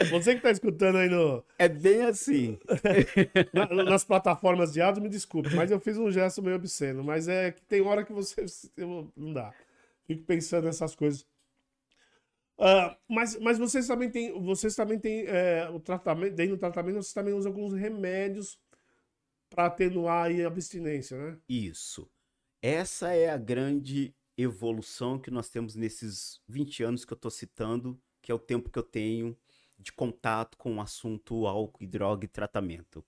[0.09, 1.43] Você que tá escutando aí no.
[1.57, 2.57] É bem assim.
[3.53, 7.03] Na, nas plataformas de áudio, me desculpe, mas eu fiz um gesto meio obsceno.
[7.03, 8.45] Mas é que tem hora que você.
[9.15, 9.53] Não dá.
[10.07, 11.25] Fico pensando nessas coisas.
[12.59, 16.95] Uh, mas, mas vocês também têm, vocês também têm é, o tratamento, dentro do tratamento,
[16.95, 18.59] vocês também usam alguns remédios
[19.49, 21.37] para atenuar a abstinência, né?
[21.47, 22.11] Isso.
[22.61, 27.97] Essa é a grande evolução que nós temos nesses 20 anos que eu estou citando,
[28.21, 29.37] que é o tempo que eu tenho
[29.77, 33.05] de contato com o assunto álcool e droga e tratamento.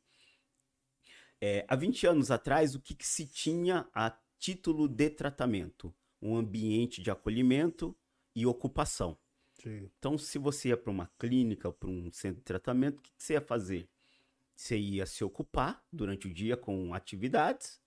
[1.42, 5.94] É, há 20 anos atrás, o que, que se tinha a título de tratamento?
[6.22, 7.94] Um ambiente de acolhimento
[8.34, 9.18] e ocupação.
[9.62, 9.90] Sim.
[9.98, 13.24] Então, se você ia para uma clínica, para um centro de tratamento, o que, que
[13.24, 13.88] você ia fazer?
[14.56, 17.80] Você ia se ocupar durante o dia com atividades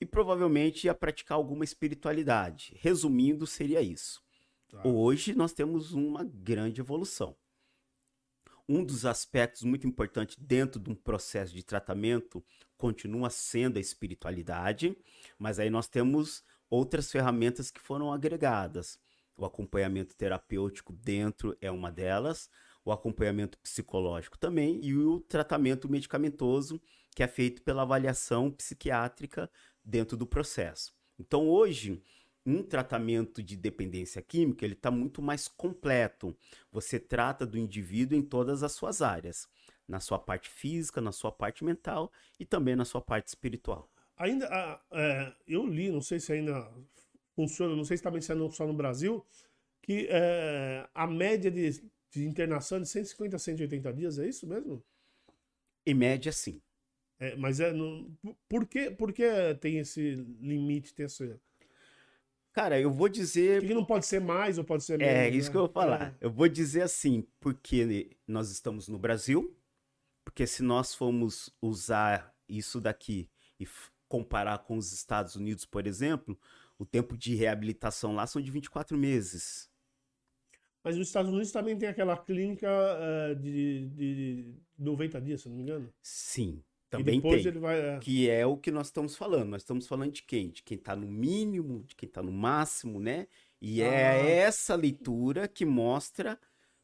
[0.00, 2.76] e provavelmente ia praticar alguma espiritualidade.
[2.80, 4.22] Resumindo, seria isso.
[4.68, 4.86] Tá.
[4.86, 7.36] Hoje nós temos uma grande evolução.
[8.68, 12.44] Um dos aspectos muito importantes dentro de um processo de tratamento
[12.76, 14.96] continua sendo a espiritualidade,
[15.38, 18.98] mas aí nós temos outras ferramentas que foram agregadas.
[19.36, 22.48] O acompanhamento terapêutico dentro é uma delas,
[22.84, 26.80] o acompanhamento psicológico também e o tratamento medicamentoso,
[27.14, 29.50] que é feito pela avaliação psiquiátrica
[29.84, 30.94] dentro do processo.
[31.18, 32.02] Então, hoje,
[32.46, 36.36] um tratamento de dependência química ele está muito mais completo.
[36.70, 39.48] Você trata do indivíduo em todas as suas áreas,
[39.86, 43.90] na sua parte física, na sua parte mental e também na sua parte espiritual.
[44.16, 46.72] Ainda, é, eu li, não sei se ainda
[47.36, 49.24] funciona, não sei se está sendo só no Brasil,
[49.82, 54.46] que é, a média de, de internação é de 150 a 180 dias, é isso
[54.46, 54.82] mesmo?
[55.84, 56.60] Em média, sim.
[57.20, 57.72] É, mas é.
[57.72, 58.10] No,
[58.48, 59.24] por, que, por que
[59.60, 60.92] tem esse limite?
[60.92, 61.38] Tem esse...
[62.52, 63.66] Cara, eu vou dizer.
[63.66, 65.14] Que não pode ser mais ou pode ser menos.
[65.14, 65.52] É, isso né?
[65.52, 66.16] que eu vou falar.
[66.20, 66.26] É.
[66.26, 69.54] Eu vou dizer assim, porque nós estamos no Brasil,
[70.24, 73.28] porque se nós formos usar isso daqui
[73.60, 73.66] e
[74.08, 76.38] comparar com os Estados Unidos, por exemplo,
[76.78, 79.70] o tempo de reabilitação lá são de 24 meses.
[80.84, 85.56] Mas os Estados Unidos também tem aquela clínica uh, de, de 90 dias, se não
[85.56, 85.92] me engano.
[86.00, 86.62] Sim.
[86.88, 87.52] Também tem.
[87.58, 87.98] Vai, é...
[87.98, 89.50] Que é o que nós estamos falando.
[89.50, 90.50] Nós estamos falando de quem?
[90.50, 93.26] De quem está no mínimo, de quem está no máximo, né?
[93.60, 94.14] E é ah.
[94.14, 96.38] é essa leitura que mostra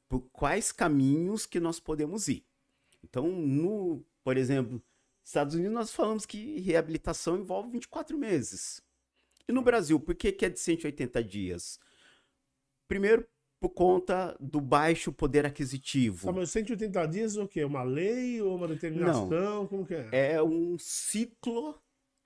[0.09, 2.45] por quais caminhos que nós podemos ir.
[3.05, 4.83] Então, no, por exemplo,
[5.25, 8.83] Estados Unidos nós falamos que reabilitação envolve 24 meses.
[9.49, 11.79] E no Brasil, por que, que é de 180 dias?
[12.87, 13.27] Primeiro,
[13.63, 16.27] por conta do baixo poder aquisitivo.
[16.27, 17.65] Tá, mas 180 dias o quê?
[17.65, 19.29] Uma lei ou uma determinação?
[19.29, 20.09] Não, Como que é?
[20.35, 21.81] É um ciclo.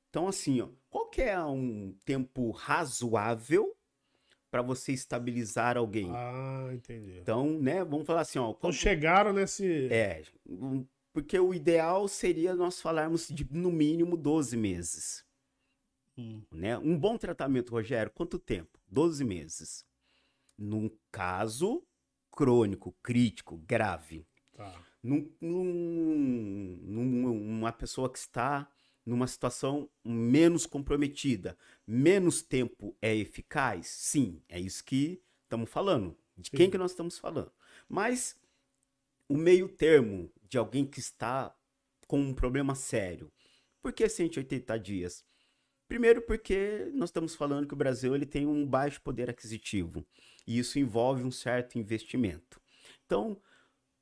[0.09, 3.77] Então, assim, ó, qual que é um tempo razoável
[4.51, 6.11] para você estabilizar alguém?
[6.11, 7.19] Ah, entendi.
[7.21, 8.55] Então, né, vamos falar assim, ó.
[8.57, 9.89] Então chegaram nesse...
[9.91, 10.23] É,
[11.13, 15.26] porque o ideal seria nós falarmos de no mínimo 12 meses.
[16.19, 16.43] Hum.
[16.51, 16.77] Né?
[16.79, 18.79] Um bom tratamento, Rogério, quanto tempo?
[18.89, 19.85] 12 meses
[20.59, 21.87] num caso
[22.31, 24.27] crônico, crítico, grave.
[24.53, 24.83] Tá.
[25.03, 28.71] Num, num, numa pessoa que está
[29.05, 31.57] numa situação menos comprometida,
[31.87, 33.87] menos tempo é eficaz?
[33.87, 36.17] Sim, é isso que estamos falando.
[36.37, 36.57] De Sim.
[36.57, 37.53] quem que nós estamos falando?
[37.89, 38.37] Mas
[39.29, 41.55] o meio termo de alguém que está
[42.07, 43.33] com um problema sério.
[43.81, 45.25] Por que 180 dias?
[45.89, 50.05] Primeiro porque nós estamos falando que o Brasil ele tem um baixo poder aquisitivo
[50.47, 52.61] e isso envolve um certo investimento.
[53.05, 53.41] Então,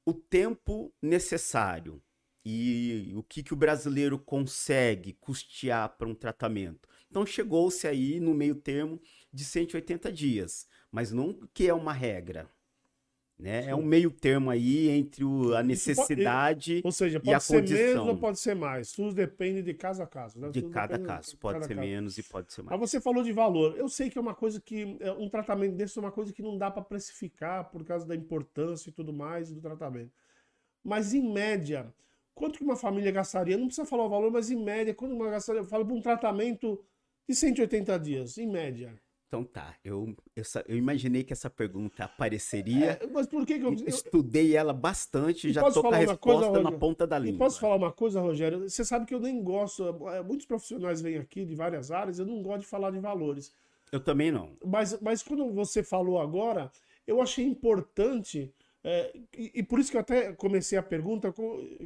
[0.06, 2.02] o tempo necessário
[2.44, 6.89] e o que, que o brasileiro consegue custear para um tratamento.
[7.11, 9.01] Então, chegou-se aí no meio termo
[9.32, 12.51] de 180 dias, mas não que é uma regra.
[13.45, 13.66] Né?
[13.66, 17.39] É um meio termo aí entre o, a necessidade pode, ou seja, pode e a
[17.39, 17.79] ser condição.
[17.79, 18.91] menos ou pode ser mais.
[18.91, 20.41] Tudo depende de caso a caso.
[20.41, 20.49] Né?
[20.49, 21.37] De Tudo cada caso.
[21.37, 21.87] Pode cada ser caso.
[21.87, 22.81] menos e pode ser mais.
[22.81, 23.77] Mas você falou de valor.
[23.77, 24.97] Eu sei que é uma coisa que.
[24.99, 28.16] É, um tratamento desse é uma coisa que não dá para precificar por causa da
[28.16, 30.15] importância e tudo mais do tratamento.
[30.83, 31.93] Mas em média,
[32.35, 33.59] quanto que uma família gastaria?
[33.59, 35.61] Não precisa falar o valor, mas em média, quanto uma gastaria?
[35.61, 36.83] Eu falo para um tratamento
[37.29, 38.99] de 180 dias, em média.
[39.26, 42.98] Então tá, eu, eu, eu, imaginei que essa pergunta apareceria.
[43.02, 46.46] É, mas por que, que eu, Estudei ela bastante, e já tô com a resposta
[46.46, 47.38] coisa, na ponta da língua.
[47.38, 48.68] Posso falar uma coisa, Rogério?
[48.68, 49.88] Você sabe que eu nem gosto.
[50.09, 53.52] É, muitos profissionais vêm aqui de várias áreas, eu não gosto de falar de valores.
[53.90, 54.56] Eu também não.
[54.64, 56.70] Mas, mas quando você falou agora,
[57.06, 58.52] eu achei importante
[58.84, 61.32] é, e, e, por isso que eu até comecei a pergunta,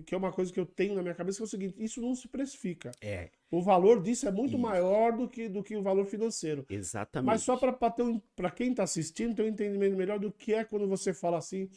[0.04, 2.00] que é uma coisa que eu tenho na minha cabeça, que é o seguinte: isso
[2.00, 2.90] não se precifica.
[3.00, 3.30] É.
[3.50, 4.58] O valor disso é muito isso.
[4.58, 6.66] maior do que, do que o valor financeiro.
[6.68, 7.26] Exatamente.
[7.26, 11.12] Mas só para quem está assistindo ter um entendimento melhor do que é quando você
[11.12, 11.68] fala assim.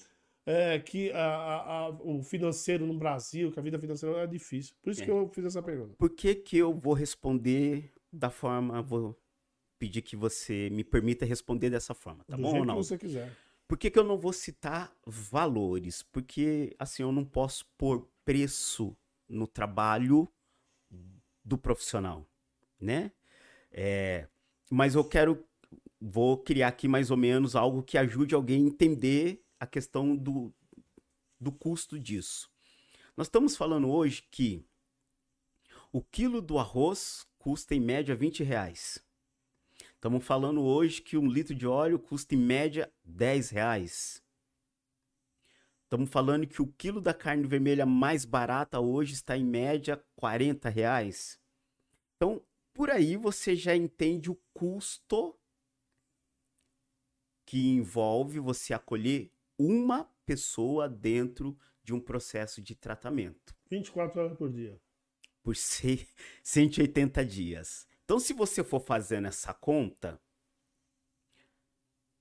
[0.44, 4.74] É, que a, a, o financeiro no Brasil, que a vida financeira é difícil.
[4.82, 5.06] Por isso é.
[5.06, 5.94] que eu fiz essa pergunta.
[6.00, 8.82] Por que, que eu vou responder da forma.
[8.82, 9.18] Vou
[9.80, 12.82] pedir que você me permita responder dessa forma, tá do bom, jeito Ronaldo?
[12.82, 13.36] que você quiser.
[13.68, 16.04] Por que, que eu não vou citar valores?
[16.04, 18.96] Porque, assim, eu não posso pôr preço
[19.30, 20.28] no trabalho
[21.44, 22.26] do profissional,
[22.80, 23.12] né?
[23.72, 24.28] É,
[24.70, 25.46] mas eu quero
[26.02, 30.52] vou criar aqui mais ou menos algo que ajude alguém a entender a questão do,
[31.40, 32.50] do custo disso.
[33.16, 34.66] Nós estamos falando hoje que
[35.92, 39.06] o quilo do arroz custa em média 20 reais.
[39.94, 44.24] Estamos falando hoje que um litro de óleo custa em média 10 reais.
[45.92, 50.70] Estamos falando que o quilo da carne vermelha mais barata hoje está em média 40
[50.70, 51.38] reais.
[52.16, 52.42] Então,
[52.74, 55.38] por aí você já entende o custo
[57.46, 63.54] que envolve você acolher uma pessoa dentro de um processo de tratamento.
[63.70, 64.80] 24 horas por dia.
[65.44, 67.86] Por 180 dias.
[68.06, 70.22] Então, se você for fazendo essa conta,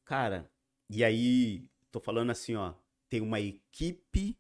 [0.05, 0.51] cara,
[0.89, 2.75] e aí, tô falando assim, ó,
[3.11, 4.39] tem uma equipe,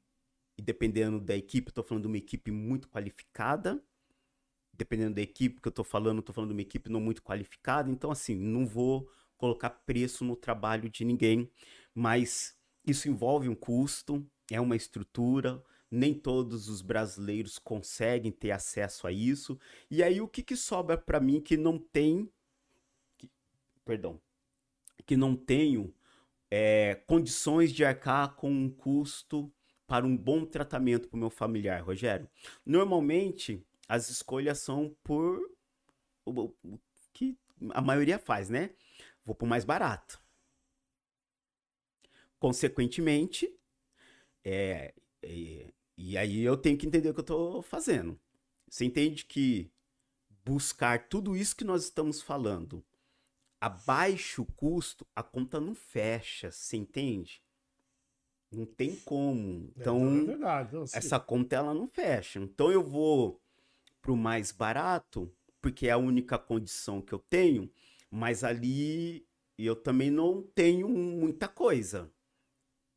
[0.57, 3.83] e dependendo da equipe, tô falando de uma equipe muito qualificada,
[4.73, 7.91] dependendo da equipe que eu tô falando, tô falando de uma equipe não muito qualificada,
[7.91, 11.51] então assim, não vou colocar preço no trabalho de ninguém,
[11.95, 12.57] mas
[12.87, 19.13] isso envolve um custo, é uma estrutura, nem todos os brasileiros conseguem ter acesso a
[19.13, 19.59] isso.
[19.91, 22.31] E aí o que, que sobra para mim que não tem,
[23.19, 23.29] que,
[23.85, 24.21] perdão,
[25.05, 25.93] que não tenho
[26.51, 29.53] é, condições de arcar com um custo
[29.87, 32.29] para um bom tratamento para o meu familiar, Rogério?
[32.65, 35.41] Normalmente as escolhas são por
[36.25, 36.55] o,
[37.13, 37.37] que
[37.71, 38.71] a maioria faz, né?
[39.25, 40.23] Vou o mais barato.
[42.39, 43.53] Consequentemente,
[44.45, 48.19] é, é, e aí eu tenho que entender o que eu estou fazendo.
[48.69, 49.71] Você entende que
[50.45, 52.85] buscar tudo isso que nós estamos falando
[53.61, 57.43] a baixo custo, a conta não fecha, você entende?
[58.51, 59.73] Não tem como.
[59.77, 62.41] É, então, é verdade, essa conta ela não fecha.
[62.41, 63.41] Então eu vou
[64.01, 67.71] pro mais barato, porque é a única condição que eu tenho,
[68.11, 69.27] mas ali
[69.57, 72.11] eu também não tenho muita coisa.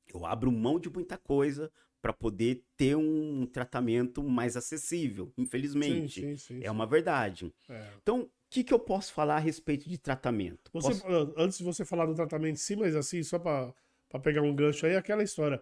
[0.08, 1.72] Eu abro mão de muita coisa
[2.02, 6.22] para poder ter um tratamento mais acessível, infelizmente.
[6.22, 7.54] Sim, sim, sim, é uma verdade.
[7.70, 7.94] É.
[8.02, 10.70] Então, o que, que eu posso falar a respeito de tratamento?
[10.72, 11.08] Você, posso...
[11.08, 13.74] Ah, antes de você falar do tratamento sim, mas assim, só para
[14.22, 15.60] pegar um gancho aí, aquela história.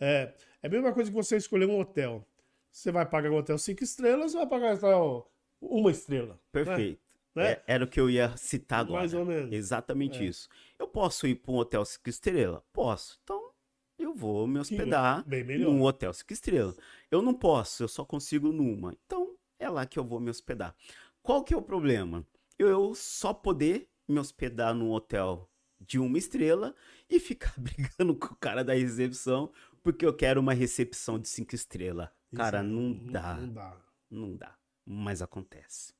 [0.00, 2.26] É, é a mesma coisa que você escolher um hotel.
[2.70, 6.34] Você vai pagar um hotel cinco estrelas, ou vai pagar hotel uma estrela.
[6.34, 6.40] Né?
[6.50, 7.00] Perfeito.
[7.34, 7.52] Né?
[7.52, 9.00] É, era o que eu ia citar agora.
[9.00, 9.52] Mais ou menos.
[9.52, 10.24] Exatamente é.
[10.24, 10.48] isso.
[10.78, 12.60] Eu posso ir para um hotel cinco estrelas?
[12.72, 13.20] Posso.
[13.22, 13.50] Então,
[13.98, 15.24] eu vou me hospedar
[15.60, 16.76] num hotel cinco estrelas.
[17.08, 18.96] Eu não posso, eu só consigo numa.
[19.06, 20.74] Então, é lá que eu vou me hospedar.
[21.22, 22.26] Qual que é o problema?
[22.68, 25.48] Eu só poder me hospedar num hotel
[25.80, 26.74] de uma estrela
[27.08, 29.50] e ficar brigando com o cara da recepção
[29.82, 32.08] porque eu quero uma recepção de cinco estrelas.
[32.34, 33.76] Cara, é, não, dá, não dá.
[34.10, 34.56] Não dá.
[34.84, 35.92] Mas acontece.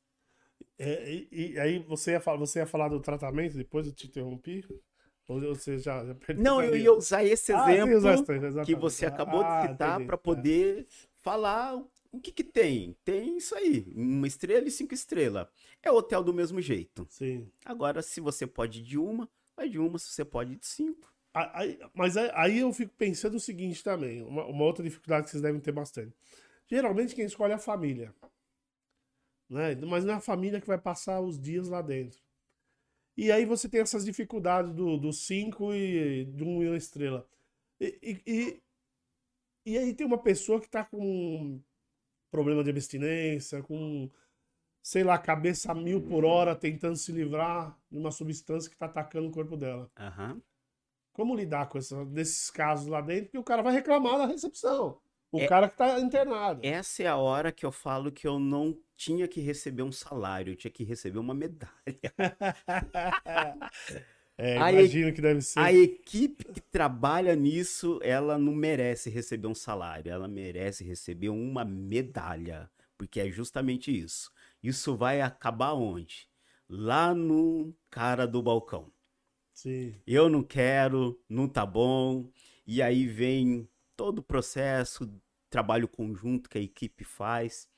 [0.79, 4.07] É, e, e, aí você ia, falar, você ia falar do tratamento, depois eu te
[4.07, 4.65] interrompi?
[5.29, 9.43] Ou você já, já Não, eu ia usar esse ah, exemplo ah, que você acabou
[9.43, 10.87] ah, de citar para poder é.
[11.23, 11.83] falar
[12.13, 12.95] o que que tem?
[13.05, 15.49] Tem isso aí, uma estrela e cinco estrelas.
[15.83, 17.07] É hotel do mesmo jeito.
[17.09, 17.51] Sim.
[17.65, 21.13] Agora, se você pode de uma, vai de uma, se você pode de cinco.
[21.35, 25.43] Aí, mas aí eu fico pensando o seguinte também, uma, uma outra dificuldade que vocês
[25.43, 26.15] devem ter bastante.
[26.69, 28.15] Geralmente quem escolhe é a família.
[29.49, 29.75] Né?
[29.87, 32.21] Mas não é a família que vai passar os dias lá dentro.
[33.17, 37.27] E aí você tem essas dificuldades do 5 e de 1 um e uma estrela.
[37.81, 38.63] E, e,
[39.67, 41.61] e, aí tem uma pessoa que tá com
[42.33, 44.11] problema de abstinência, com,
[44.83, 48.87] sei lá, cabeça a mil por hora, tentando se livrar de uma substância que tá
[48.87, 49.91] atacando o corpo dela.
[49.99, 50.41] Uhum.
[51.13, 53.27] Como lidar com essa, desses casos lá dentro?
[53.27, 54.99] Porque o cara vai reclamar na recepção.
[55.31, 56.61] O é, cara que tá internado.
[56.63, 60.53] Essa é a hora que eu falo que eu não tinha que receber um salário,
[60.53, 61.71] eu tinha que receber uma medalha.
[64.43, 65.61] é, imagino a, que deve ser.
[65.61, 71.65] A equipe que trabalha nisso, ela não merece receber um salário, ela merece receber uma
[71.65, 74.33] medalha, porque é justamente isso.
[74.61, 76.29] Isso vai acabar onde?
[76.69, 78.93] Lá no cara do balcão.
[79.53, 79.95] Sim.
[80.05, 82.29] Eu não quero, não tá bom.
[82.67, 85.09] E aí vem todo o processo,
[85.49, 87.69] trabalho conjunto que a equipe faz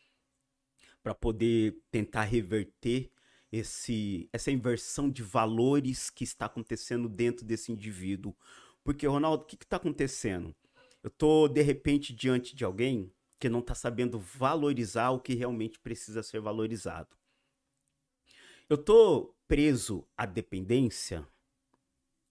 [1.03, 3.11] para poder tentar reverter
[3.55, 8.35] esse, essa inversão de valores que está acontecendo dentro desse indivíduo.
[8.83, 10.55] Porque, Ronaldo, o que está acontecendo?
[11.03, 15.79] Eu estou, de repente, diante de alguém que não está sabendo valorizar o que realmente
[15.79, 17.17] precisa ser valorizado.
[18.69, 21.27] Eu estou preso à dependência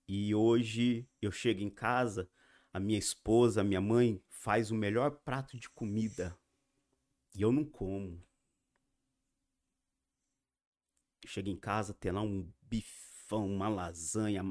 [0.05, 2.29] e hoje eu chego em casa
[2.73, 6.37] a minha esposa, a minha mãe, faz o melhor prato de comida
[7.33, 8.21] e eu não como.
[11.27, 14.43] Chega em casa, tem lá um bifão uma lasanha.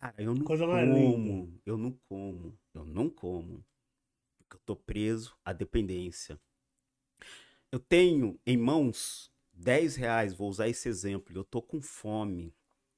[0.00, 1.60] Cara, eu não Coisa como.
[1.64, 2.58] Eu não como.
[2.74, 3.64] Eu não como.
[4.38, 6.40] Porque eu tô preso à dependência.
[7.70, 11.36] Eu tenho em mãos 10 reais, vou usar esse exemplo.
[11.36, 12.54] Eu tô com fome.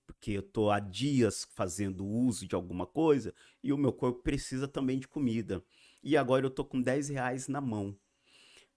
[0.06, 3.32] Porque eu tô há dias fazendo uso de alguma coisa
[3.62, 5.64] e o meu corpo precisa também de comida.
[6.02, 7.96] E agora eu tô com 10 reais na mão.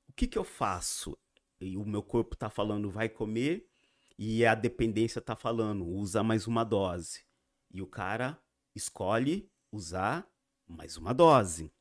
[0.08, 1.18] O que que eu faço?
[1.60, 3.68] E o meu corpo tá falando, vai comer,
[4.18, 7.26] e a dependência tá falando, usa mais uma dose.
[7.72, 8.40] E o cara
[8.76, 10.28] escolhe usar
[10.68, 11.72] mais uma dose.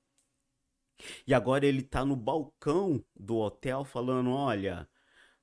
[1.26, 4.88] E agora ele tá no balcão do hotel falando, olha,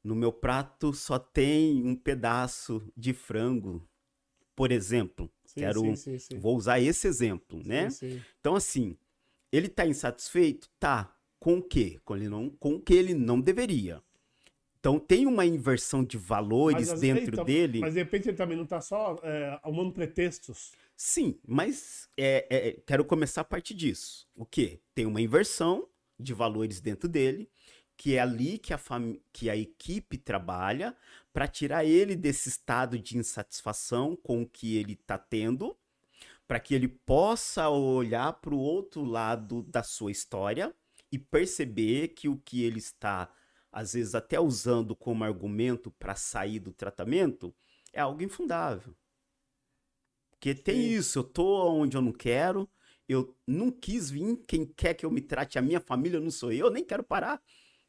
[0.04, 3.88] no meu prato só tem um pedaço de frango,
[4.56, 5.32] por exemplo.
[5.46, 7.90] Sim, Quero, sim, sim, vou usar esse exemplo, né?
[8.40, 8.98] Então, assim,
[9.52, 10.70] ele tá insatisfeito?
[10.80, 11.16] Tá.
[11.40, 12.00] Com o quê?
[12.04, 14.04] Com, ele não, com o que ele não deveria.
[14.80, 17.80] Então, tem uma inversão de valores Mas, dentro então, dele.
[17.80, 20.72] Mas de repente ele também não tá só é, arrumando pretextos.
[20.96, 24.28] Sim, mas é, é, quero começar a partir disso.
[24.36, 24.82] O quê?
[24.96, 25.88] Tem uma inversão
[26.18, 27.50] de valores dentro dele,
[27.98, 28.80] que é ali que a,
[29.34, 30.96] que a equipe trabalha
[31.34, 35.76] para tirar ele desse estado de insatisfação com o que ele está tendo,
[36.48, 40.74] para que ele possa olhar para o outro lado da sua história
[41.12, 43.30] e perceber que o que ele está,
[43.72, 47.54] às vezes, até usando como argumento para sair do tratamento
[47.94, 48.96] é algo infundável.
[50.32, 50.90] Porque tem Sim.
[50.90, 52.70] isso, eu tô onde eu não quero,
[53.08, 56.52] eu não quis vir, quem quer que eu me trate, a minha família não sou
[56.52, 57.42] eu, eu nem quero parar.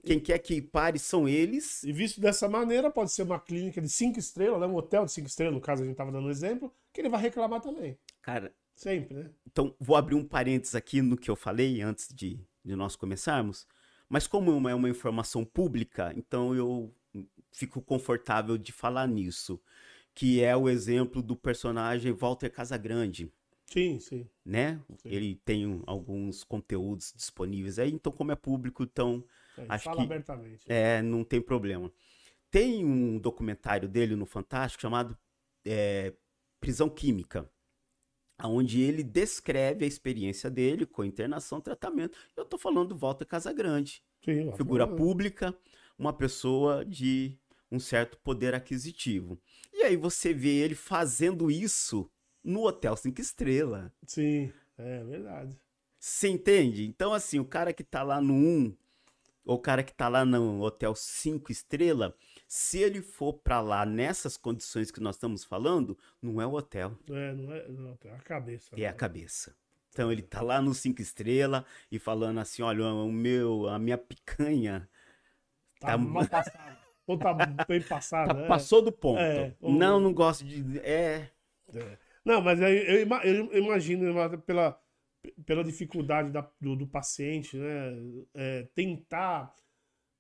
[0.03, 1.83] Quem quer que pare são eles.
[1.83, 4.67] E visto dessa maneira, pode ser uma clínica de cinco estrelas, né?
[4.67, 7.11] um hotel de cinco estrelas, no caso a gente estava dando um exemplo, que ele
[7.11, 7.99] vai reclamar também.
[8.23, 9.31] Cara, Sempre, né?
[9.47, 13.67] então vou abrir um parênteses aqui no que eu falei antes de, de nós começarmos.
[14.11, 16.93] Mas como uma- é uma informação pública, então eu
[17.53, 19.59] fico confortável de falar nisso.
[20.13, 23.33] Que é o exemplo do personagem Walter Casagrande.
[23.67, 24.29] Sim, sim.
[24.45, 24.81] né?
[24.99, 25.09] Sim.
[25.11, 29.25] Ele tem alguns conteúdos disponíveis aí, então como é público, então
[29.57, 30.65] É, Acho fala que- abertamente.
[30.69, 31.93] é, não tem problema.
[32.51, 35.17] Tem um documentário dele no Fantástico chamado
[35.65, 36.13] é,
[36.59, 37.49] Prisão Química,
[38.45, 42.19] onde ele descreve a experiência dele com internação, tratamento.
[42.37, 45.55] Eu tô falando do Walter Casagrande, Sim, figura pública,
[45.99, 47.39] uma pessoa de
[47.71, 49.39] um certo poder aquisitivo.
[49.73, 52.11] E aí você vê ele fazendo isso
[52.43, 53.91] no Hotel Cinco Estrelas.
[54.07, 55.59] Sim, é verdade.
[55.99, 56.87] Você entende?
[56.87, 58.77] Então, assim, o cara que tá lá no 1,
[59.45, 62.17] ou o cara que tá lá no hotel 5 estrela,
[62.53, 66.99] se ele for pra lá nessas condições que nós estamos falando, não é o hotel,
[67.09, 68.75] É, não é, não, é a cabeça.
[68.77, 68.93] é a né?
[68.93, 69.55] cabeça.
[69.93, 73.97] Então ele tá lá no 5 estrela e falando assim, olha, o meu, a minha
[73.97, 74.89] picanha
[75.79, 76.77] Tá, tá- mal passado.
[77.07, 77.33] Ou tá
[77.69, 78.49] bem passado, tá- né?
[78.49, 79.21] passou do ponto.
[79.21, 81.31] É, o- Não, não gosto de é,
[81.73, 81.99] É.
[82.25, 84.13] Não, mas aí eu, ima- eu imagino
[84.43, 84.79] pela,
[85.47, 87.93] pela dificuldade da- do, do paciente, né?
[88.35, 89.55] é, tentar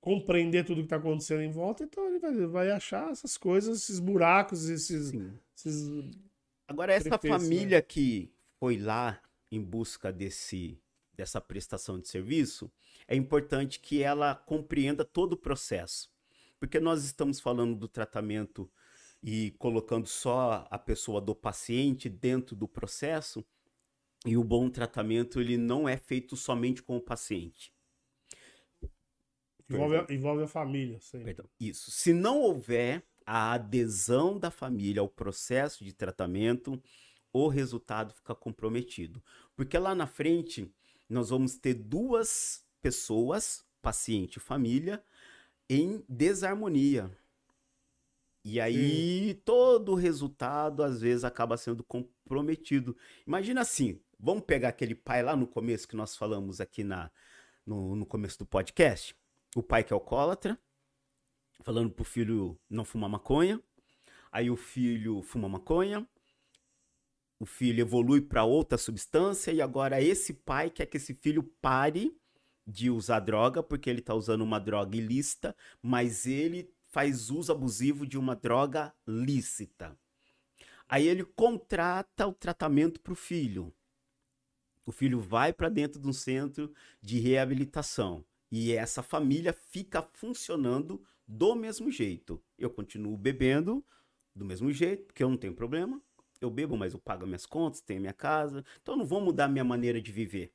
[0.00, 4.00] compreender tudo que está acontecendo em volta, então ele vai, vai achar essas coisas, esses
[4.00, 5.12] buracos, esses.
[5.56, 6.10] esses-
[6.66, 7.18] Agora, essa né?
[7.18, 9.20] família que foi lá
[9.50, 10.80] em busca desse,
[11.14, 12.70] dessa prestação de serviço,
[13.08, 16.10] é importante que ela compreenda todo o processo.
[16.58, 18.70] Porque nós estamos falando do tratamento
[19.22, 23.44] e colocando só a pessoa do paciente dentro do processo,
[24.24, 27.72] e o bom tratamento ele não é feito somente com o paciente.
[29.70, 31.00] Envolve, a, envolve a família.
[31.00, 31.26] Sempre.
[31.26, 31.90] Perdão, isso.
[31.90, 36.82] Se não houver a adesão da família ao processo de tratamento,
[37.32, 39.22] o resultado fica comprometido.
[39.54, 40.72] Porque lá na frente,
[41.08, 45.02] nós vamos ter duas pessoas, paciente e família,
[45.68, 47.10] em desarmonia.
[48.44, 52.96] E aí, todo o resultado, às vezes, acaba sendo comprometido.
[53.26, 57.10] Imagina assim, vamos pegar aquele pai lá no começo que nós falamos aqui na,
[57.66, 59.14] no, no começo do podcast.
[59.56, 60.58] O pai que é alcoólatra,
[61.62, 63.60] falando pro filho não fumar maconha.
[64.30, 66.06] Aí o filho fuma maconha.
[67.38, 72.14] O filho evolui para outra substância e agora esse pai quer que esse filho pare
[72.66, 78.06] de usar droga porque ele tá usando uma droga ilícita, mas ele faz uso abusivo
[78.06, 79.98] de uma droga lícita.
[80.88, 83.72] Aí ele contrata o tratamento pro filho.
[84.84, 88.24] O filho vai para dentro de um centro de reabilitação.
[88.50, 92.42] E essa família fica funcionando do mesmo jeito.
[92.58, 93.84] Eu continuo bebendo
[94.34, 96.00] do mesmo jeito, porque eu não tenho problema.
[96.40, 98.64] Eu bebo, mas eu pago minhas contas, tenho minha casa.
[98.82, 100.52] Então eu não vou mudar minha maneira de viver.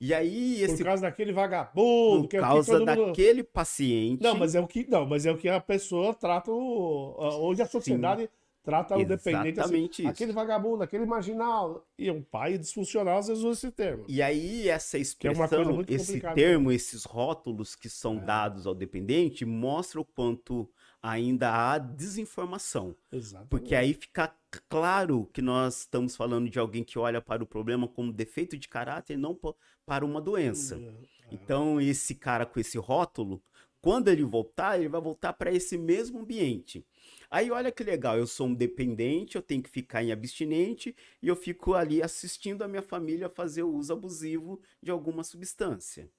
[0.00, 4.22] E aí esse Por causa daquele vagabundo, por que é causa todo mundo- daquele paciente.
[4.22, 7.62] Não, mas é o que não, mas é o que a pessoa trata o, hoje
[7.62, 8.30] a sociedade
[8.68, 10.08] trata o dependente assim, isso.
[10.08, 11.86] aquele vagabundo, aquele marginal.
[11.98, 14.04] E o pai disfuncional às vezes usa esse termo.
[14.06, 18.20] E aí, essa é expressão, muito esse termo, esses rótulos que são É.
[18.20, 20.68] dados ao dependente, mostra o quanto
[21.02, 22.94] ainda há desinformação.
[23.10, 23.48] Exatamente.
[23.48, 24.34] Porque aí fica
[24.68, 28.68] claro que nós estamos falando de alguém que olha para o problema como defeito de
[28.68, 29.38] caráter e não
[29.86, 30.76] para uma doença.
[30.76, 30.92] É.
[31.30, 33.42] Então, esse cara com esse rótulo,
[33.80, 36.84] quando ele voltar, ele vai voltar para esse mesmo ambiente.
[37.30, 41.28] Aí, olha que legal, eu sou um dependente, eu tenho que ficar em abstinente e
[41.28, 46.10] eu fico ali assistindo a minha família fazer o uso abusivo de alguma substância.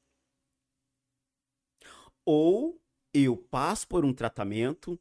[2.26, 2.80] Ou
[3.14, 5.00] eu passo por um tratamento,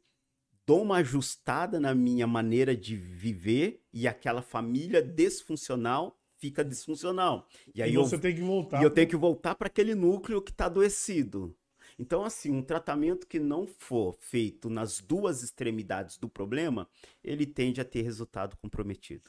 [0.67, 7.49] dou uma ajustada na minha maneira de viver e aquela família disfuncional fica disfuncional.
[7.75, 8.81] E aí E eu você tem que voltar.
[8.81, 11.57] e eu tenho que voltar para aquele núcleo que está adoecido.
[11.99, 16.89] Então, assim, um tratamento que não for feito nas duas extremidades do problema,
[17.25, 19.29] ele tende a ter resultado comprometido.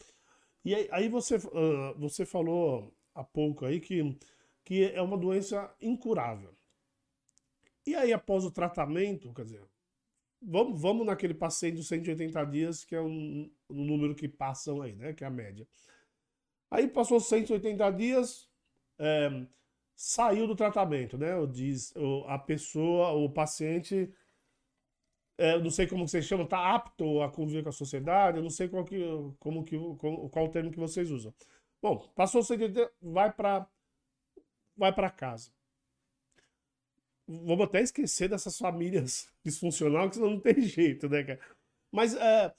[0.64, 4.16] E aí, aí você, ah, você falou há pouco aí que,
[4.64, 6.54] que é uma doença incurável.
[7.88, 9.64] E aí, após o tratamento, quer dizer,
[10.40, 14.96] vamos, vamos naquele paciente dos 180 dias, que é um, um número que passam aí,
[14.96, 15.14] né?
[15.14, 15.68] Que é a média.
[16.70, 18.48] Aí passou 180 dias,
[19.00, 19.48] é,
[20.00, 21.36] saiu do tratamento, né?
[21.36, 24.10] O Diz, o- a pessoa, o paciente,
[25.38, 28.44] é, não sei como que você chama, está apto a conviver com a sociedade, eu
[28.44, 28.98] não sei qual, que,
[29.40, 31.34] como que, qual, qual o termo que vocês usam.
[31.82, 33.66] Bom, passou 180, vai para
[34.76, 35.52] vai para casa.
[37.28, 41.40] Vamos até esquecer dessas famílias disfuncionais, que senão não tem jeito, né, cara?
[41.92, 42.54] Mas é,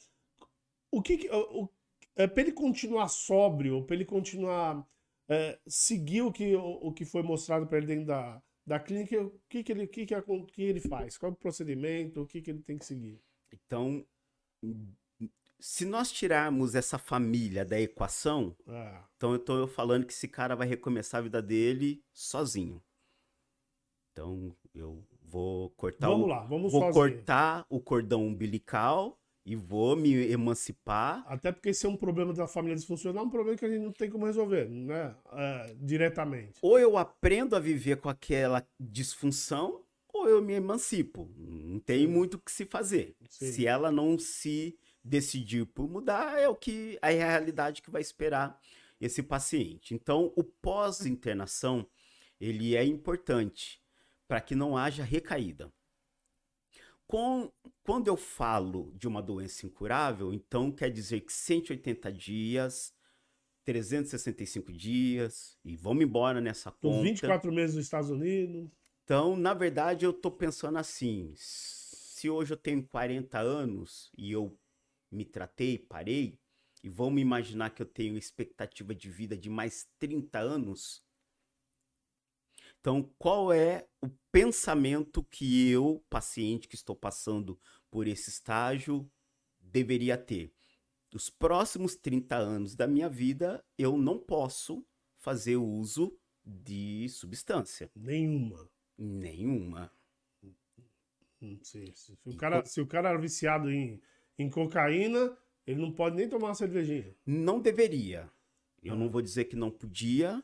[0.90, 1.68] o que o,
[2.16, 4.86] é, para ele continuar sóbrio, para ele continuar
[5.31, 9.23] é, seguir o que, o, o que foi mostrado para ele dentro da, da clínica,
[9.23, 11.16] o que, que, ele, o que, que, que ele faz?
[11.16, 12.23] Qual é o procedimento?
[12.23, 13.20] O que, que ele tem que seguir?
[13.52, 14.05] Então,
[15.59, 20.57] se nós tirarmos essa família da equação, Ah, então eu estou falando que esse cara
[20.57, 22.82] vai recomeçar a vida dele sozinho.
[24.12, 26.94] Então, eu vou cortar vamos o, lá, vamos vou sozinho.
[26.94, 29.19] cortar o cordão umbilical
[29.51, 31.24] e vou me emancipar.
[31.27, 33.90] Até porque esse é um problema da família disfuncional, um problema que a gente não
[33.90, 35.12] tem como resolver, né?
[35.32, 36.60] É, diretamente.
[36.62, 39.82] Ou eu aprendo a viver com aquela disfunção,
[40.14, 41.28] ou eu me emancipo.
[41.36, 43.16] Não tem muito o que se fazer.
[43.28, 43.51] Sim.
[43.51, 48.01] Se ela não se decidir por mudar, é o que é a realidade que vai
[48.01, 48.56] esperar
[49.01, 49.94] esse paciente.
[49.94, 51.85] Então, o pós-internação,
[52.40, 53.82] ele é importante
[54.28, 55.72] para que não haja recaída.
[57.11, 57.51] Com-
[57.82, 62.95] quando eu falo de uma doença incurável, então quer dizer que 180 dias,
[63.65, 67.03] 365 dias, e vamos embora nessa Os conta.
[67.03, 68.70] 24 meses nos Estados Unidos.
[69.05, 74.57] Então, na verdade, eu tô pensando assim: se hoje eu tenho 40 anos e eu
[75.11, 76.39] me tratei, parei,
[76.82, 81.03] e vamos imaginar que eu tenho expectativa de vida de mais 30 anos.
[82.81, 89.11] Então, qual é o pensamento que eu, paciente que estou passando por esse estágio,
[89.61, 90.55] deveria ter?
[91.15, 94.86] Os próximos 30 anos da minha vida, eu não posso
[95.19, 97.90] fazer uso de substância.
[97.94, 98.70] Nenhuma.
[98.97, 99.93] Nenhuma.
[101.43, 101.93] Hum, sim.
[101.94, 104.01] Se, o cara, se o cara era viciado em,
[104.39, 105.36] em cocaína,
[105.66, 107.15] ele não pode nem tomar uma cervejinha.
[107.27, 108.31] Não deveria.
[108.82, 110.43] Eu não vou dizer que não podia,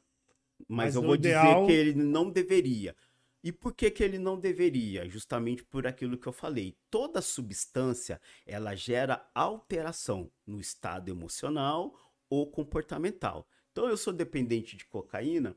[0.68, 2.96] mas, Mas eu vou ideal- dizer que ele não deveria.
[3.42, 5.08] E por que, que ele não deveria?
[5.08, 6.76] Justamente por aquilo que eu falei.
[6.90, 11.94] Toda substância, ela gera alteração no estado emocional
[12.28, 13.46] ou comportamental.
[13.70, 15.56] Então, eu sou dependente de cocaína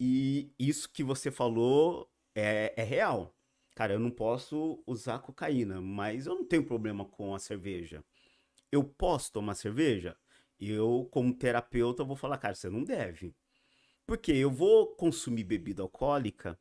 [0.00, 3.34] e isso que você falou é, é real.
[3.74, 8.04] Cara, eu não posso usar cocaína, mas eu não tenho problema com a cerveja.
[8.72, 10.16] Eu posso tomar cerveja?
[10.60, 13.34] Eu, como terapeuta, vou falar, cara, você não deve.
[14.08, 16.58] Porque eu vou consumir bebida alcoólica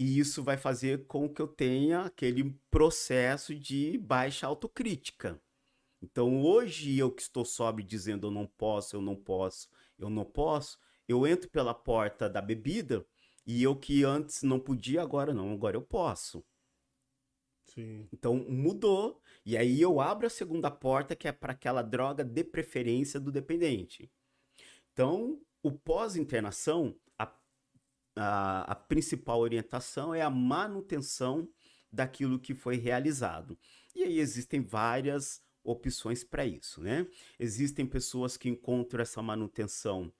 [0.00, 5.40] e isso vai fazer com que eu tenha aquele processo de baixa autocrítica.
[6.02, 10.24] Então, hoje eu que estou sóbrio dizendo eu não posso, eu não posso, eu não
[10.24, 10.76] posso,
[11.06, 13.06] eu entro pela porta da bebida
[13.46, 16.44] e eu que antes não podia, agora não, agora eu posso.
[17.66, 18.08] Sim.
[18.12, 19.22] Então mudou.
[19.44, 23.30] E aí eu abro a segunda porta, que é para aquela droga de preferência do
[23.30, 24.10] dependente.
[24.92, 27.32] Então, o pós-internação, a,
[28.14, 31.48] a, a principal orientação é a manutenção
[31.90, 33.58] daquilo que foi realizado.
[33.92, 37.04] E aí existem várias opções para isso, né?
[37.36, 40.12] Existem pessoas que encontram essa manutenção,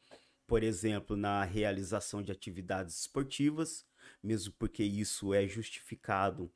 [0.48, 3.86] por exemplo, na realização de atividades esportivas,
[4.20, 6.52] mesmo porque isso é justificado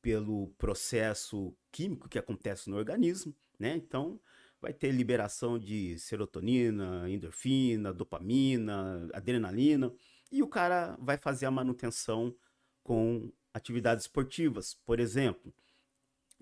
[0.00, 3.74] pelo processo químico que acontece no organismo, né?
[3.74, 4.20] Então,
[4.60, 9.92] vai ter liberação de serotonina, endorfina, dopamina, adrenalina,
[10.30, 12.34] e o cara vai fazer a manutenção
[12.82, 15.52] com atividades esportivas, por exemplo,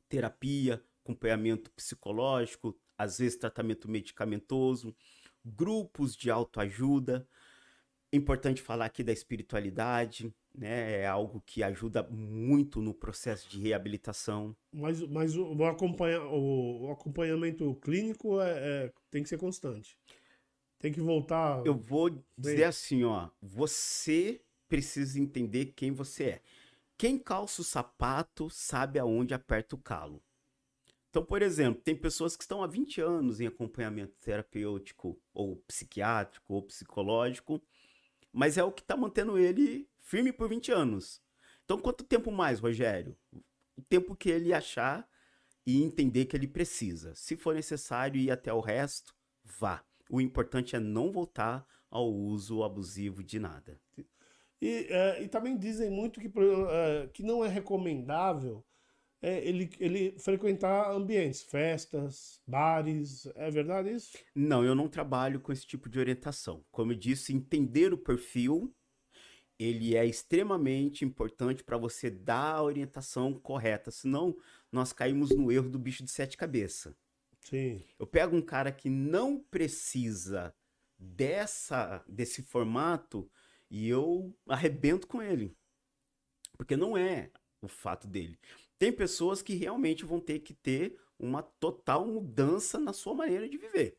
[0.08, 4.94] terapia, acompanhamento psicológico, às vezes tratamento medicamentoso,
[5.44, 7.28] grupos de autoajuda.
[8.12, 11.00] Importante falar aqui da espiritualidade, né?
[11.00, 14.56] É algo que ajuda muito no processo de reabilitação.
[14.72, 19.98] Mas, mas o, acompanha, o, o acompanhamento clínico é, é, tem que ser constante.
[20.78, 21.64] Tem que voltar.
[21.64, 22.64] Eu vou dizer bem...
[22.64, 23.28] assim, ó.
[23.40, 26.42] Você precisa entender quem você é.
[26.98, 30.22] Quem calça o sapato sabe aonde aperta o calo.
[31.10, 36.52] Então, por exemplo, tem pessoas que estão há 20 anos em acompanhamento terapêutico, ou psiquiátrico,
[36.52, 37.62] ou psicológico,
[38.32, 41.20] mas é o que está mantendo ele firme por 20 anos.
[41.64, 43.16] Então, quanto tempo mais, Rogério?
[43.76, 45.06] O tempo que ele achar
[45.66, 47.12] e entender que ele precisa.
[47.14, 49.12] Se for necessário ir até o resto,
[49.44, 49.84] vá.
[50.08, 53.80] O importante é não voltar ao uso abusivo de nada.
[54.62, 56.30] E, é, e também dizem muito que,
[56.70, 58.64] é, que não é recomendável
[59.20, 63.26] é, ele, ele frequentar ambientes, festas, bares.
[63.34, 64.16] É verdade isso?
[64.34, 66.64] Não, eu não trabalho com esse tipo de orientação.
[66.70, 68.72] Como eu disse, entender o perfil
[69.58, 74.36] ele é extremamente importante para você dar a orientação correta, senão
[74.70, 76.94] nós caímos no erro do bicho de sete cabeças.
[77.40, 77.82] Sim.
[77.98, 80.54] Eu pego um cara que não precisa
[80.98, 83.30] dessa desse formato
[83.70, 85.56] e eu arrebento com ele.
[86.56, 87.30] Porque não é
[87.60, 88.38] o fato dele.
[88.78, 93.56] Tem pessoas que realmente vão ter que ter uma total mudança na sua maneira de
[93.56, 93.98] viver.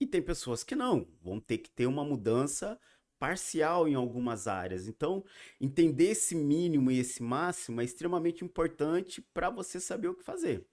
[0.00, 2.78] E tem pessoas que não, vão ter que ter uma mudança
[3.18, 4.86] parcial em algumas áreas.
[4.86, 5.24] Então,
[5.60, 10.64] entender esse mínimo e esse máximo é extremamente importante para você saber o que fazer.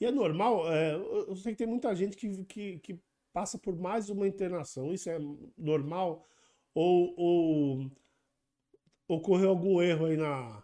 [0.00, 3.00] E é normal, é, eu sei que tem muita gente que, que, que,
[3.32, 4.92] passa por mais uma internação.
[4.92, 5.18] Isso é
[5.56, 6.26] normal?
[6.74, 7.90] Ou, ou
[9.06, 10.62] ocorreu algum erro aí na,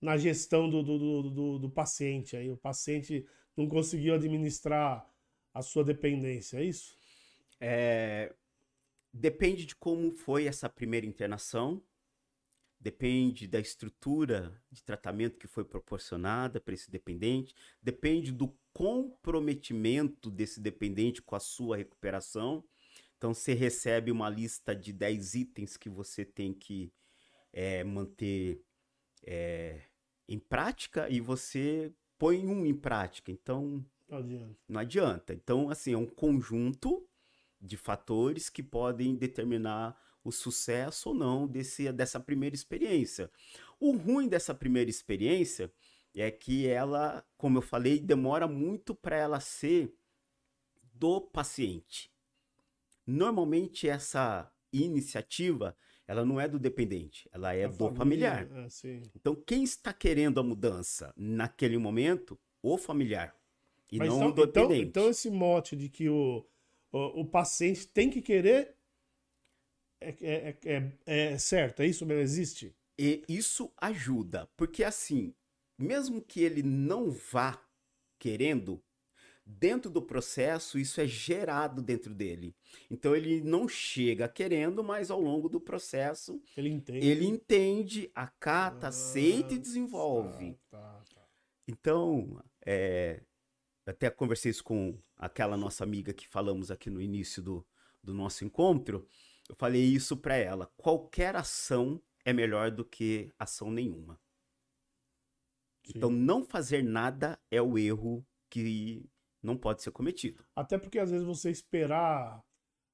[0.00, 2.36] na gestão do, do, do, do, paciente?
[2.36, 3.26] Aí o paciente
[3.56, 5.06] não conseguiu administrar
[5.52, 6.96] a sua dependência, é isso?
[7.60, 8.34] É,
[9.12, 11.82] Depende de como foi essa primeira internação,
[12.78, 20.60] depende da estrutura de tratamento que foi proporcionada para esse dependente, depende do comprometimento desse
[20.60, 22.64] dependente com a sua recuperação.
[23.18, 26.90] Então, você recebe uma lista de 10 itens que você tem que
[27.52, 28.64] é, manter
[29.26, 29.82] é,
[30.26, 33.30] em prática e você põe um em prática.
[33.30, 34.56] Então, não adianta.
[34.68, 35.34] Não adianta.
[35.34, 37.06] Então, assim, é um conjunto
[37.60, 43.30] de fatores que podem determinar o sucesso ou não desse, dessa primeira experiência.
[43.78, 45.72] O ruim dessa primeira experiência
[46.14, 49.94] é que ela, como eu falei, demora muito para ela ser
[50.94, 52.10] do paciente.
[53.06, 55.76] Normalmente essa iniciativa,
[56.06, 58.48] ela não é do dependente, ela é a do família, familiar.
[58.84, 63.34] É, então quem está querendo a mudança naquele momento, o familiar
[63.90, 64.88] e Mas não então, o então, dependente.
[64.88, 66.46] Então, então esse mote de que o
[66.92, 68.76] o, o paciente tem que querer.
[70.00, 72.22] É, é, é, é, certo, é isso mesmo?
[72.22, 72.74] Existe?
[72.98, 75.34] E isso ajuda, porque assim,
[75.78, 77.62] mesmo que ele não vá
[78.18, 78.82] querendo,
[79.44, 82.54] dentro do processo isso é gerado dentro dele.
[82.90, 88.86] Então ele não chega querendo, mas ao longo do processo ele entende, ele entende acata,
[88.86, 90.58] ah, aceita e desenvolve.
[90.70, 91.20] Tá, tá, tá.
[91.66, 93.22] Então, é,
[93.90, 97.66] até conversei isso com aquela nossa amiga que falamos aqui no início do,
[98.02, 99.06] do nosso encontro.
[99.48, 100.70] Eu falei isso para ela.
[100.76, 104.20] Qualquer ação é melhor do que ação nenhuma.
[105.84, 105.92] Sim.
[105.96, 109.04] Então, não fazer nada é o erro que
[109.42, 110.44] não pode ser cometido.
[110.54, 112.44] Até porque às vezes você esperar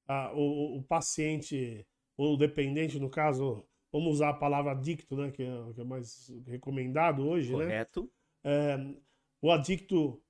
[0.07, 5.31] a, o, o, paciente, ou o dependente, no caso, vamos usar a palavra adicto, né,
[5.31, 8.01] que é, que é mais recomendado hoje, Correto.
[8.01, 8.07] né?
[8.07, 8.11] Correto.
[8.43, 8.95] É,
[9.41, 10.21] o adicto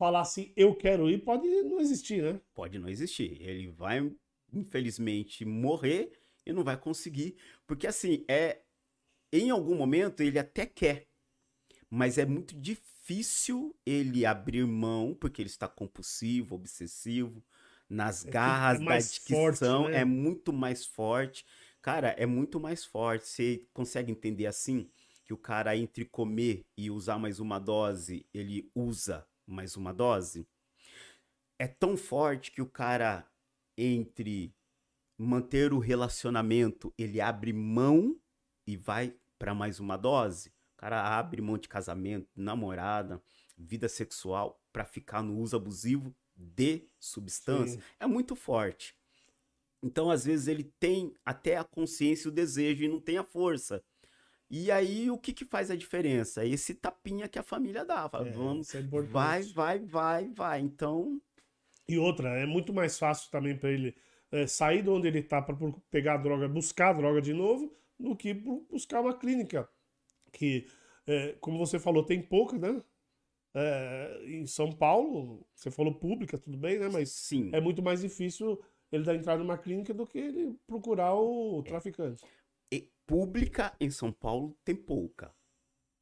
[0.00, 2.40] falar assim, eu quero ir, pode não existir, né?
[2.54, 3.36] Pode não existir.
[3.42, 4.10] Ele vai,
[4.50, 6.10] infelizmente, morrer
[6.46, 7.36] e não vai conseguir.
[7.66, 8.62] Porque, assim, é.
[9.32, 11.06] Em algum momento ele até quer,
[11.88, 17.40] mas é muito difícil ele abrir mão, porque ele está compulsivo, obsessivo,
[17.88, 19.00] nas é garras da
[19.36, 20.00] forte, né?
[20.00, 21.46] é muito mais forte.
[21.80, 23.28] Cara, é muito mais forte.
[23.28, 24.90] Você consegue entender assim?
[25.24, 30.46] Que o cara, entre comer e usar mais uma dose, ele usa mais uma dose,
[31.58, 33.28] é tão forte que o cara,
[33.76, 34.54] entre
[35.18, 38.18] manter o relacionamento, ele abre mão
[38.66, 40.48] e vai para mais uma dose.
[40.74, 43.22] O cara abre mão de casamento, namorada,
[43.58, 47.86] vida sexual, para ficar no uso abusivo de substância Sim.
[47.98, 48.96] é muito forte.
[49.82, 53.24] Então, às vezes, ele tem até a consciência e o desejo e não tem a
[53.24, 53.82] força.
[54.50, 56.44] E aí, o que, que faz a diferença?
[56.44, 58.08] Esse tapinha que a família dá.
[58.08, 58.82] Fala, É, vamos, é
[59.12, 60.60] vai, vai, vai, vai.
[60.60, 61.20] Então,
[61.88, 63.94] E outra, é muito mais fácil também para ele
[64.30, 65.56] é, sair de onde ele tá para
[65.90, 69.68] pegar a droga, buscar a droga de novo, do que bu- buscar uma clínica.
[70.32, 70.66] Que,
[71.06, 72.82] é, como você falou, tem pouca, né?
[73.54, 76.88] É, em São Paulo, você falou pública, tudo bem, né?
[76.88, 77.52] Mas sim.
[77.52, 78.60] é muito mais difícil
[78.92, 82.24] ele dar entrada numa clínica do que ele procurar o traficante.
[83.10, 85.34] Pública em São Paulo tem pouca.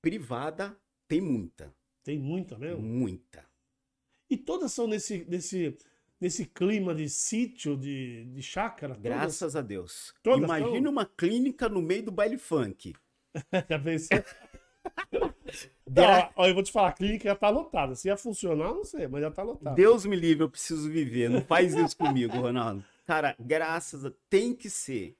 [0.02, 0.78] Privada
[1.08, 1.74] tem muita.
[2.04, 2.82] Tem muita mesmo.
[2.82, 3.46] Muita.
[4.28, 5.74] E todas são nesse, nesse,
[6.20, 8.94] nesse clima de sítio, de, de chácara.
[8.94, 9.10] todas?
[9.10, 10.14] Graças a Deus.
[10.22, 10.92] Todas Imagina são?
[10.92, 12.94] uma clínica no meio do baile funk.
[13.70, 14.18] Já pensou?
[15.90, 17.94] Não, eu vou te falar, a clínica já tá lotada.
[17.94, 19.74] Se ia funcionar, não sei, mas já tá lotada.
[19.74, 21.30] Deus me livre, eu preciso viver.
[21.30, 22.84] Não faz isso comigo, Ronaldo.
[23.06, 24.12] Cara, graças a...
[24.28, 25.17] Tem que ser.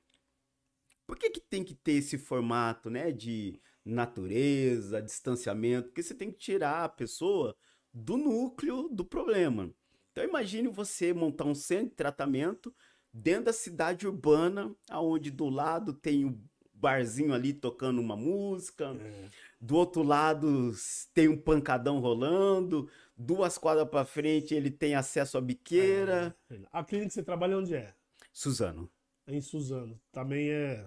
[1.08, 3.10] Por que, que tem que ter esse formato, né?
[3.10, 5.88] De natureza, distanciamento?
[5.88, 7.56] Porque você tem que tirar a pessoa
[7.94, 9.72] do núcleo do problema.
[10.12, 12.74] Então imagine você montar um centro de tratamento
[13.10, 16.38] dentro da cidade urbana, aonde do lado tem o
[16.74, 19.28] barzinho ali tocando uma música, É.
[19.58, 20.72] do outro lado
[21.14, 22.86] tem um pancadão rolando,
[23.16, 26.36] duas quadras pra frente ele tem acesso à biqueira.
[26.70, 27.94] A clínica que você trabalha onde é?
[28.30, 28.90] Suzano,
[29.26, 29.98] É em Suzano.
[30.12, 30.86] Também é.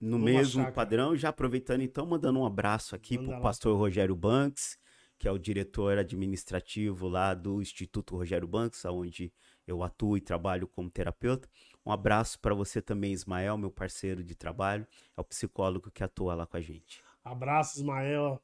[0.00, 3.40] No mesmo padrão, já aproveitando então, mandando um abraço aqui pro lá.
[3.40, 4.78] pastor Rogério Banks,
[5.18, 9.32] que é o diretor administrativo lá do Instituto Rogério Banks, onde
[9.66, 11.48] eu atuo e trabalho como terapeuta.
[11.84, 14.86] Um abraço para você também, Ismael, meu parceiro de trabalho,
[15.16, 17.02] é o psicólogo que atua lá com a gente.
[17.24, 18.40] Abraço, Ismael.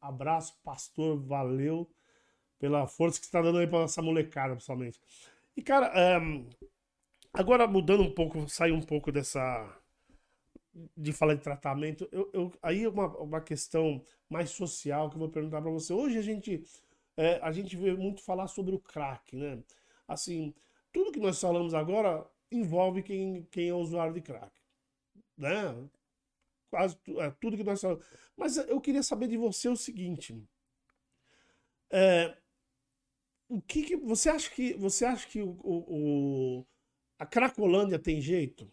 [0.00, 1.18] Abraço, pastor.
[1.18, 1.90] Valeu
[2.58, 5.00] pela força que você tá dando aí pra essa molecada, principalmente.
[5.56, 6.48] E, cara, ehm,
[7.32, 9.40] agora mudando um pouco, sair um pouco dessa.
[10.96, 15.20] De falar de tratamento, eu, eu- aí é uma, uma questão mais social que eu
[15.20, 15.92] vou perguntar pra você.
[15.92, 16.62] Hoje a gente,
[17.16, 19.62] é, a gente vê muito falar sobre o crack, né?
[20.08, 20.54] Assim,
[20.92, 24.52] tudo que nós falamos agora envolve quem, quem é usuário de crack,
[25.38, 25.74] né?
[26.70, 28.04] Quase é, tudo que nós falamos.
[28.36, 30.34] Mas eu queria saber de você o seguinte.
[31.92, 32.36] É,
[33.48, 36.66] o que, que- você acha que você acha que o, o- o-
[37.18, 38.70] a Cracolândia tem jeito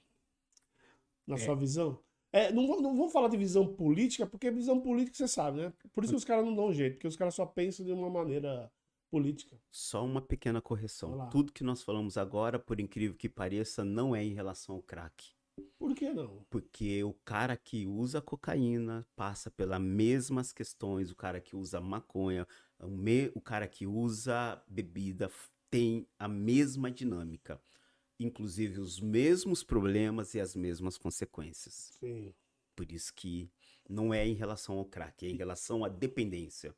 [1.27, 1.37] na É.
[1.39, 1.99] sua visão?
[2.31, 5.73] É, não, vou- não vou falar de visão política, porque visão política você sabe, né?
[5.93, 8.09] Por isso que os caras não dão jeito, porque os caras só pensam de uma
[8.09, 8.71] maneira
[9.09, 9.57] política.
[9.71, 11.09] Só uma pequena correção.
[11.11, 11.27] Vai lá.
[11.27, 15.31] Tudo que nós falamos agora, por incrível que pareça, não é em relação ao crack.
[15.79, 16.45] Por que não?
[16.49, 22.45] Porque o cara que usa cocaína passa pelas mesmas questões, o cara que usa maconha,
[22.79, 25.31] o, me- o cara que usa bebida
[25.69, 27.59] tem a mesma dinâmica.
[28.19, 31.91] Inclusive os mesmos problemas e as mesmas consequências.
[31.99, 32.33] Sim.
[32.75, 33.49] Por isso que
[33.89, 36.75] não é em relação ao crack, é em relação à dependência.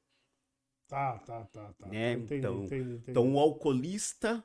[0.87, 1.87] Tá, tá, tá, tá.
[1.87, 2.13] Né?
[2.13, 3.11] Entendi, Então- entendi, entendi.
[3.11, 4.43] Então, o alcoolista,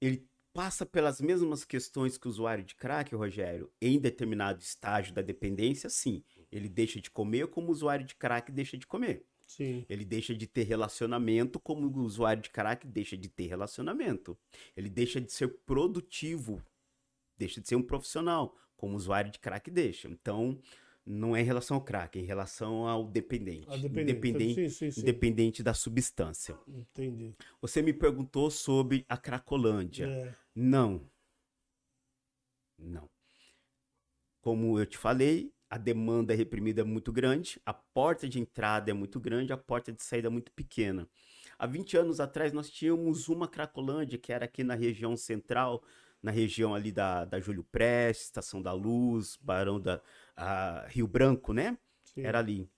[0.00, 5.22] ele passa pelas mesmas questões que o usuário de crack, Rogério, em determinado estágio da
[5.22, 6.22] dependência, sim.
[6.52, 9.26] Ele deixa de comer como o usuário de crack deixa de comer.
[9.46, 9.84] Sim.
[9.88, 14.36] Ele deixa de ter relacionamento como o usuário de crack deixa de ter relacionamento.
[14.76, 16.62] Ele deixa de ser produtivo,
[17.36, 20.08] deixa de ser um profissional, como o usuário de crack deixa.
[20.08, 20.58] Então,
[21.06, 23.68] não é em relação ao crack, é em relação ao dependente.
[23.68, 24.02] A dependência.
[24.02, 25.00] Independente, Sim, sim, sim.
[25.02, 26.58] independente da substância.
[26.66, 27.34] Entendi.
[27.60, 30.06] Você me perguntou sobre a Cracolândia.
[30.06, 30.34] É.
[30.54, 31.08] Não.
[32.78, 33.08] Não.
[34.40, 38.94] Como eu te falei, a demanda reprimida é muito grande, a porta de entrada é
[38.94, 41.08] muito grande, a porta de saída é muito pequena.
[41.58, 45.82] Há 20 anos atrás nós tínhamos uma Cracolândia, que era aqui na região central,
[46.22, 50.00] na região ali da, da Júlio Prestes, Estação da Luz, Barão da
[50.36, 51.76] ah, Rio Branco, né?
[52.02, 52.22] Sim.
[52.22, 52.68] Era ali.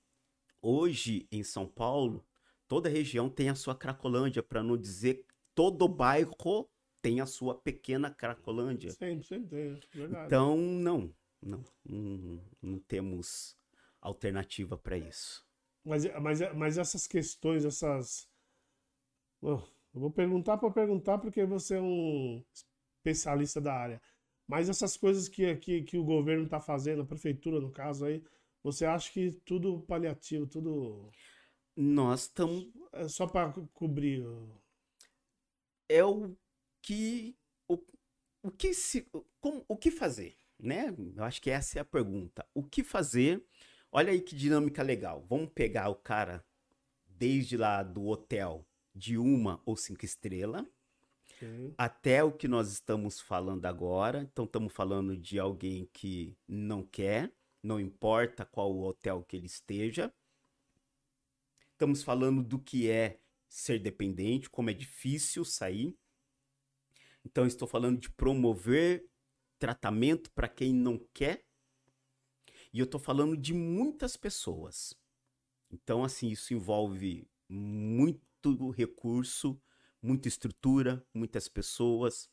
[0.60, 2.24] Hoje, em São Paulo,
[2.66, 6.68] toda região tem a sua Cracolândia, para não dizer todo bairro
[7.00, 8.90] tem a sua pequena Cracolândia.
[8.90, 10.26] Sempre tem, é verdade.
[10.26, 11.14] Então, não,
[11.46, 13.56] não, não, não temos
[14.00, 15.46] alternativa para isso.
[15.84, 18.28] Mas, mas, mas essas questões, essas.
[19.42, 19.62] Eu
[19.94, 24.02] vou perguntar para perguntar porque você é um especialista da área.
[24.48, 28.22] Mas essas coisas que, que, que o governo está fazendo, a prefeitura no caso aí,
[28.62, 31.10] você acha que tudo paliativo, tudo
[31.76, 32.68] Nós estamos.
[32.92, 34.24] é só para cobrir?
[35.88, 36.36] É o
[36.82, 37.36] que.
[37.68, 37.78] O,
[38.42, 39.08] o que se.
[39.40, 40.36] Como, o que fazer?
[40.58, 40.94] Né?
[41.14, 42.46] Eu acho que essa é a pergunta.
[42.54, 43.44] O que fazer?
[43.92, 45.24] Olha aí que dinâmica legal.
[45.28, 46.44] Vamos pegar o cara
[47.06, 50.64] desde lá do hotel de uma ou cinco estrelas
[51.38, 51.74] Sim.
[51.76, 54.22] até o que nós estamos falando agora.
[54.22, 59.46] Então, estamos falando de alguém que não quer, não importa qual o hotel que ele
[59.46, 60.12] esteja.
[61.72, 65.94] Estamos falando do que é ser dependente, como é difícil sair.
[67.24, 69.06] Então, estou falando de promover
[69.58, 71.44] tratamento para quem não quer.
[72.72, 74.94] E eu estou falando de muitas pessoas.
[75.70, 79.60] Então, assim, isso envolve muito recurso,
[80.02, 82.28] muita estrutura, muitas pessoas.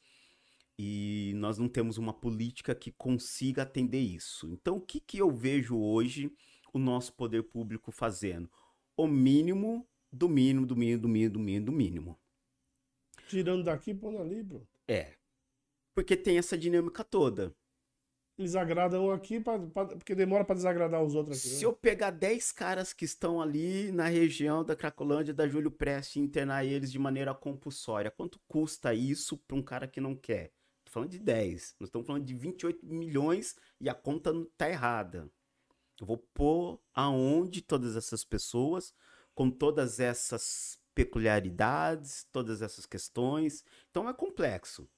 [0.78, 4.52] E nós não temos uma política que consiga atender isso.
[4.54, 6.32] Então, o que, que eu vejo hoje
[6.74, 8.50] o nosso poder público fazendo?
[8.98, 12.20] O mínimo do mínimo, do mínimo, do mínimo, do mínimo, do mínimo.
[13.28, 14.68] Tirando daqui, pondo ali, pronto.
[14.88, 15.16] É.
[15.94, 17.56] Porque tem essa dinâmica toda.
[18.38, 21.48] Eles agradam aqui, pra, pra- porque demora pra desagradar os outros aqui.
[21.50, 21.66] Se né?
[21.66, 26.20] eu pegar 10 caras que estão ali na região da Cracolândia, da Júlio Prestes, e
[26.20, 30.52] internar eles de maneira compulsória, quanto custa isso para um cara que não quer?
[30.84, 31.76] Tô falando de 10.
[31.80, 35.30] Nós estamos falando de 28 milhões e a conta não tá errada.
[36.02, 38.96] Eu vou pôr aonde todas essas pessoas,
[39.36, 43.64] com todas essas peculiaridades, todas essas questões.
[43.92, 44.90] Então é complexo.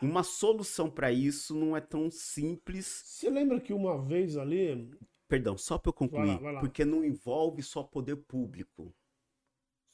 [0.00, 4.90] Uma solução para isso não é tão simples Você lembra que uma vez ali.
[5.28, 6.60] Perdão, só para eu concluir, vai lá.
[6.60, 8.94] porque não envolve só poder público,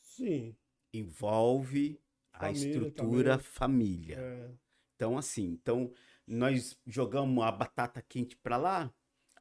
[0.01, 0.57] Sim.
[0.93, 2.01] envolve
[2.33, 3.45] a Família estrutura também.
[3.45, 4.17] família.
[4.19, 4.51] é,
[4.97, 5.93] Então assim, então
[6.27, 8.95] nós jogamos a batata quente para lá,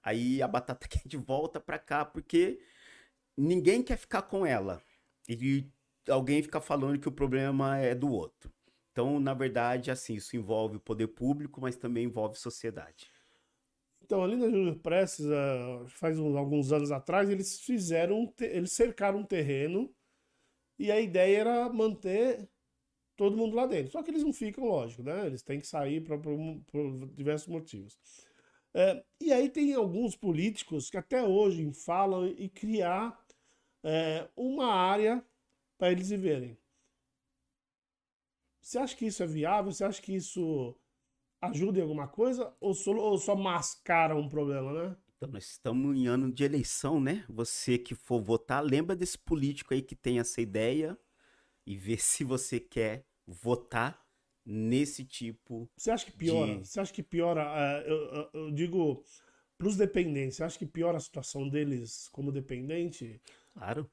[0.03, 2.59] aí a batata quente volta para cá porque
[3.37, 4.81] ninguém quer ficar com ela.
[5.29, 5.65] E
[6.09, 8.52] alguém fica falando que o problema é do outro.
[8.93, 13.11] Então, na verdade, assim, isso envolve o poder público, mas também envolve sociedade.
[14.01, 19.19] Então, ali na Júlio Prestes, ah, faz uns- alguns anos atrás, eles fizeram, eles cercaram
[19.19, 19.93] um terreno
[20.79, 22.49] e a ideia era manter
[23.17, 23.91] todo mundo lá dentro.
[23.93, 25.27] Só que eles não ficam, lógico, né?
[25.27, 26.37] Eles têm que sair pra- por,
[26.67, 27.99] por diversos motivos.
[28.73, 33.19] É, e aí tem alguns políticos que até hoje falam em criar
[33.83, 35.23] é, uma área
[35.77, 36.57] para eles viverem.
[38.63, 39.71] Você acha que isso é viável?
[39.71, 40.75] Você acha que isso
[41.41, 42.53] ajuda em alguma coisa?
[42.61, 44.97] Ou só, ou só mascara um problema, né?
[45.17, 47.25] Então, nós estamos em ano de eleição, né?
[47.29, 50.97] Você que for votar, lembra desse político aí que tem essa ideia
[51.65, 54.05] e vê se você quer votar
[54.45, 55.69] nesse tipo.
[55.77, 56.59] Você acha que piora?
[56.59, 57.41] De- Você acha que piora?
[57.43, 59.03] é, eu, eu- eu digo,
[59.57, 63.21] para os dependentes, você acha que piora a situação deles como dependente?
[63.53, 63.89] Claro.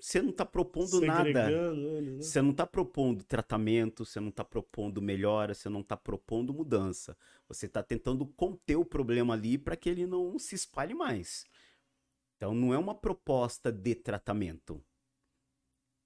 [0.00, 1.24] Você não está propondo nada.
[1.46, 2.22] Segregando eles, né?
[2.22, 7.16] Você não está propondo tratamento, você não está propondo melhora, você não está propondo mudança.
[7.48, 11.44] Você está tentando conter o problema ali para que ele não se espalhe mais.
[12.36, 14.84] Então não é uma proposta de tratamento.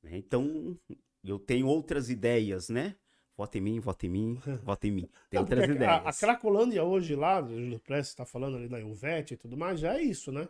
[0.02, 0.16] né?
[0.16, 0.78] Então
[1.24, 2.97] eu tenho outras ideias, né?
[3.36, 4.35] Vota em mim, vota em mim,
[4.65, 5.10] vota em mim.
[5.31, 6.19] Tem Não, outras porque a, a ideias.
[6.19, 9.97] Cracolândia hoje lá, o Júlio Prestes está falando ali da Ilvete e tudo mais, já
[9.97, 10.48] é isso, né?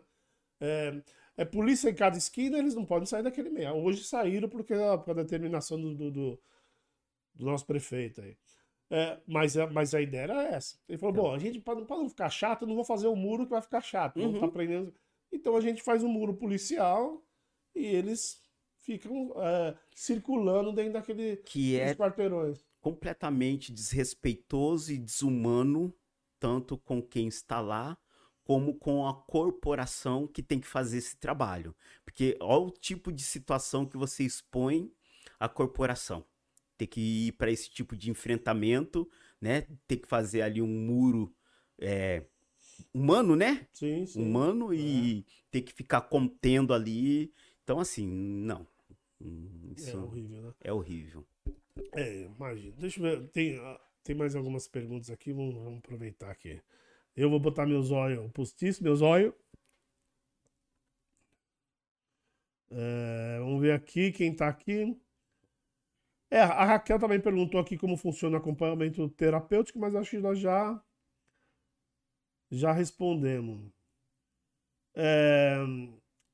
[0.60, 1.02] É,
[1.38, 3.74] é polícia em cada esquina, eles não podem sair daquele meio.
[3.76, 6.40] Hoje saíram porque a, determinação do, do, do-
[7.34, 8.36] do nosso prefeito aí.
[8.90, 10.76] É, mas, a, mas a ideia era essa.
[10.88, 11.24] Ele falou: Então.
[11.24, 13.62] bom, a gente, para não ficar chato, eu não vou fazer um muro que vai
[13.62, 14.18] ficar chato.
[14.18, 14.40] Não Uhum.
[14.40, 14.92] tá prendendo.
[15.32, 17.22] Então a gente faz um muro policial
[17.74, 18.42] e eles
[18.78, 22.64] ficam é, circulando dentro daquele, Que é quarteirões.
[22.80, 25.94] completamente desrespeitoso e desumano,
[26.40, 27.96] tanto com quem está lá,
[28.48, 31.76] como com a corporação que tem que fazer esse trabalho.
[32.06, 34.90] Porque olha o tipo de situação que você expõe
[35.38, 36.24] a corporação.
[36.78, 39.06] Ter que ir para esse tipo de enfrentamento,
[39.40, 39.66] né?
[39.86, 41.30] Ter que fazer ali um muro
[41.78, 42.24] é,
[42.94, 43.68] humano, né?
[43.74, 44.22] Sim, sim.
[44.22, 47.34] Humano e ter que ficar contendo ali.
[47.64, 48.66] Então, assim, não.
[49.20, 50.52] Hum, É Isso horrível, né?
[50.62, 51.26] é horrível.
[51.92, 52.74] É, imagina.
[52.78, 53.28] Deixa eu ver.
[53.28, 55.32] Tem, ah, tem mais algumas perguntas aqui.
[55.32, 56.60] Vamos, vamos aproveitar aqui.
[57.18, 59.34] Eu vou botar meu zóio postiço, meu zóio.
[62.70, 64.96] É, vamos ver aqui quem tá aqui.
[66.30, 70.38] É, a Raquel também perguntou aqui como funciona o acompanhamento terapêutico, mas acho que nós
[70.38, 70.80] já
[72.50, 73.72] já respondemos.
[74.94, 75.56] É,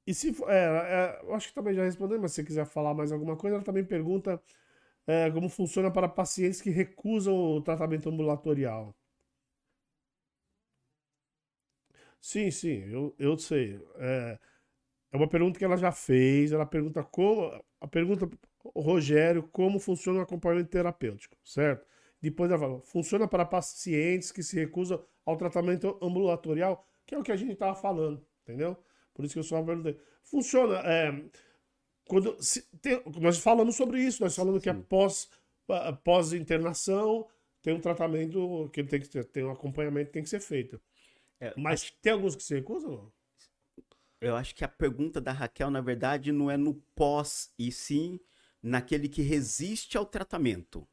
[0.06, 3.11] e se é, é, acho que também já respondemos, mas se você quiser falar mais
[3.12, 4.43] alguma coisa, ela também pergunta
[5.06, 8.94] é, como funciona para pacientes que recusam o tratamento ambulatorial.
[12.25, 13.79] Sim, sim, eu, eu sei.
[13.99, 14.39] É,
[15.13, 16.53] é uma pergunta que ela já fez.
[16.53, 17.53] Ela pergunta como.
[17.79, 18.27] A pergunta,
[18.75, 21.87] Rogério, como funciona o acompanhamento terapêutico, certo?
[22.23, 27.23] Depois ela fala, funciona para pacientes que se recusam ao tratamento ambulatorial, que é o
[27.23, 28.75] que a gente estava falando, entendeu?
[29.13, 30.01] Por isso que eu só perguntei.
[30.23, 30.79] Funciona.
[30.79, 31.25] é,
[32.09, 35.29] quando se, tem, nós falamos sobre isso, nós falamos que após
[36.03, 37.29] pós internação
[37.63, 40.81] tem um tratamento que tem que ter, tem um acompanhamento que tem que ser feito.
[41.45, 41.93] É, Mas acho...
[42.01, 43.12] tem alguns que se recusam?
[44.21, 48.19] Eu acho que a pergunta da Raquel, na verdade, não é no pós, e sim
[48.62, 50.89] naquele que resiste ao tratamento.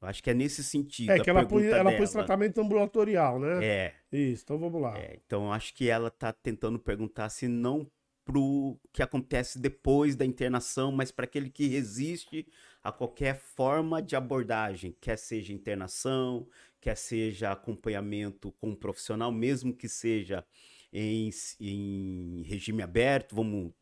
[0.00, 1.10] Eu acho que é nesse sentido.
[1.10, 3.64] É que ela, pôs, ela pôs tratamento ambulatorial, né?
[3.64, 3.94] É.
[4.12, 4.96] Isso, então vamos lá.
[4.96, 7.90] É, então eu acho que ela está tentando perguntar se não
[8.24, 12.46] pro que acontece depois da internação, mas para aquele que resiste
[12.82, 16.48] a qualquer forma de abordagem, quer seja internação,
[16.80, 20.44] quer seja acompanhamento com um profissional, mesmo que seja
[20.92, 21.30] em,
[21.60, 23.72] em regime aberto, vamos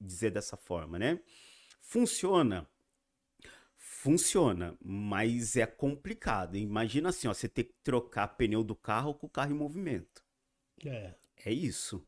[0.00, 1.20] dizer dessa forma, né?
[1.80, 2.68] Funciona.
[3.76, 6.56] Funciona, mas é complicado.
[6.56, 10.24] Imagina assim, ó, você ter que trocar pneu do carro com o carro em movimento.
[10.84, 11.14] É.
[11.44, 12.06] É isso.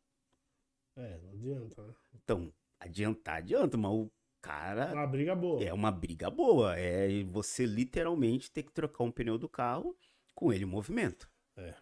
[0.97, 1.95] É, não adianta, né?
[2.15, 4.11] Então, adiantar, adianta, mas o
[4.43, 4.87] cara.
[4.87, 5.65] É uma briga boa.
[5.65, 6.77] É uma briga boa.
[6.77, 9.97] É você literalmente ter que trocar um pneu do carro
[10.35, 11.31] com ele em movimento.
[11.57, 11.75] É,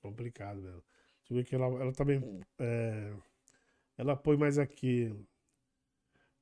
[0.00, 0.82] complicado mesmo.
[1.18, 2.40] Deixa eu ver que ela, ela também.
[2.58, 3.12] É,
[3.98, 5.12] ela põe mais aqui.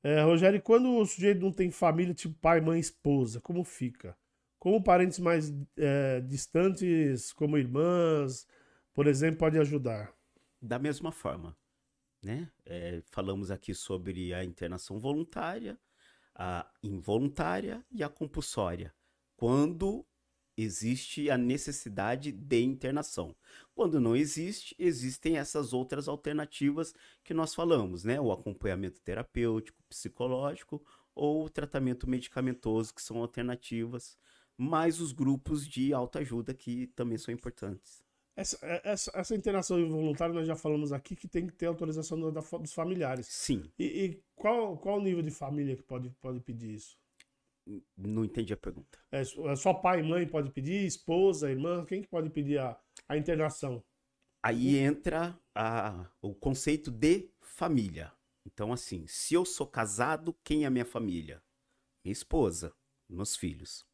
[0.03, 4.15] É, Rogério, quando o sujeito não tem família, tipo pai, mãe, esposa, como fica?
[4.59, 8.45] Como parentes mais é, distantes, como irmãs,
[8.93, 10.13] por exemplo, pode ajudar?
[10.61, 11.55] Da mesma forma
[12.23, 12.49] né?
[12.65, 15.77] É, falamos aqui sobre a internação voluntária,
[16.33, 18.93] a involuntária e a compulsória.
[19.35, 20.05] Quando
[20.57, 23.35] existe a necessidade de internação.
[23.73, 26.93] Quando não existe, existem essas outras alternativas
[27.23, 28.19] que nós falamos, né?
[28.19, 30.83] O acompanhamento terapêutico, psicológico
[31.15, 34.17] ou o tratamento medicamentoso, que são alternativas,
[34.57, 38.02] mais os grupos de autoajuda que também são importantes.
[38.35, 42.19] Essa, é, essa, essa internação involuntária nós já falamos aqui que tem que ter autorização
[42.31, 43.27] da, dos familiares.
[43.27, 43.71] Sim.
[43.77, 46.97] E, e, qual, qual o nível de família que pode, pode pedir isso?
[47.95, 48.99] Não entendi a pergunta.
[49.11, 52.77] É, é, só pai e mãe pode pedir, esposa, irmã, quem que pode pedir a,
[53.07, 53.83] a internação?
[54.41, 58.11] Aí entra a, o conceito de família.
[58.45, 61.41] Então, assim, se eu sou casado, quem é a minha família?
[62.03, 62.73] Minha esposa,
[63.09, 63.85] meus filhos.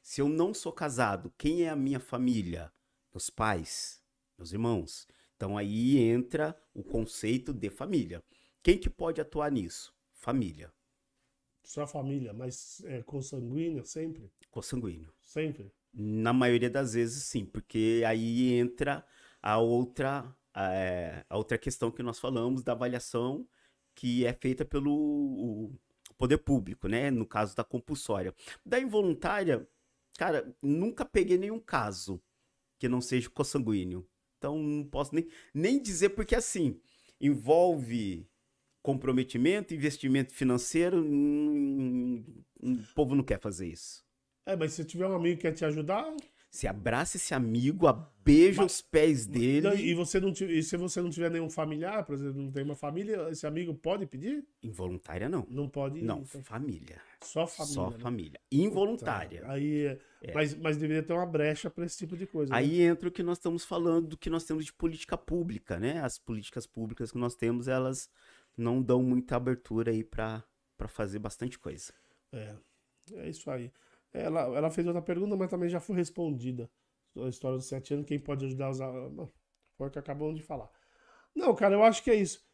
[0.00, 2.72] Se eu não sou casado, quem é a minha família?
[3.12, 4.02] Meus pais,
[4.36, 5.06] meus irmãos.
[5.36, 8.22] Então aí entra o conceito de família.
[8.62, 9.94] Quem que pode atuar nisso?
[10.12, 10.72] Família.
[11.62, 14.30] Só família, mas é consanguíneo sempre?
[14.50, 15.12] Consanguíneo.
[15.22, 15.72] Sempre?
[15.92, 19.04] Na maioria das vezes sim, porque aí entra
[19.42, 23.46] a outra, a, é, a outra questão que nós falamos da avaliação
[23.94, 25.72] que é feita pelo
[26.16, 27.10] poder público, né?
[27.10, 28.34] No caso da compulsória.
[28.64, 29.68] Da involuntária,
[30.18, 32.20] cara, nunca peguei nenhum caso
[32.80, 34.04] que não seja consanguíneo.
[34.38, 36.80] Então não posso nem, nem dizer porque assim
[37.20, 38.26] envolve
[38.82, 42.24] comprometimento, investimento financeiro, hum,
[42.62, 44.02] hum, o povo não quer fazer isso.
[44.46, 46.10] É, mas se tiver um amigo que quer te ajudar,
[46.50, 47.86] se abraça esse amigo,
[48.24, 49.68] beija os pés dele.
[49.76, 52.74] E, você não, e se você não tiver nenhum familiar, por exemplo, não tem uma
[52.74, 54.44] família, esse amigo pode pedir?
[54.60, 55.46] Involuntária, não.
[55.48, 56.02] Não pode?
[56.02, 56.42] Não, então...
[56.42, 57.00] família.
[57.22, 57.74] Só família.
[57.74, 57.98] Só né?
[58.00, 58.40] família.
[58.50, 59.42] Involuntária.
[59.42, 59.52] Tá.
[59.52, 60.34] Aí, é.
[60.34, 62.52] mas, mas deveria ter uma brecha para esse tipo de coisa.
[62.52, 62.84] Aí né?
[62.86, 66.00] entra o que nós estamos falando, do que nós temos de política pública, né?
[66.00, 68.10] As políticas públicas que nós temos, elas
[68.56, 70.44] não dão muita abertura aí para
[70.88, 71.92] fazer bastante coisa.
[72.32, 72.56] É,
[73.14, 73.70] é isso aí.
[74.12, 76.70] Ela, ela fez outra pergunta, mas também já foi respondida.
[77.16, 78.92] A história dos sete anos, quem pode ajudar a usar.
[79.76, 80.70] Foi o que acabamos de falar.
[81.34, 82.44] Não, cara, eu acho que é isso.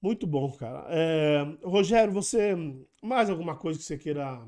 [0.00, 0.86] Muito bom, cara.
[0.88, 2.54] É, Rogério, você.
[3.02, 4.46] Mais alguma coisa que você queira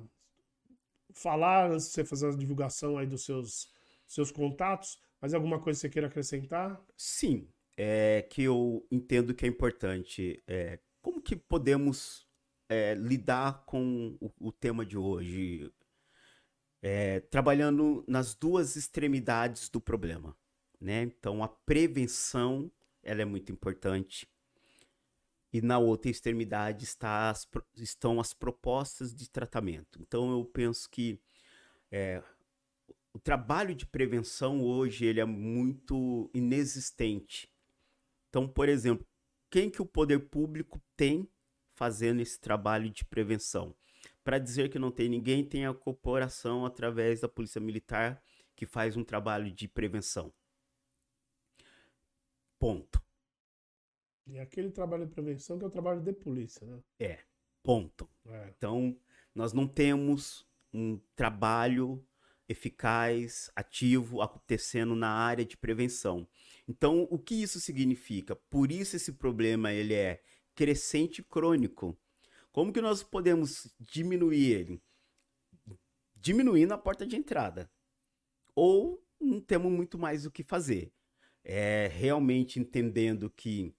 [1.13, 3.73] falar antes de você fazer a divulgação aí dos seus,
[4.07, 5.01] seus contatos?
[5.21, 6.81] Mais alguma coisa que você queira acrescentar?
[6.97, 10.43] Sim, é que eu entendo que é importante.
[10.47, 12.28] É, como que podemos
[12.69, 15.73] é, lidar com o, o, tema de hoje,
[16.83, 20.37] é, trabalhando nas duas extremidades do problema,
[20.81, 21.03] né?
[21.03, 22.71] Então, a prevenção,
[23.03, 24.29] ela é muito importante.
[25.51, 29.99] E na outra extremidade está as, estão as propostas de tratamento.
[30.03, 31.19] Então, eu penso que
[31.91, 32.23] é,
[33.15, 37.51] o trabalho de prevenção hoje ele é muito inexistente.
[38.29, 39.07] Então, por exemplo,
[39.51, 41.27] quem que o poder público tem
[41.79, 43.73] fazendo esse trabalho de prevenção.
[44.25, 48.21] Para dizer que não tem ninguém, tem a corporação através da Polícia Militar
[48.57, 50.35] que faz um trabalho de prevenção.
[52.59, 53.01] Ponto.
[54.27, 56.81] E aquele trabalho de prevenção que é o trabalho de polícia, né?
[56.99, 57.21] É,
[57.63, 58.11] ponto.
[58.27, 58.53] É.
[58.57, 58.99] Então,
[59.33, 60.45] nós não temos
[60.75, 62.05] um trabalho
[62.49, 66.27] eficaz, ativo, acontecendo na área de prevenção.
[66.67, 68.35] Então, o que isso significa?
[68.35, 70.21] Por isso esse problema ele é
[70.59, 71.97] crescente crônico.
[72.51, 74.83] Como que nós podemos diminuir ele?
[76.17, 77.71] Diminuindo a porta de entrada.
[78.57, 80.93] Ou não temos muito mais o que fazer.
[81.45, 83.73] É realmente entendendo que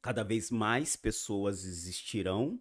[0.00, 2.58] cada vez mais pessoas existirão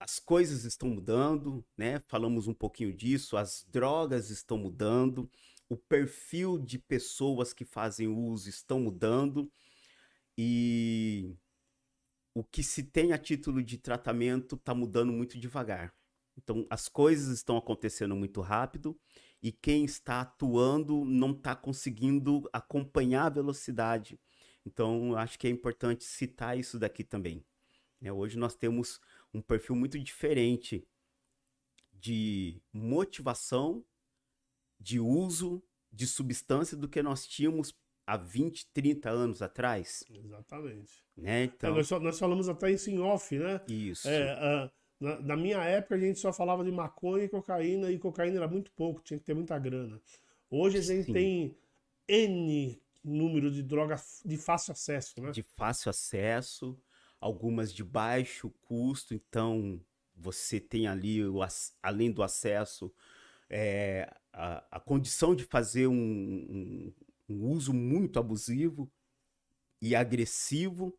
[0.00, 2.00] as coisas estão mudando, né?
[2.06, 5.28] Falamos um pouquinho disso, as drogas estão mudando,
[5.68, 9.50] o perfil de pessoas que fazem uso estão mudando
[10.40, 11.36] e
[12.32, 15.92] o que se tem a título de tratamento está mudando muito devagar.
[16.36, 18.96] Então, as coisas estão acontecendo muito rápido
[19.42, 24.20] e quem está atuando não está conseguindo acompanhar a velocidade.
[24.64, 27.44] Então, acho que é importante citar isso daqui também.
[28.00, 29.00] É, hoje nós temos
[29.34, 30.86] um perfil muito diferente
[31.92, 33.84] de motivação,
[34.78, 35.60] de uso
[35.90, 37.74] de substância do que nós tínhamos
[38.08, 40.02] há 20, 30 anos atrás.
[40.10, 41.04] Exatamente.
[41.14, 41.44] Né?
[41.44, 41.70] Então...
[41.70, 43.60] É, nós, nós, falamos até isso em off, né?
[43.68, 44.08] Isso.
[44.08, 47.98] É, uh, na, na, minha época a gente só falava de maconha e cocaína, e
[47.98, 50.00] cocaína era muito pouco, tinha que ter muita grana.
[50.50, 51.12] Hoje a gente Sim.
[51.12, 51.56] tem
[52.08, 55.30] N número de drogas de fácil acesso, né?
[55.30, 56.80] De fácil acesso
[57.20, 59.80] algumas de baixo custo, então
[60.16, 61.40] você tem ali, o,
[61.82, 62.92] além do acesso,
[63.50, 66.92] é, a, a, condição de fazer um, um,
[67.28, 68.90] um, uso muito abusivo
[69.80, 70.98] e agressivo.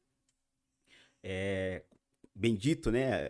[1.23, 1.85] É,
[2.33, 3.29] bendito, né?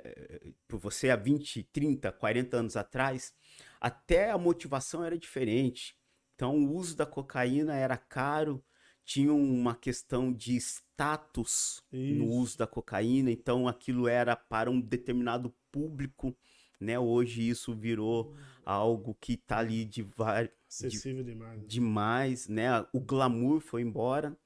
[0.67, 3.33] Por você há 20, 30, 40 anos atrás,
[3.79, 5.97] até a motivação era diferente.
[6.35, 8.63] Então, o uso da cocaína era caro,
[9.03, 12.13] tinha uma questão de status Isso.
[12.13, 16.37] no uso da cocaína, então aquilo era para um determinado público,
[16.79, 16.97] né?
[16.97, 18.35] Hoje isso virou
[18.65, 20.07] algo que tá ali de
[20.67, 21.59] acessível de, demais.
[21.59, 21.67] Né?
[21.67, 22.69] Demais, né?
[22.93, 24.37] O glamour foi embora.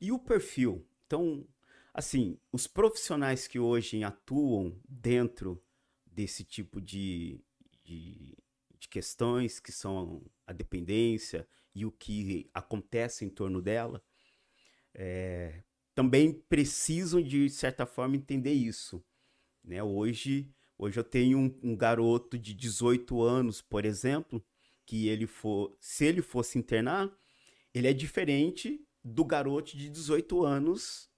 [0.00, 0.86] E o perfil?
[1.06, 1.46] Então,
[1.92, 5.62] assim, os profissionais que hoje atuam dentro
[6.04, 7.40] desse tipo de,
[7.82, 8.36] de,
[8.78, 14.02] de questões que são a dependência e o que acontece em torno dela,
[14.94, 15.62] é,
[15.94, 19.04] também precisam, de certa forma, entender isso.
[19.62, 19.82] Né?
[19.82, 24.44] Hoje, hoje eu tenho um, um, garoto de 18 anos, por exemplo,
[24.84, 27.10] que ele for, se ele fosse internar,
[27.74, 31.10] ele é diferente do garoto de 18 anos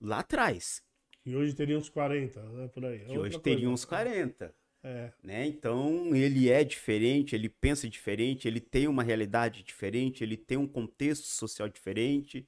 [0.00, 0.82] lá atrás.
[1.24, 2.68] E hoje teria uns 40, né?
[2.68, 3.02] Por aí.
[3.02, 4.54] É que hoje teria uns 40.
[4.82, 5.12] É.
[5.20, 5.46] Né?
[5.48, 10.66] Então ele é diferente, ele pensa diferente, ele tem uma realidade diferente, ele tem um
[10.66, 12.46] contexto social diferente.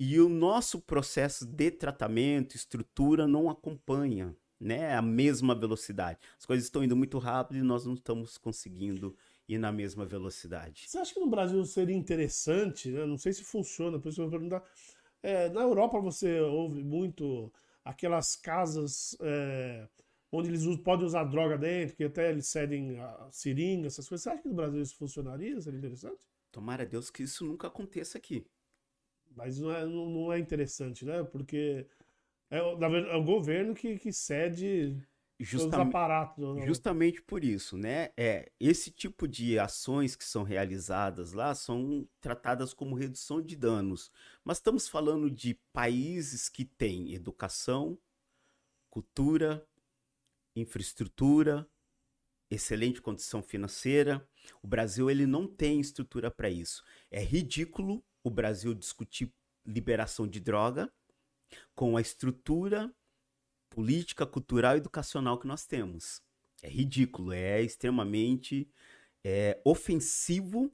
[0.00, 6.18] E o nosso processo de tratamento, estrutura, não acompanha né, a mesma velocidade.
[6.38, 9.16] As coisas estão indo muito rápido e nós não estamos conseguindo
[9.48, 10.84] ir na mesma velocidade.
[10.88, 12.88] Você acha que no Brasil seria interessante?
[12.90, 13.04] Né?
[13.04, 14.62] Não sei se funciona, por isso eu vou perguntar.
[15.22, 17.52] É, na Europa você ouve muito
[17.84, 19.16] aquelas casas.
[19.20, 19.88] É
[20.32, 24.22] onde eles usam, podem usar droga dentro, que até eles cedem a seringa, essas coisas.
[24.22, 25.60] Você acha que no Brasil isso funcionaria?
[25.60, 26.26] Seria interessante?
[26.50, 28.46] Tomara a Deus que isso nunca aconteça aqui.
[29.36, 31.22] Mas não é, não, não é interessante, né?
[31.22, 31.86] Porque
[32.52, 35.02] é, é o governo que, que cede
[35.40, 36.64] Justamente, os aparatos.
[36.64, 38.10] Justamente por isso, né?
[38.16, 44.10] É, esse tipo de ações que são realizadas lá são tratadas como redução de danos.
[44.44, 47.98] Mas estamos falando de países que têm educação,
[48.88, 49.66] cultura,
[50.54, 51.66] infraestrutura,
[52.50, 54.28] excelente condição financeira.
[54.62, 56.84] O Brasil ele não tem estrutura para isso.
[57.10, 59.32] É ridículo o Brasil discutir
[59.66, 60.92] liberação de droga
[61.74, 62.92] com a estrutura
[63.70, 66.22] política, cultural e educacional que nós temos.
[66.62, 68.68] É ridículo, é extremamente
[69.24, 70.70] é, ofensivo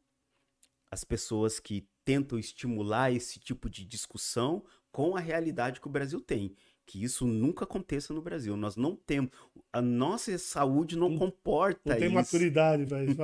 [0.91, 6.21] as pessoas que tentam estimular esse tipo de discussão com a realidade que o Brasil
[6.21, 6.57] tem
[6.89, 8.57] que isso nunca aconteça no Brasil.
[8.57, 9.31] Nós não temos.
[9.71, 12.15] A nossa saúde não, não comporta não tem isso.
[12.15, 13.21] maturidade para isso.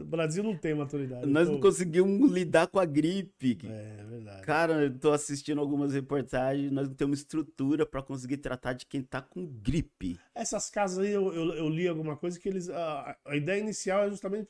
[0.00, 1.26] o Brasil não tem maturidade.
[1.26, 3.58] Nós não conseguimos lidar com a gripe.
[3.64, 4.42] É, verdade.
[4.42, 9.02] Cara, eu tô assistindo algumas reportagens, nós não temos estrutura para conseguir tratar de quem
[9.02, 10.16] tá com gripe.
[10.32, 12.70] Essas casas aí, eu, eu, eu li alguma coisa que eles.
[12.70, 14.48] A, a ideia inicial é justamente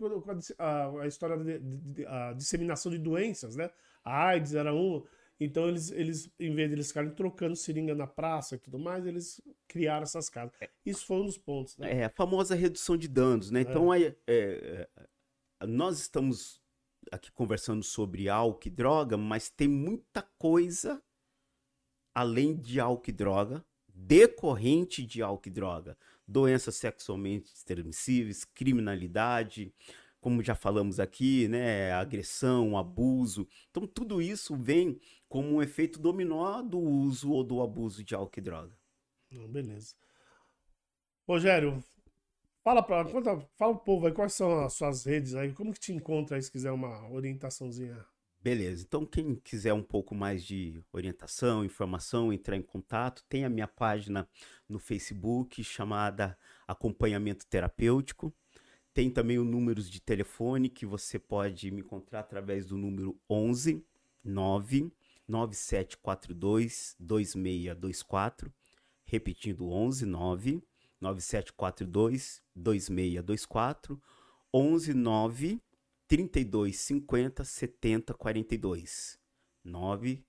[0.59, 3.71] a, a história da disseminação de doenças, né?
[4.05, 5.03] A AIDS era um
[5.41, 9.07] então eles, eles, em vez de eles ficarem trocando seringa na praça e tudo mais,
[9.07, 10.53] eles criaram essas casas.
[10.61, 10.69] É.
[10.85, 11.79] Isso foi um dos pontos.
[11.79, 12.01] Né?
[12.01, 13.63] É, a famosa redução de danos, né?
[13.63, 14.15] Então é.
[14.27, 16.61] É, é, nós estamos
[17.11, 21.03] aqui conversando sobre álcool e droga, mas tem muita coisa
[22.15, 25.99] além de álcool e droga, decorrente de álcool e droga.
[26.27, 29.73] Doenças sexualmente transmissíveis, criminalidade,
[30.21, 33.49] como já falamos aqui, né, agressão, abuso.
[33.71, 38.39] Então tudo isso vem como um efeito dominó do uso ou do abuso de álcool
[38.39, 38.79] e droga.
[39.49, 39.95] Beleza.
[41.27, 41.83] Rogério,
[42.63, 43.07] fala para
[43.57, 46.43] fala pro povo aí quais são as suas redes aí, como que te encontra aí
[46.43, 48.05] se quiser uma orientaçãozinha.
[48.43, 48.85] Beleza.
[48.87, 53.69] Então quem quiser um pouco mais de orientação, informação, entrar em contato, tem a minha
[53.69, 54.29] página
[54.69, 56.37] no Facebook chamada
[56.67, 58.35] Acompanhamento Terapêutico.
[58.93, 63.85] Tem também o números de telefone que você pode me encontrar através do número 11
[64.25, 64.93] 9
[65.29, 68.53] 9742 2624.
[69.05, 70.63] Repetindo, 11 9
[71.01, 74.03] 9742 2624.
[74.53, 75.63] 11 9
[76.09, 79.19] 3250 7042.
[79.63, 80.25] 9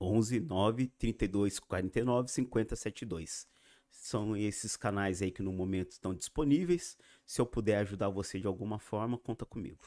[0.00, 3.46] 11 9 32 49 50 72.
[3.90, 6.96] São esses canais aí que no momento estão disponíveis.
[7.26, 9.78] Se eu puder ajudar você de alguma forma, conta comigo.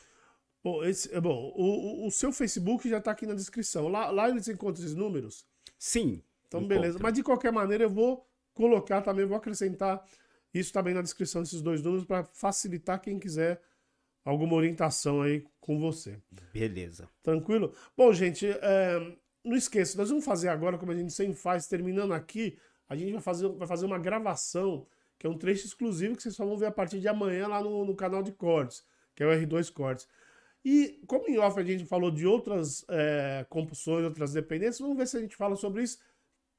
[0.64, 3.88] Bom, esse, é bom o, o seu Facebook já está aqui na descrição.
[3.88, 5.46] Lá, lá eles encontram esses números?
[5.78, 6.24] Sim.
[6.48, 6.80] Então, encontra.
[6.80, 7.00] beleza.
[7.02, 10.06] Mas de qualquer maneira, eu vou colocar também, vou acrescentar
[10.54, 13.62] isso também na descrição desses dois números para facilitar quem quiser
[14.24, 16.20] alguma orientação aí com você.
[16.54, 17.10] Beleza.
[17.22, 17.74] Tranquilo?
[17.98, 22.14] Bom, gente, é, não esqueça, nós vamos fazer agora, como a gente sempre faz, terminando
[22.14, 24.86] aqui, a gente vai fazer, vai fazer uma gravação,
[25.18, 27.62] que é um trecho exclusivo que vocês só vão ver a partir de amanhã lá
[27.62, 28.84] no, no canal de cortes,
[29.16, 30.08] que é o R2 Cortes.
[30.66, 35.08] E como em off a gente falou de outras é, compulsões, outras dependências, vamos ver
[35.08, 36.00] se a gente fala sobre isso,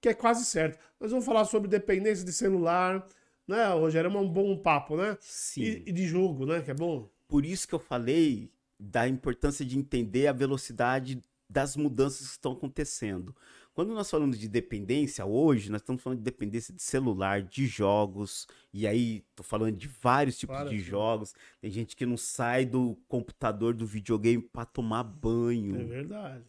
[0.00, 0.78] que é quase certo.
[1.00, 3.06] Nós vamos falar sobre dependência de celular,
[3.48, 4.10] né, Rogério?
[4.10, 5.16] É um bom papo, né?
[5.20, 5.62] Sim.
[5.62, 6.60] E, e de jogo, né?
[6.60, 7.08] Que é bom.
[7.26, 12.52] Por isso que eu falei da importância de entender a velocidade das mudanças que estão
[12.52, 13.34] acontecendo.
[13.74, 18.46] Quando nós falamos de dependência hoje, nós estamos falando de dependência de celular, de jogos,
[18.72, 20.84] e aí tô falando de vários tipos Para, de sim.
[20.84, 21.34] jogos.
[21.60, 25.80] Tem gente que não sai do computador, do videogame para tomar banho.
[25.80, 26.44] É verdade.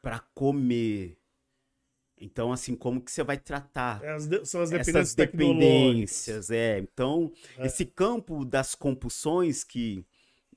[0.00, 1.18] Para comer.
[2.16, 6.50] Então, assim, como que você vai tratar é, as de, são as dependências essas dependências?
[6.52, 6.78] É.
[6.78, 7.66] Então, é.
[7.66, 10.04] esse campo das compulsões que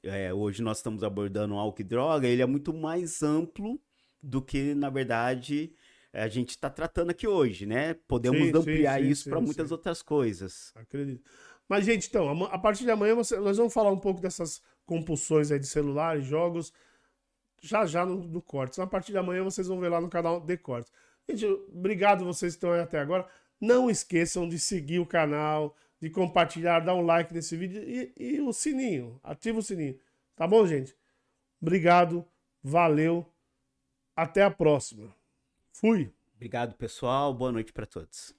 [0.03, 3.79] é, hoje nós estamos abordando álcool e droga, ele é muito mais amplo
[4.21, 5.73] do que, na verdade,
[6.13, 7.93] a gente está tratando aqui hoje, né?
[8.07, 10.71] Podemos sim, ampliar sim, isso para muitas outras coisas.
[10.75, 11.23] Acredito.
[11.69, 15.51] Mas, gente, então, a partir de amanhã você, nós vamos falar um pouco dessas compulsões
[15.51, 16.73] aí de celular e jogos
[17.61, 18.79] já já no, no Cortes.
[18.79, 20.91] A partir de amanhã vocês vão ver lá no canal de Cortes.
[21.29, 23.27] Gente, obrigado vocês que estão aí até agora.
[23.59, 28.41] Não esqueçam de seguir o canal, de compartilhar, dar um like nesse vídeo e, e
[28.41, 29.19] o sininho.
[29.23, 29.97] Ativa o sininho.
[30.35, 30.95] Tá bom, gente?
[31.61, 32.25] Obrigado,
[32.63, 33.25] valeu.
[34.15, 35.20] Até a próxima.
[35.73, 36.13] Fui.
[36.35, 37.33] Obrigado, pessoal.
[37.33, 38.33] Boa noite para todos.